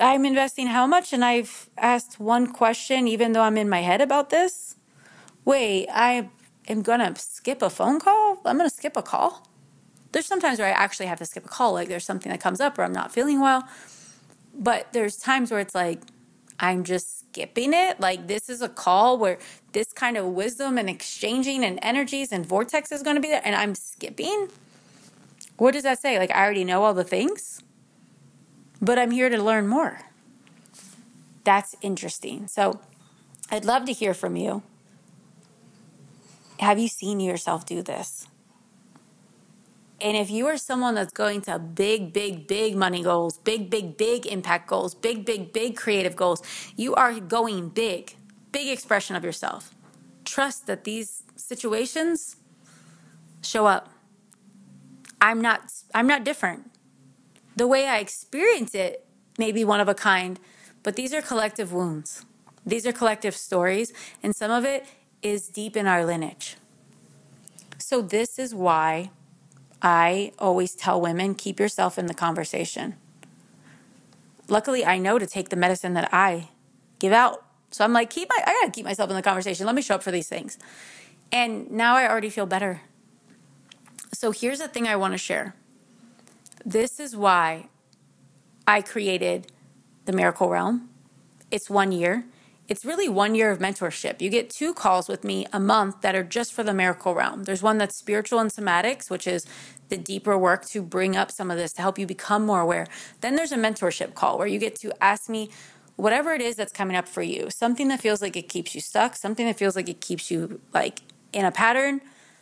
I'm 0.00 0.24
investing 0.24 0.68
how 0.68 0.86
much? 0.86 1.12
And 1.12 1.24
I've 1.24 1.68
asked 1.76 2.18
one 2.18 2.52
question, 2.52 3.06
even 3.06 3.32
though 3.32 3.42
I'm 3.42 3.58
in 3.58 3.68
my 3.68 3.80
head 3.80 4.00
about 4.00 4.30
this. 4.30 4.76
Wait, 5.44 5.88
I 5.92 6.30
am 6.66 6.82
gonna 6.82 7.14
skip 7.16 7.60
a 7.60 7.70
phone 7.70 8.00
call? 8.00 8.40
I'm 8.44 8.56
gonna 8.56 8.70
skip 8.70 8.96
a 8.96 9.02
call? 9.02 9.46
There's 10.12 10.26
sometimes 10.26 10.58
where 10.58 10.68
I 10.68 10.70
actually 10.70 11.06
have 11.06 11.18
to 11.18 11.26
skip 11.26 11.44
a 11.44 11.48
call, 11.48 11.72
like 11.74 11.88
there's 11.88 12.04
something 12.04 12.30
that 12.30 12.40
comes 12.40 12.60
up 12.60 12.78
or 12.78 12.84
I'm 12.84 12.92
not 12.92 13.12
feeling 13.12 13.40
well. 13.40 13.68
But 14.56 14.92
there's 14.92 15.16
times 15.16 15.50
where 15.50 15.60
it's 15.60 15.74
like, 15.74 16.00
I'm 16.60 16.84
just 16.84 17.20
skipping 17.20 17.72
it. 17.74 18.00
Like, 18.00 18.28
this 18.28 18.48
is 18.48 18.62
a 18.62 18.68
call 18.68 19.18
where 19.18 19.38
this 19.74 19.92
kind 19.92 20.16
of 20.16 20.26
wisdom 20.26 20.78
and 20.78 20.88
exchanging 20.88 21.62
and 21.64 21.78
energies 21.82 22.32
and 22.32 22.46
vortex 22.46 22.90
is 22.90 23.02
going 23.02 23.16
to 23.16 23.22
be 23.22 23.28
there, 23.28 23.42
and 23.44 23.54
I'm 23.54 23.74
skipping. 23.74 24.48
What 25.58 25.74
does 25.74 25.82
that 25.82 26.00
say? 26.00 26.18
Like, 26.18 26.30
I 26.30 26.42
already 26.44 26.64
know 26.64 26.84
all 26.84 26.94
the 26.94 27.04
things, 27.04 27.62
but 28.80 28.98
I'm 28.98 29.10
here 29.10 29.28
to 29.28 29.42
learn 29.42 29.66
more. 29.66 30.00
That's 31.44 31.76
interesting. 31.82 32.46
So, 32.46 32.80
I'd 33.50 33.64
love 33.64 33.84
to 33.84 33.92
hear 33.92 34.14
from 34.14 34.36
you. 34.36 34.62
Have 36.60 36.78
you 36.78 36.88
seen 36.88 37.20
yourself 37.20 37.66
do 37.66 37.82
this? 37.82 38.26
And 40.00 40.16
if 40.16 40.30
you 40.30 40.46
are 40.46 40.56
someone 40.56 40.94
that's 40.94 41.12
going 41.12 41.40
to 41.42 41.58
big, 41.58 42.12
big, 42.12 42.46
big 42.46 42.76
money 42.76 43.02
goals, 43.02 43.38
big, 43.38 43.70
big, 43.70 43.96
big 43.96 44.26
impact 44.26 44.68
goals, 44.68 44.94
big, 44.94 45.24
big, 45.24 45.52
big 45.52 45.76
creative 45.76 46.16
goals, 46.16 46.42
you 46.76 46.94
are 46.94 47.18
going 47.20 47.68
big, 47.70 48.16
big 48.54 48.68
expression 48.68 49.16
of 49.16 49.24
yourself. 49.24 49.74
Trust 50.24 50.68
that 50.68 50.84
these 50.84 51.24
situations 51.36 52.36
show 53.42 53.66
up. 53.66 53.90
I'm 55.20 55.42
not 55.42 55.60
I'm 55.94 56.06
not 56.06 56.24
different. 56.24 56.70
The 57.56 57.66
way 57.66 57.86
I 57.86 57.98
experience 57.98 58.74
it 58.74 59.04
may 59.38 59.50
be 59.52 59.64
one 59.64 59.80
of 59.80 59.88
a 59.88 59.94
kind, 59.94 60.38
but 60.84 60.94
these 60.94 61.12
are 61.12 61.20
collective 61.20 61.72
wounds. 61.72 62.24
These 62.64 62.86
are 62.86 62.92
collective 62.92 63.36
stories, 63.36 63.92
and 64.22 64.34
some 64.34 64.50
of 64.50 64.64
it 64.64 64.86
is 65.20 65.48
deep 65.48 65.76
in 65.76 65.86
our 65.86 66.06
lineage. 66.06 66.56
So 67.78 68.00
this 68.00 68.38
is 68.38 68.54
why 68.54 69.10
I 69.82 70.32
always 70.38 70.74
tell 70.74 71.00
women 71.00 71.34
keep 71.34 71.58
yourself 71.58 71.98
in 71.98 72.06
the 72.06 72.14
conversation. 72.14 72.94
Luckily, 74.48 74.84
I 74.84 74.98
know 74.98 75.18
to 75.18 75.26
take 75.26 75.48
the 75.48 75.56
medicine 75.56 75.94
that 75.94 76.08
I 76.12 76.50
give 76.98 77.12
out. 77.12 77.43
So 77.74 77.84
I'm 77.84 77.92
like, 77.92 78.08
keep 78.10 78.28
my, 78.28 78.40
I 78.46 78.52
gotta 78.60 78.70
keep 78.72 78.84
myself 78.84 79.10
in 79.10 79.16
the 79.16 79.22
conversation. 79.22 79.66
Let 79.66 79.74
me 79.74 79.82
show 79.82 79.96
up 79.96 80.02
for 80.02 80.12
these 80.12 80.28
things. 80.28 80.58
And 81.32 81.70
now 81.72 81.96
I 81.96 82.08
already 82.08 82.30
feel 82.30 82.46
better. 82.46 82.82
So 84.12 84.30
here's 84.30 84.60
the 84.60 84.68
thing 84.68 84.86
I 84.86 84.96
wanna 84.96 85.18
share. 85.18 85.56
This 86.64 87.00
is 87.00 87.16
why 87.16 87.68
I 88.66 88.80
created 88.80 89.50
the 90.04 90.12
Miracle 90.12 90.48
Realm. 90.48 90.88
It's 91.50 91.68
one 91.68 91.90
year. 91.92 92.24
it's 92.66 92.84
really 92.84 93.08
one 93.08 93.34
year 93.34 93.50
of 93.50 93.58
mentorship. 93.58 94.22
You 94.22 94.30
get 94.30 94.48
two 94.48 94.72
calls 94.72 95.06
with 95.08 95.22
me 95.22 95.46
a 95.52 95.60
month 95.60 96.00
that 96.00 96.14
are 96.14 96.22
just 96.24 96.52
for 96.52 96.62
the 96.62 96.72
miracle 96.72 97.14
realm. 97.14 97.44
There's 97.44 97.62
one 97.62 97.76
that's 97.78 97.96
spiritual 97.96 98.38
and 98.38 98.50
somatics, 98.50 99.10
which 99.10 99.26
is 99.26 99.46
the 99.90 99.98
deeper 99.98 100.38
work 100.38 100.64
to 100.66 100.82
bring 100.82 101.14
up 101.14 101.30
some 101.30 101.50
of 101.50 101.58
this 101.58 101.74
to 101.74 101.82
help 101.82 101.98
you 101.98 102.06
become 102.06 102.46
more 102.46 102.60
aware. 102.60 102.86
Then 103.20 103.36
there's 103.36 103.52
a 103.52 103.56
mentorship 103.56 104.14
call 104.14 104.38
where 104.38 104.46
you 104.46 104.58
get 104.58 104.76
to 104.76 104.92
ask 105.02 105.28
me 105.28 105.50
whatever 105.96 106.32
it 106.32 106.40
is 106.40 106.56
that's 106.56 106.72
coming 106.72 106.96
up 106.96 107.08
for 107.08 107.22
you, 107.22 107.50
something 107.50 107.88
that 107.88 108.00
feels 108.00 108.20
like 108.20 108.36
it 108.36 108.48
keeps 108.48 108.74
you 108.74 108.80
stuck, 108.80 109.16
something 109.16 109.46
that 109.46 109.56
feels 109.56 109.76
like 109.76 109.88
it 109.88 110.00
keeps 110.00 110.30
you 110.30 110.60
like 110.72 111.00
in 111.32 111.44
a 111.44 111.52
pattern, 111.52 112.00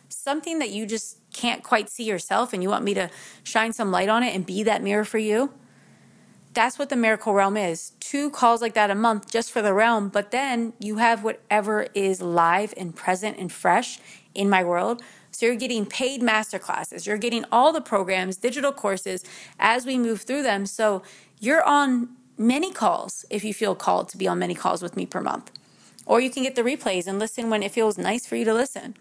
something 0.09 0.59
that 0.59 0.69
you 0.69 0.85
just 0.85 1.17
can't 1.33 1.63
quite 1.63 1.89
see 1.89 2.03
yourself 2.03 2.53
and 2.53 2.61
you 2.61 2.69
want 2.69 2.83
me 2.83 2.93
to 2.93 3.09
shine 3.43 3.73
some 3.73 3.91
light 3.91 4.09
on 4.09 4.23
it 4.23 4.35
and 4.35 4.45
be 4.45 4.63
that 4.63 4.83
mirror 4.83 5.05
for 5.05 5.17
you 5.17 5.51
that's 6.53 6.77
what 6.77 6.89
the 6.89 6.95
miracle 6.95 7.33
realm 7.33 7.57
is. 7.57 7.91
Two 7.99 8.29
calls 8.29 8.61
like 8.61 8.73
that 8.75 8.91
a 8.91 8.95
month 8.95 9.29
just 9.29 9.51
for 9.51 9.61
the 9.61 9.73
realm 9.73 10.09
but 10.09 10.31
then 10.31 10.73
you 10.79 10.97
have 10.97 11.23
whatever 11.23 11.87
is 11.93 12.21
live 12.21 12.73
and 12.77 12.95
present 12.95 13.37
and 13.37 13.51
fresh 13.51 13.99
in 14.33 14.49
my 14.49 14.63
world. 14.63 15.01
So 15.31 15.47
you're 15.47 15.55
getting 15.55 15.85
paid 15.85 16.21
master 16.21 16.59
classes 16.59 17.07
you're 17.07 17.17
getting 17.17 17.45
all 17.51 17.73
the 17.73 17.81
programs 17.81 18.37
digital 18.37 18.71
courses 18.71 19.23
as 19.59 19.85
we 19.85 19.97
move 19.97 20.21
through 20.21 20.43
them. 20.43 20.65
So 20.65 21.01
you're 21.39 21.63
on 21.63 22.09
many 22.37 22.71
calls 22.71 23.25
if 23.29 23.43
you 23.43 23.53
feel 23.53 23.75
called 23.75 24.09
to 24.09 24.17
be 24.17 24.27
on 24.27 24.39
many 24.39 24.55
calls 24.55 24.81
with 24.81 24.95
me 24.95 25.05
per 25.05 25.21
month 25.21 25.51
or 26.05 26.19
you 26.19 26.29
can 26.29 26.43
get 26.43 26.55
the 26.55 26.63
replays 26.63 27.07
and 27.07 27.19
listen 27.19 27.49
when 27.49 27.63
it 27.63 27.71
feels 27.71 27.97
nice 27.97 28.25
for 28.25 28.35
you 28.35 28.45
to 28.45 28.53
listen 28.53 28.95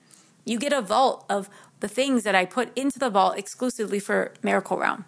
you 0.45 0.59
get 0.59 0.73
a 0.73 0.83
vault 0.83 1.25
of 1.29 1.49
the 1.81 1.89
things 1.89 2.25
that 2.25 2.35
i 2.35 2.45
put 2.45 2.77
into 2.77 2.99
the 2.99 3.11
vault 3.11 3.39
exclusively 3.39 3.99
for 3.99 4.33
miracle 4.43 4.79
realm 4.79 5.05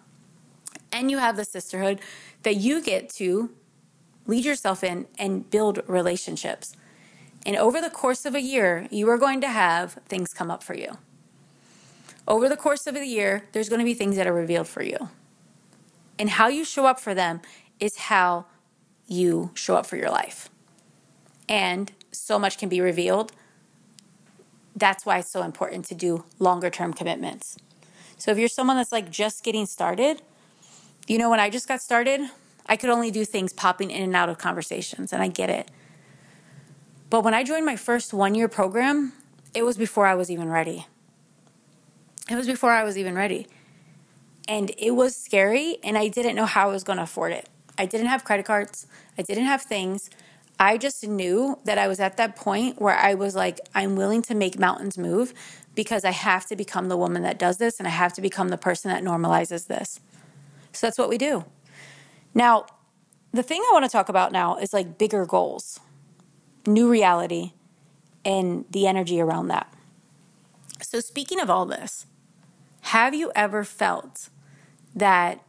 and 0.91 1.11
you 1.11 1.17
have 1.17 1.35
the 1.35 1.45
sisterhood 1.45 1.99
that 2.43 2.55
you 2.55 2.81
get 2.81 3.09
to 3.09 3.51
lead 4.27 4.45
yourself 4.45 4.83
in 4.83 5.07
and 5.17 5.49
build 5.49 5.81
relationships. 5.87 6.75
And 7.45 7.55
over 7.55 7.79
the 7.81 7.89
course 7.89 8.25
of 8.25 8.33
a 8.33 8.41
year, 8.41 8.87
you 8.89 9.09
are 9.09 9.17
going 9.17 9.41
to 9.41 9.49
have 9.49 9.93
things 10.07 10.33
come 10.33 10.49
up 10.49 10.63
for 10.63 10.73
you. 10.73 10.97
Over 12.27 12.49
the 12.49 12.57
course 12.57 12.87
of 12.87 12.95
a 12.95 13.05
year, 13.05 13.43
there's 13.51 13.69
going 13.69 13.79
to 13.79 13.85
be 13.85 13.93
things 13.93 14.15
that 14.15 14.25
are 14.25 14.33
revealed 14.33 14.67
for 14.67 14.81
you. 14.81 15.09
And 16.17 16.29
how 16.29 16.47
you 16.47 16.65
show 16.65 16.85
up 16.85 16.99
for 16.99 17.13
them 17.13 17.41
is 17.79 17.97
how 17.97 18.45
you 19.07 19.51
show 19.53 19.75
up 19.75 19.85
for 19.85 19.97
your 19.97 20.09
life. 20.09 20.49
And 21.47 21.91
so 22.11 22.39
much 22.39 22.57
can 22.57 22.69
be 22.69 22.81
revealed. 22.81 23.31
That's 24.75 25.05
why 25.05 25.19
it's 25.19 25.29
so 25.29 25.43
important 25.43 25.85
to 25.85 25.95
do 25.95 26.25
longer 26.39 26.69
term 26.69 26.93
commitments. 26.93 27.57
So 28.17 28.31
if 28.31 28.37
you're 28.37 28.47
someone 28.47 28.77
that's 28.77 28.91
like 28.91 29.11
just 29.11 29.43
getting 29.43 29.65
started, 29.65 30.21
you 31.07 31.17
know, 31.17 31.29
when 31.29 31.39
I 31.39 31.49
just 31.49 31.67
got 31.67 31.81
started, 31.81 32.21
I 32.65 32.77
could 32.77 32.89
only 32.89 33.11
do 33.11 33.25
things 33.25 33.53
popping 33.53 33.91
in 33.91 34.01
and 34.01 34.15
out 34.15 34.29
of 34.29 34.37
conversations, 34.37 35.13
and 35.13 35.21
I 35.21 35.27
get 35.27 35.49
it. 35.49 35.69
But 37.09 37.23
when 37.23 37.33
I 37.33 37.43
joined 37.43 37.65
my 37.65 37.75
first 37.75 38.13
one 38.13 38.33
year 38.33 38.47
program, 38.47 39.13
it 39.53 39.63
was 39.63 39.77
before 39.77 40.07
I 40.07 40.15
was 40.15 40.31
even 40.31 40.49
ready. 40.49 40.87
It 42.29 42.35
was 42.35 42.47
before 42.47 42.71
I 42.71 42.83
was 42.83 42.97
even 42.97 43.15
ready. 43.15 43.47
And 44.47 44.71
it 44.77 44.91
was 44.91 45.15
scary, 45.15 45.77
and 45.83 45.97
I 45.97 46.07
didn't 46.07 46.35
know 46.35 46.45
how 46.45 46.69
I 46.69 46.71
was 46.71 46.83
going 46.83 46.97
to 46.97 47.03
afford 47.03 47.33
it. 47.33 47.47
I 47.77 47.85
didn't 47.85 48.07
have 48.07 48.23
credit 48.23 48.45
cards, 48.45 48.87
I 49.17 49.21
didn't 49.21 49.45
have 49.45 49.61
things. 49.61 50.09
I 50.57 50.77
just 50.77 51.05
knew 51.05 51.59
that 51.65 51.77
I 51.77 51.87
was 51.89 51.99
at 51.99 52.15
that 52.15 52.37
point 52.37 52.81
where 52.81 52.95
I 52.95 53.13
was 53.13 53.35
like, 53.35 53.59
I'm 53.73 53.97
willing 53.97 54.21
to 54.23 54.35
make 54.35 54.57
mountains 54.57 54.97
move 54.97 55.33
because 55.75 56.05
I 56.05 56.11
have 56.11 56.45
to 56.45 56.55
become 56.55 56.87
the 56.87 56.95
woman 56.95 57.23
that 57.23 57.37
does 57.37 57.57
this 57.57 57.77
and 57.77 57.87
I 57.87 57.91
have 57.91 58.13
to 58.13 58.21
become 58.21 58.47
the 58.47 58.57
person 58.57 58.89
that 58.89 59.03
normalizes 59.03 59.67
this. 59.67 59.99
So 60.71 60.87
that's 60.87 60.97
what 60.97 61.09
we 61.09 61.17
do. 61.17 61.43
Now, 62.33 62.67
the 63.33 63.43
thing 63.43 63.61
I 63.61 63.73
want 63.73 63.83
to 63.83 63.91
talk 63.91 64.07
about 64.07 64.31
now 64.31 64.57
is 64.57 64.71
like 64.71 64.97
bigger 64.97 65.25
goals, 65.25 65.81
new 66.65 66.89
reality, 66.89 67.51
and 68.23 68.65
the 68.69 68.87
energy 68.87 69.19
around 69.19 69.47
that. 69.49 69.71
So, 70.81 70.99
speaking 70.99 71.39
of 71.39 71.49
all 71.49 71.65
this, 71.65 72.05
have 72.81 73.13
you 73.13 73.31
ever 73.35 73.63
felt 73.63 74.29
that 74.95 75.43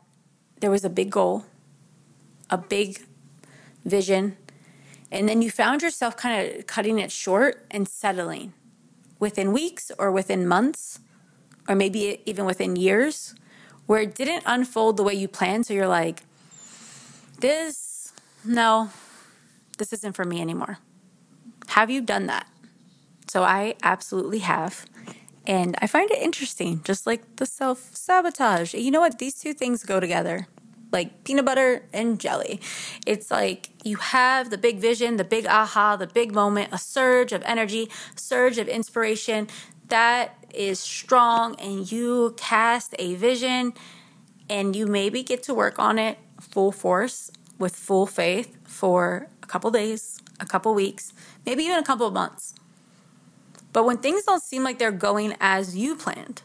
there 0.61 0.71
was 0.71 0.85
a 0.85 0.91
big 0.91 1.11
goal, 1.11 1.45
a 2.51 2.59
big 2.59 3.05
vision, 3.85 4.37
and 5.11 5.29
then 5.29 5.43
you 5.43 5.51
found 5.51 5.83
yourself 5.83 6.17
kind 6.17 6.57
of 6.57 6.67
cutting 6.67 6.99
it 6.99 7.11
short 7.13 7.67
and 7.71 7.89
settling 7.89 8.53
within 9.19 9.53
weeks 9.53 9.91
or 9.99 10.11
within 10.11 10.47
months, 10.47 11.01
or 11.69 11.75
maybe 11.75 12.21
even 12.27 12.45
within 12.45 12.77
years? 12.77 13.35
where 13.87 14.01
it 14.01 14.15
didn't 14.15 14.43
unfold 14.47 14.97
the 14.97 15.03
way 15.03 15.15
you 15.15 15.29
planned. 15.29 15.67
So 15.67 15.75
you're 15.75 15.89
like, 15.89 16.25
this, 17.41 18.13
no, 18.45 18.91
this 19.79 19.93
isn't 19.93 20.13
for 20.13 20.25
me 20.25 20.41
anymore. 20.41 20.79
Have 21.69 21.91
you 21.91 22.01
done 22.01 22.27
that? 22.27 22.47
So 23.29 23.43
I 23.43 23.75
absolutely 23.83 24.41
have. 24.41 24.87
And 25.47 25.77
I 25.81 25.87
find 25.87 26.11
it 26.11 26.19
interesting, 26.19 26.83
just 26.83 27.07
like 27.07 27.37
the 27.37 27.47
self 27.47 27.95
sabotage. 27.95 28.75
You 28.75 28.91
know 28.91 29.01
what? 29.01 29.19
These 29.19 29.41
two 29.41 29.55
things 29.55 29.85
go 29.85 30.01
together 30.01 30.49
like 30.93 31.25
peanut 31.25 31.45
butter 31.45 31.85
and 31.93 32.19
jelly. 32.19 32.61
It's 33.07 33.31
like 33.31 33.71
you 33.85 33.97
have 33.97 34.51
the 34.51 34.59
big 34.59 34.79
vision, 34.79 35.17
the 35.17 35.25
big 35.25 35.47
aha, 35.47 35.97
the 35.97 36.07
big 36.07 36.33
moment, 36.33 36.71
a 36.73 36.79
surge 36.79 37.33
of 37.33 37.43
energy, 37.45 37.91
surge 38.15 38.59
of 38.59 38.69
inspiration 38.69 39.49
that 39.89 40.45
is 40.53 40.81
strong 40.81 41.55
and 41.61 41.91
you 41.91 42.35
cast 42.37 42.95
a 42.99 43.15
vision 43.15 43.73
and 44.49 44.75
you 44.75 44.87
maybe 44.87 45.23
get 45.23 45.43
to 45.45 45.55
work 45.55 45.79
on 45.79 45.99
it 45.99 46.19
full 46.41 46.73
force 46.73 47.31
with 47.59 47.75
full 47.75 48.07
faith 48.07 48.57
for 48.65 49.29
a 49.43 49.47
couple 49.47 49.71
days, 49.71 50.21
a 50.41 50.47
couple 50.47 50.75
weeks, 50.75 51.13
maybe 51.45 51.65
even 51.65 51.79
a 51.79 51.85
couple 51.85 52.11
months. 52.11 52.55
But 53.73 53.85
when 53.85 53.99
things 53.99 54.25
don't 54.25 54.43
seem 54.43 54.63
like 54.63 54.79
they're 54.79 54.91
going 54.91 55.37
as 55.41 55.77
you 55.77 55.97
planned, 55.97 56.43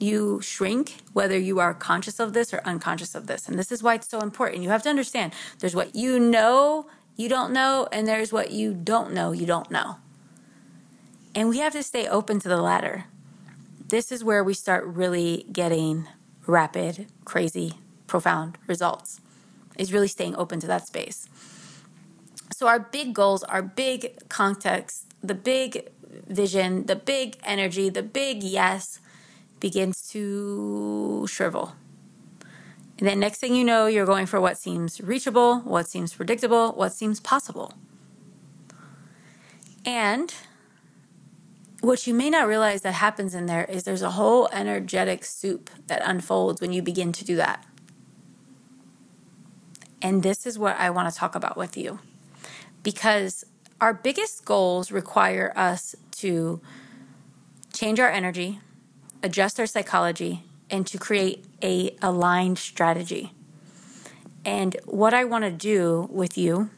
you 0.00 0.40
shrink, 0.40 0.96
whether 1.12 1.38
you 1.38 1.60
are 1.60 1.74
conscious 1.74 2.18
of 2.18 2.32
this 2.32 2.54
or 2.54 2.60
unconscious 2.64 3.14
of 3.14 3.26
this. 3.26 3.46
And 3.48 3.58
this 3.58 3.70
is 3.70 3.82
why 3.82 3.94
it's 3.94 4.08
so 4.08 4.20
important. 4.20 4.62
You 4.62 4.70
have 4.70 4.82
to 4.84 4.88
understand 4.88 5.32
there's 5.58 5.74
what 5.74 5.94
you 5.94 6.18
know 6.18 6.86
you 7.16 7.28
don't 7.28 7.52
know, 7.52 7.86
and 7.92 8.08
there's 8.08 8.32
what 8.32 8.50
you 8.50 8.72
don't 8.72 9.12
know 9.12 9.32
you 9.32 9.44
don't 9.44 9.70
know. 9.70 9.96
And 11.34 11.48
we 11.48 11.58
have 11.58 11.74
to 11.74 11.82
stay 11.82 12.08
open 12.08 12.40
to 12.40 12.48
the 12.48 12.56
latter. 12.56 13.04
This 13.88 14.10
is 14.10 14.24
where 14.24 14.42
we 14.42 14.54
start 14.54 14.86
really 14.86 15.46
getting 15.52 16.08
rapid, 16.46 17.08
crazy, 17.24 17.74
profound 18.06 18.56
results, 18.66 19.20
is 19.76 19.92
really 19.92 20.08
staying 20.08 20.34
open 20.36 20.60
to 20.60 20.66
that 20.66 20.86
space. 20.86 21.28
So, 22.52 22.66
our 22.66 22.80
big 22.80 23.14
goals, 23.14 23.42
our 23.44 23.62
big 23.62 24.28
context, 24.28 25.12
the 25.22 25.34
big 25.34 25.90
vision, 26.26 26.86
the 26.86 26.96
big 26.96 27.36
energy, 27.44 27.90
the 27.90 28.02
big 28.02 28.42
yes 28.42 29.00
begins 29.60 30.08
to 30.10 31.26
shrivel. 31.28 31.74
And 32.98 33.08
then 33.08 33.20
next 33.20 33.38
thing 33.38 33.54
you 33.54 33.64
know, 33.64 33.86
you're 33.86 34.06
going 34.06 34.26
for 34.26 34.40
what 34.40 34.58
seems 34.58 35.00
reachable, 35.00 35.60
what 35.60 35.88
seems 35.88 36.12
predictable, 36.12 36.72
what 36.72 36.92
seems 36.92 37.20
possible. 37.20 37.72
And 39.86 40.34
what 41.80 42.06
you 42.06 42.12
may 42.12 42.28
not 42.28 42.46
realize 42.46 42.82
that 42.82 42.92
happens 42.92 43.34
in 43.34 43.46
there 43.46 43.64
is 43.64 43.84
there's 43.84 44.02
a 44.02 44.10
whole 44.10 44.48
energetic 44.52 45.24
soup 45.24 45.70
that 45.86 46.02
unfolds 46.04 46.60
when 46.60 46.72
you 46.72 46.82
begin 46.82 47.12
to 47.12 47.24
do 47.24 47.36
that. 47.36 47.64
And 50.02 50.22
this 50.22 50.46
is 50.46 50.58
what 50.58 50.76
I 50.78 50.90
want 50.90 51.10
to 51.10 51.18
talk 51.18 51.34
about 51.34 51.56
with 51.56 51.76
you 51.76 52.00
because 52.82 53.44
our 53.80 53.94
biggest 53.94 54.44
goals 54.44 54.90
require 54.90 55.52
us 55.56 55.94
to 56.12 56.60
change 57.72 57.98
our 57.98 58.10
energy, 58.10 58.60
adjust 59.22 59.60
our 59.60 59.66
psychology, 59.66 60.42
and 60.70 60.86
to 60.86 60.98
create 60.98 61.44
a 61.62 61.96
aligned 62.00 62.58
strategy. 62.58 63.32
And 64.44 64.76
what 64.86 65.12
I 65.12 65.24
want 65.24 65.44
to 65.44 65.50
do 65.50 66.08
with 66.10 66.38
you 66.38 66.70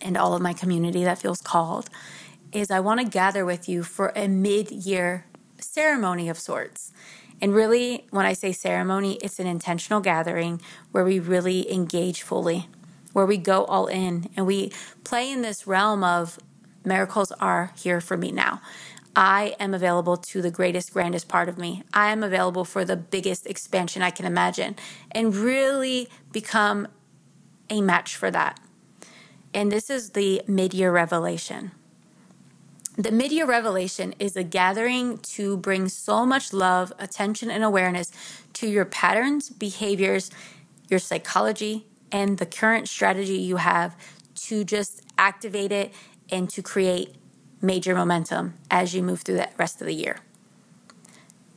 and 0.00 0.16
all 0.16 0.34
of 0.34 0.42
my 0.42 0.52
community 0.52 1.04
that 1.04 1.18
feels 1.18 1.40
called 1.40 1.88
is 2.52 2.70
I 2.70 2.80
want 2.80 3.00
to 3.00 3.06
gather 3.06 3.44
with 3.44 3.68
you 3.68 3.82
for 3.82 4.12
a 4.14 4.28
mid 4.28 4.70
year 4.70 5.26
ceremony 5.58 6.28
of 6.28 6.38
sorts. 6.38 6.92
And 7.40 7.54
really, 7.54 8.06
when 8.10 8.24
I 8.26 8.34
say 8.34 8.52
ceremony, 8.52 9.18
it's 9.22 9.40
an 9.40 9.46
intentional 9.46 10.00
gathering 10.00 10.60
where 10.92 11.04
we 11.04 11.18
really 11.18 11.72
engage 11.72 12.22
fully, 12.22 12.68
where 13.12 13.26
we 13.26 13.36
go 13.36 13.64
all 13.64 13.86
in 13.86 14.28
and 14.36 14.46
we 14.46 14.72
play 15.02 15.30
in 15.30 15.42
this 15.42 15.66
realm 15.66 16.04
of 16.04 16.38
miracles 16.84 17.32
are 17.32 17.72
here 17.76 18.00
for 18.00 18.16
me 18.16 18.30
now. 18.30 18.60
I 19.14 19.54
am 19.60 19.74
available 19.74 20.16
to 20.16 20.40
the 20.40 20.50
greatest, 20.50 20.92
grandest 20.92 21.28
part 21.28 21.48
of 21.48 21.58
me. 21.58 21.82
I 21.92 22.10
am 22.10 22.22
available 22.22 22.64
for 22.64 22.84
the 22.84 22.96
biggest 22.96 23.46
expansion 23.46 24.02
I 24.02 24.10
can 24.10 24.24
imagine 24.24 24.76
and 25.10 25.34
really 25.34 26.08
become 26.32 26.88
a 27.68 27.82
match 27.82 28.16
for 28.16 28.30
that. 28.30 28.58
And 29.52 29.70
this 29.70 29.90
is 29.90 30.10
the 30.10 30.42
mid 30.46 30.72
year 30.72 30.90
revelation. 30.90 31.72
The 32.98 33.10
Mid-Year 33.10 33.46
Revelation 33.46 34.14
is 34.18 34.36
a 34.36 34.42
gathering 34.42 35.16
to 35.18 35.56
bring 35.56 35.88
so 35.88 36.26
much 36.26 36.52
love, 36.52 36.92
attention, 36.98 37.50
and 37.50 37.64
awareness 37.64 38.12
to 38.52 38.68
your 38.68 38.84
patterns, 38.84 39.48
behaviors, 39.48 40.30
your 40.90 40.98
psychology, 40.98 41.86
and 42.12 42.36
the 42.36 42.44
current 42.44 42.90
strategy 42.90 43.36
you 43.36 43.56
have 43.56 43.96
to 44.34 44.62
just 44.62 45.00
activate 45.16 45.72
it 45.72 45.94
and 46.30 46.50
to 46.50 46.60
create 46.60 47.16
major 47.62 47.94
momentum 47.94 48.54
as 48.70 48.94
you 48.94 49.02
move 49.02 49.22
through 49.22 49.36
the 49.36 49.48
rest 49.56 49.80
of 49.80 49.86
the 49.86 49.94
year. 49.94 50.18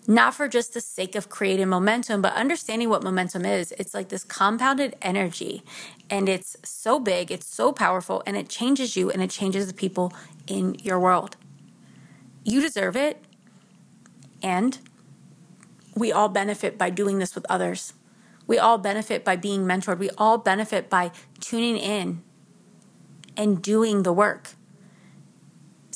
Not 0.08 0.36
for 0.36 0.48
just 0.48 0.76
the 0.76 0.82
sake 0.82 1.16
of 1.16 1.30
creating 1.30 1.68
momentum, 1.68 2.22
but 2.22 2.34
understanding 2.34 2.90
what 2.90 3.02
momentum 3.02 3.44
is. 3.44 3.74
It's 3.80 3.96
like 3.96 4.10
this 4.10 4.24
compounded 4.24 4.96
energy, 5.02 5.64
and 6.12 6.30
it's 6.30 6.56
so 6.64 7.00
big, 7.00 7.32
it's 7.32 7.48
so 7.48 7.72
powerful, 7.72 8.22
and 8.28 8.38
it 8.38 8.48
changes 8.48 8.96
you 8.96 9.10
and 9.10 9.22
it 9.22 9.32
changes 9.32 9.66
the 9.66 9.74
people 9.74 10.14
in 10.46 10.76
your 10.76 11.00
world. 11.00 11.38
You 12.44 12.62
deserve 12.62 12.96
it, 12.96 13.26
and 14.44 14.78
we 15.96 16.12
all 16.12 16.30
benefit 16.30 16.78
by 16.78 16.92
doing 16.92 17.18
this 17.18 17.34
with 17.34 17.46
others. 17.50 17.94
We 18.46 18.60
all 18.60 18.78
benefit 18.78 19.26
by 19.26 19.38
being 19.38 19.66
mentored. 19.66 19.98
We 19.98 20.12
all 20.20 20.38
benefit 20.38 20.88
by 20.88 21.12
tuning 21.40 21.78
in 21.78 22.22
and 23.36 23.60
doing 23.60 24.04
the 24.04 24.14
work. 24.14 24.52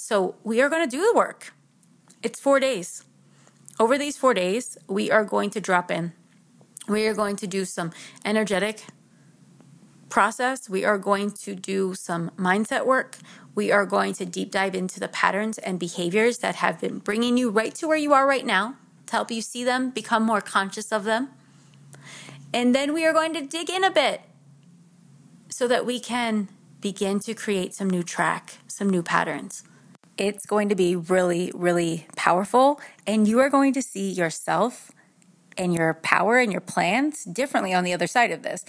So 0.09 0.33
we 0.43 0.59
are 0.59 0.69
going 0.69 0.89
to 0.89 0.97
do 0.97 1.03
the 1.03 1.13
work. 1.15 1.53
It's 2.23 2.39
four 2.39 2.59
days. 2.59 3.03
Over 3.79 3.95
these 3.95 4.17
four 4.17 4.33
days, 4.33 4.75
we 4.87 5.11
are 5.11 5.23
going 5.23 5.51
to 5.51 5.61
drop 5.61 5.91
in. 5.91 6.13
We 6.87 7.05
are 7.05 7.13
going 7.13 7.35
to 7.35 7.45
do 7.45 7.63
some 7.63 7.91
energetic 8.25 8.85
process. 10.09 10.67
We 10.67 10.83
are 10.83 10.97
going 10.97 11.29
to 11.45 11.53
do 11.53 11.93
some 11.93 12.31
mindset 12.39 12.87
work. 12.87 13.17
We 13.53 13.71
are 13.71 13.85
going 13.85 14.13
to 14.13 14.25
deep 14.25 14.49
dive 14.49 14.73
into 14.73 14.99
the 14.99 15.09
patterns 15.09 15.59
and 15.59 15.79
behaviors 15.79 16.39
that 16.39 16.55
have 16.55 16.81
been 16.81 16.97
bringing 16.97 17.37
you 17.37 17.51
right 17.51 17.75
to 17.75 17.87
where 17.87 17.95
you 17.95 18.11
are 18.11 18.25
right 18.25 18.47
now 18.47 18.77
to 19.05 19.11
help 19.11 19.29
you 19.29 19.43
see 19.43 19.63
them, 19.63 19.91
become 19.91 20.23
more 20.23 20.41
conscious 20.41 20.91
of 20.91 21.03
them. 21.03 21.29
And 22.51 22.73
then 22.73 22.95
we 22.95 23.05
are 23.05 23.13
going 23.13 23.35
to 23.35 23.41
dig 23.41 23.69
in 23.69 23.83
a 23.83 23.91
bit 23.91 24.21
so 25.49 25.67
that 25.67 25.85
we 25.85 25.99
can 25.99 26.49
begin 26.81 27.19
to 27.19 27.35
create 27.35 27.75
some 27.75 27.91
new 27.91 28.01
track, 28.01 28.57
some 28.65 28.89
new 28.89 29.03
patterns. 29.03 29.65
It's 30.19 30.45
going 30.45 30.67
to 30.69 30.75
be 30.75 30.97
really, 30.97 31.49
really 31.55 32.05
powerful, 32.17 32.81
and 33.07 33.25
you 33.25 33.39
are 33.39 33.49
going 33.49 33.73
to 33.73 33.81
see 33.81 34.11
yourself 34.11 34.91
and 35.57 35.73
your 35.73 35.93
power 35.95 36.39
and 36.39 36.51
your 36.51 36.61
plans 36.61 37.23
differently 37.23 37.73
on 37.73 37.85
the 37.85 37.93
other 37.93 38.05
side 38.07 38.31
of 38.31 38.43
this. 38.43 38.65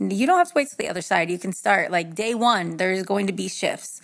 You 0.00 0.26
don't 0.26 0.38
have 0.38 0.48
to 0.48 0.54
wait 0.56 0.68
till 0.70 0.78
the 0.78 0.88
other 0.88 1.02
side. 1.02 1.30
You 1.30 1.38
can 1.38 1.52
start 1.52 1.90
like 1.90 2.14
day 2.14 2.34
one, 2.34 2.78
there's 2.78 3.02
going 3.02 3.26
to 3.26 3.34
be 3.34 3.48
shifts. 3.48 4.00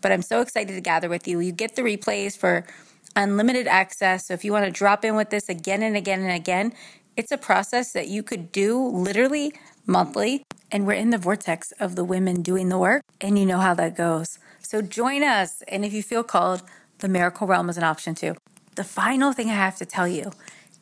But 0.00 0.10
I'm 0.10 0.22
so 0.22 0.40
excited 0.40 0.74
to 0.74 0.80
gather 0.80 1.10
with 1.10 1.28
you. 1.28 1.38
You 1.40 1.52
get 1.52 1.76
the 1.76 1.82
replays 1.82 2.36
for 2.36 2.64
unlimited 3.14 3.66
access. 3.68 4.26
So 4.26 4.34
if 4.34 4.44
you 4.44 4.52
want 4.52 4.64
to 4.64 4.70
drop 4.72 5.04
in 5.04 5.16
with 5.16 5.30
this 5.30 5.50
again 5.50 5.82
and 5.82 5.96
again 5.96 6.22
and 6.22 6.32
again, 6.32 6.72
it's 7.16 7.32
a 7.32 7.38
process 7.38 7.92
that 7.92 8.08
you 8.08 8.22
could 8.22 8.52
do 8.52 8.82
literally 8.88 9.52
monthly. 9.86 10.44
And 10.70 10.86
we're 10.86 10.94
in 10.94 11.10
the 11.10 11.18
vortex 11.18 11.72
of 11.72 11.96
the 11.96 12.04
women 12.04 12.40
doing 12.40 12.70
the 12.70 12.78
work, 12.78 13.02
and 13.20 13.38
you 13.38 13.44
know 13.44 13.58
how 13.58 13.74
that 13.74 13.94
goes. 13.94 14.38
So 14.62 14.80
join 14.80 15.22
us. 15.22 15.62
And 15.68 15.84
if 15.84 15.92
you 15.92 16.02
feel 16.02 16.22
called, 16.22 16.62
the 17.00 17.08
Miracle 17.08 17.46
Realm 17.46 17.68
is 17.68 17.76
an 17.76 17.84
option 17.84 18.14
too. 18.14 18.36
The 18.76 18.84
final 18.84 19.34
thing 19.34 19.50
I 19.50 19.54
have 19.54 19.76
to 19.76 19.84
tell 19.84 20.08
you 20.08 20.32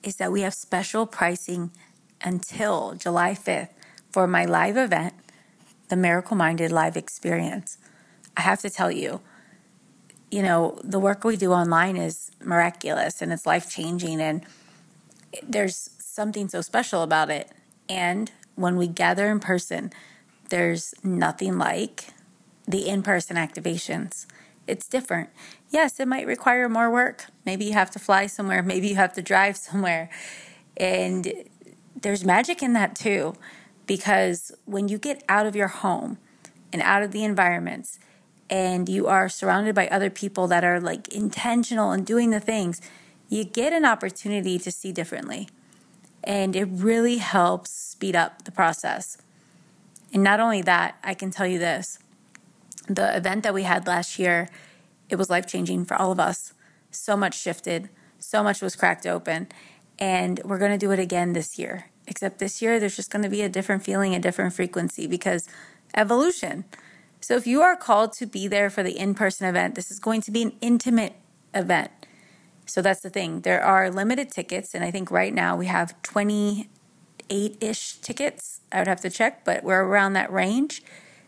is 0.05 0.17
that 0.17 0.31
we 0.31 0.43
have 0.43 0.55
special 0.55 1.07
pricing 1.07 1.73
until 2.23 2.95
July 2.95 3.33
5th 3.33 3.71
for 4.13 4.29
my 4.29 4.45
live 4.45 4.77
event, 4.77 5.15
the 5.89 5.97
Miracle 5.97 6.37
Minded 6.37 6.71
Live 6.71 6.97
Experience. 6.97 7.77
I 8.37 8.43
have 8.43 8.61
to 8.61 8.71
tell 8.71 8.93
you, 8.93 9.21
you 10.31 10.43
know, 10.43 10.79
the 10.85 11.01
work 11.01 11.25
we 11.25 11.37
do 11.37 11.53
online 11.53 11.97
is 11.97 12.31
miraculous 12.41 13.21
and 13.21 13.33
it's 13.33 13.45
life 13.45 13.69
changing, 13.69 14.21
and 14.21 14.47
there's 15.43 15.91
something 16.11 16.49
so 16.49 16.61
special 16.61 17.03
about 17.03 17.31
it. 17.31 17.51
And 17.89 18.31
when 18.57 18.77
we 18.77 18.87
gather 18.87 19.31
in 19.31 19.41
person, 19.41 19.93
there's 20.51 20.95
nothing 21.03 21.59
like 21.59 22.09
the 22.67 22.89
in 22.89 23.03
person 23.03 23.37
activations. 23.37 24.27
It's 24.67 24.89
different. 24.89 25.31
Yes, 25.71 25.99
it 26.01 26.09
might 26.09 26.27
require 26.27 26.69
more 26.69 26.91
work. 26.91 27.27
Maybe 27.45 27.65
you 27.65 27.73
have 27.73 27.91
to 27.93 27.99
fly 27.99 28.27
somewhere, 28.27 28.63
maybe 28.63 28.89
you 28.89 28.97
have 28.97 29.13
to 29.15 29.23
drive 29.23 29.57
somewhere. 29.69 30.11
And 30.77 31.33
there's 32.01 32.25
magic 32.25 32.63
in 32.63 32.73
that 32.75 32.95
too, 32.95 33.35
because 33.87 34.53
when 34.65 34.89
you 34.89 34.99
get 34.99 35.23
out 35.29 35.47
of 35.47 35.57
your 35.57 35.69
home 35.69 36.19
and 36.73 36.83
out 36.83 37.03
of 37.03 37.13
the 37.13 37.25
environments, 37.25 37.99
and 38.49 38.89
you 38.89 39.07
are 39.07 39.29
surrounded 39.29 39.77
by 39.77 39.87
other 39.89 40.11
people 40.11 40.49
that 40.49 40.65
are 40.65 40.81
like 40.81 41.07
intentional 41.09 41.93
and 41.93 42.05
doing 42.05 42.31
the 42.31 42.41
things, 42.41 42.81
you 43.29 43.45
get 43.45 43.73
an 43.73 43.85
opportunity 43.85 44.59
to 44.59 44.73
see 44.73 44.91
differently. 44.91 45.49
And 46.23 46.55
it 46.55 46.69
really 46.71 47.19
helps 47.19 47.71
speed 47.71 48.15
up 48.15 48.45
the 48.45 48.53
process. 48.53 49.19
And 50.13 50.23
not 50.23 50.41
only 50.41 50.63
that, 50.63 50.99
I 51.03 51.15
can 51.15 51.31
tell 51.31 51.47
you 51.47 51.59
this 51.59 51.99
the 52.87 53.17
event 53.17 53.45
that 53.45 53.55
we 53.55 53.63
had 53.63 53.87
last 53.87 54.19
year, 54.19 54.49
it 55.09 55.17
was 55.17 55.31
life 55.31 55.47
changing 55.47 55.85
for 55.85 55.97
all 55.97 56.11
of 56.11 56.19
us. 56.19 56.55
So 56.91 57.17
much 57.17 57.39
shifted, 57.39 57.89
so 58.19 58.43
much 58.43 58.61
was 58.61 58.75
cracked 58.75 59.07
open. 59.07 59.49
And 59.99 60.41
we're 60.45 60.59
going 60.59 60.73
to 60.73 60.79
do 60.79 60.91
it 60.91 60.99
again 60.99 61.33
this 61.35 61.59
year. 61.59 61.87
Except 62.07 62.39
this 62.39 62.61
year, 62.61 62.81
there's 62.81 62.97
just 62.97 63.11
going 63.13 63.23
to 63.23 63.29
be 63.29 63.43
a 63.43 63.49
different 63.49 63.85
feeling, 63.85 64.15
a 64.15 64.19
different 64.19 64.55
frequency 64.55 65.07
because 65.07 65.49
evolution. 65.95 66.65
So 67.21 67.37
if 67.37 67.47
you 67.47 67.63
are 67.63 67.77
called 67.77 68.13
to 68.15 68.27
be 68.27 68.49
there 68.49 68.71
for 68.71 68.83
the 68.83 68.99
in 68.99 69.15
person 69.15 69.47
event, 69.47 69.75
this 69.75 69.91
is 69.91 70.01
going 70.01 70.23
to 70.23 70.31
be 70.31 70.43
an 70.43 70.53
intimate 70.61 71.15
event. 71.55 72.00
So 72.71 72.83
that's 72.83 73.01
the 73.01 73.11
thing. 73.11 73.41
There 73.41 73.61
are 73.61 73.91
limited 73.91 74.31
tickets, 74.31 74.77
and 74.77 74.85
I 74.85 74.93
think 74.93 75.11
right 75.11 75.35
now 75.35 75.57
we 75.57 75.67
have 75.67 76.01
28 76.03 77.57
ish 77.61 77.95
tickets. 77.95 78.61
I 78.71 78.79
would 78.79 78.87
have 78.87 79.01
to 79.01 79.11
check, 79.11 79.45
but 79.45 79.65
we're 79.65 79.83
around 79.83 80.13
that 80.13 80.33
range. 80.33 80.81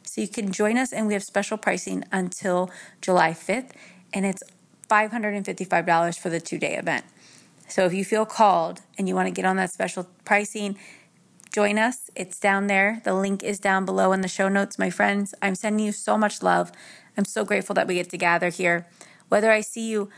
So 0.04 0.20
you 0.20 0.28
can 0.28 0.52
join 0.52 0.78
us, 0.78 0.92
and 0.92 1.08
we 1.08 1.14
have 1.14 1.24
special 1.24 1.58
pricing 1.58 2.04
until 2.12 2.70
July 3.00 3.32
5th, 3.32 3.72
and 4.14 4.24
it's 4.24 4.44
$555 4.88 6.16
for 6.16 6.30
the 6.30 6.38
two 6.38 6.58
day 6.58 6.76
event. 6.76 7.04
So 7.66 7.86
if 7.86 7.92
you 7.92 8.04
feel 8.04 8.24
called 8.24 8.82
and 8.96 9.08
you 9.08 9.16
want 9.16 9.26
to 9.26 9.32
get 9.32 9.44
on 9.44 9.56
that 9.56 9.72
special 9.72 10.06
pricing, 10.24 10.78
join 11.52 11.76
us. 11.76 12.08
It's 12.14 12.38
down 12.38 12.68
there. 12.68 13.00
The 13.02 13.14
link 13.14 13.42
is 13.42 13.58
down 13.58 13.84
below 13.84 14.12
in 14.12 14.20
the 14.20 14.28
show 14.28 14.48
notes, 14.48 14.78
my 14.78 14.90
friends. 14.90 15.34
I'm 15.42 15.56
sending 15.56 15.84
you 15.84 15.90
so 15.90 16.16
much 16.16 16.40
love. 16.40 16.70
I'm 17.18 17.24
so 17.24 17.44
grateful 17.44 17.74
that 17.74 17.88
we 17.88 17.94
get 17.94 18.10
to 18.10 18.16
gather 18.16 18.50
here. 18.50 18.86
Whether 19.28 19.50
I 19.50 19.62
see 19.62 19.88
you 19.88 20.08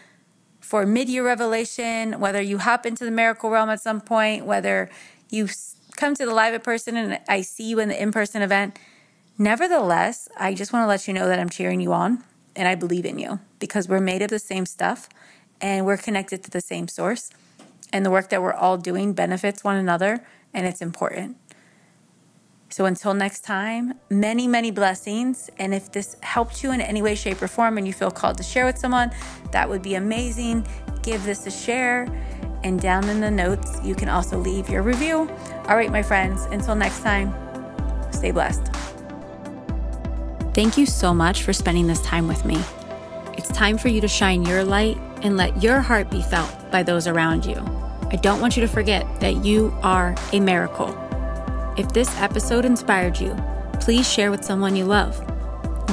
for 0.64 0.86
mid 0.86 1.08
year 1.08 1.24
revelation, 1.24 2.18
whether 2.20 2.40
you 2.40 2.58
hop 2.58 2.86
into 2.86 3.04
the 3.04 3.10
miracle 3.10 3.50
realm 3.50 3.70
at 3.70 3.80
some 3.80 4.00
point, 4.00 4.46
whether 4.46 4.90
you 5.30 5.48
come 5.96 6.14
to 6.14 6.26
the 6.26 6.34
live 6.34 6.54
in 6.54 6.60
person 6.60 6.96
and 6.96 7.20
I 7.28 7.42
see 7.42 7.68
you 7.68 7.78
in 7.78 7.88
the 7.88 8.02
in 8.02 8.10
person 8.10 8.42
event, 8.42 8.78
Nevertheless, 9.38 10.28
I 10.38 10.54
just 10.54 10.72
want 10.72 10.84
to 10.84 10.86
let 10.86 11.08
you 11.08 11.14
know 11.14 11.26
that 11.26 11.40
I'm 11.40 11.48
cheering 11.48 11.80
you 11.80 11.92
on 11.92 12.22
and 12.54 12.68
I 12.68 12.76
believe 12.76 13.04
in 13.04 13.18
you 13.18 13.40
because 13.58 13.88
we're 13.88 14.00
made 14.00 14.22
of 14.22 14.30
the 14.30 14.38
same 14.38 14.64
stuff 14.64 15.08
and 15.60 15.84
we're 15.84 15.96
connected 15.96 16.44
to 16.44 16.50
the 16.50 16.60
same 16.60 16.86
source. 16.86 17.30
And 17.92 18.06
the 18.06 18.10
work 18.10 18.28
that 18.30 18.42
we're 18.42 18.52
all 18.52 18.76
doing 18.76 19.12
benefits 19.12 19.64
one 19.64 19.76
another 19.76 20.24
and 20.52 20.66
it's 20.66 20.80
important. 20.80 21.36
So 22.74 22.86
until 22.86 23.14
next 23.14 23.44
time, 23.44 23.94
many, 24.10 24.48
many 24.48 24.72
blessings. 24.72 25.48
And 25.60 25.72
if 25.72 25.92
this 25.92 26.16
helped 26.22 26.64
you 26.64 26.72
in 26.72 26.80
any 26.80 27.02
way, 27.02 27.14
shape, 27.14 27.40
or 27.40 27.46
form 27.46 27.78
and 27.78 27.86
you 27.86 27.92
feel 27.92 28.10
called 28.10 28.36
to 28.38 28.42
share 28.42 28.64
with 28.64 28.78
someone, 28.78 29.12
that 29.52 29.68
would 29.68 29.80
be 29.80 29.94
amazing. 29.94 30.66
Give 31.00 31.22
this 31.22 31.46
a 31.46 31.52
share. 31.52 32.08
And 32.64 32.80
down 32.80 33.08
in 33.08 33.20
the 33.20 33.30
notes, 33.30 33.78
you 33.84 33.94
can 33.94 34.08
also 34.08 34.38
leave 34.38 34.68
your 34.68 34.82
review. 34.82 35.30
All 35.68 35.76
right, 35.76 35.92
my 35.92 36.02
friends, 36.02 36.46
until 36.46 36.74
next 36.74 37.04
time, 37.04 37.32
stay 38.12 38.32
blessed. 38.32 38.66
Thank 40.52 40.76
you 40.76 40.84
so 40.84 41.14
much 41.14 41.44
for 41.44 41.52
spending 41.52 41.86
this 41.86 42.02
time 42.02 42.26
with 42.26 42.44
me. 42.44 42.60
It's 43.38 43.50
time 43.50 43.78
for 43.78 43.86
you 43.86 44.00
to 44.00 44.08
shine 44.08 44.44
your 44.44 44.64
light 44.64 44.98
and 45.22 45.36
let 45.36 45.62
your 45.62 45.80
heart 45.80 46.10
be 46.10 46.22
felt 46.22 46.72
by 46.72 46.82
those 46.82 47.06
around 47.06 47.46
you. 47.46 47.54
I 48.10 48.16
don't 48.16 48.40
want 48.40 48.56
you 48.56 48.62
to 48.62 48.68
forget 48.68 49.06
that 49.20 49.44
you 49.44 49.72
are 49.84 50.16
a 50.32 50.40
miracle. 50.40 51.03
If 51.76 51.92
this 51.92 52.08
episode 52.18 52.64
inspired 52.64 53.18
you, 53.18 53.36
please 53.80 54.08
share 54.08 54.30
with 54.30 54.44
someone 54.44 54.76
you 54.76 54.84
love. 54.84 55.18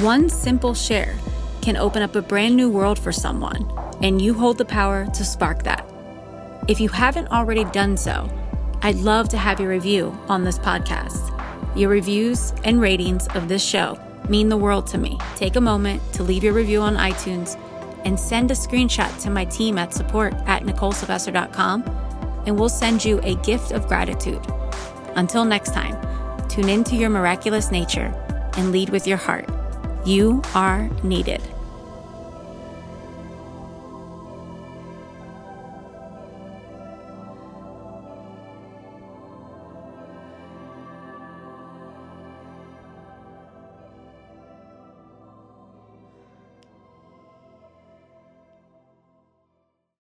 One 0.02 0.28
simple 0.28 0.74
share 0.74 1.16
can 1.60 1.76
open 1.76 2.02
up 2.02 2.14
a 2.14 2.22
brand 2.22 2.54
new 2.54 2.70
world 2.70 2.98
for 2.98 3.10
someone, 3.10 3.68
and 4.00 4.22
you 4.22 4.32
hold 4.32 4.58
the 4.58 4.64
power 4.64 5.06
to 5.06 5.24
spark 5.24 5.64
that. 5.64 5.84
If 6.68 6.80
you 6.80 6.88
haven't 6.88 7.32
already 7.32 7.64
done 7.64 7.96
so, 7.96 8.30
I'd 8.82 8.96
love 8.96 9.28
to 9.30 9.36
have 9.36 9.58
your 9.58 9.70
review 9.70 10.16
on 10.28 10.44
this 10.44 10.58
podcast. 10.58 11.28
Your 11.76 11.90
reviews 11.90 12.52
and 12.62 12.80
ratings 12.80 13.26
of 13.34 13.48
this 13.48 13.64
show 13.64 13.98
mean 14.28 14.48
the 14.48 14.56
world 14.56 14.86
to 14.88 14.98
me. 14.98 15.18
Take 15.34 15.56
a 15.56 15.60
moment 15.60 16.00
to 16.12 16.22
leave 16.22 16.44
your 16.44 16.52
review 16.52 16.80
on 16.80 16.96
iTunes 16.96 17.58
and 18.04 18.18
send 18.18 18.52
a 18.52 18.54
screenshot 18.54 19.20
to 19.22 19.30
my 19.30 19.44
team 19.46 19.78
at 19.78 19.92
support 19.92 20.32
at 20.46 20.62
NicoleSylvester.com, 20.62 21.82
and 22.46 22.56
we'll 22.56 22.68
send 22.68 23.04
you 23.04 23.18
a 23.24 23.34
gift 23.36 23.72
of 23.72 23.88
gratitude. 23.88 24.44
Until 25.16 25.44
next 25.44 25.74
time, 25.74 25.96
tune 26.48 26.68
into 26.68 26.96
your 26.96 27.10
miraculous 27.10 27.70
nature 27.70 28.12
and 28.56 28.72
lead 28.72 28.90
with 28.90 29.06
your 29.06 29.18
heart. 29.18 29.48
You 30.04 30.42
are 30.54 30.88
needed. 31.02 31.42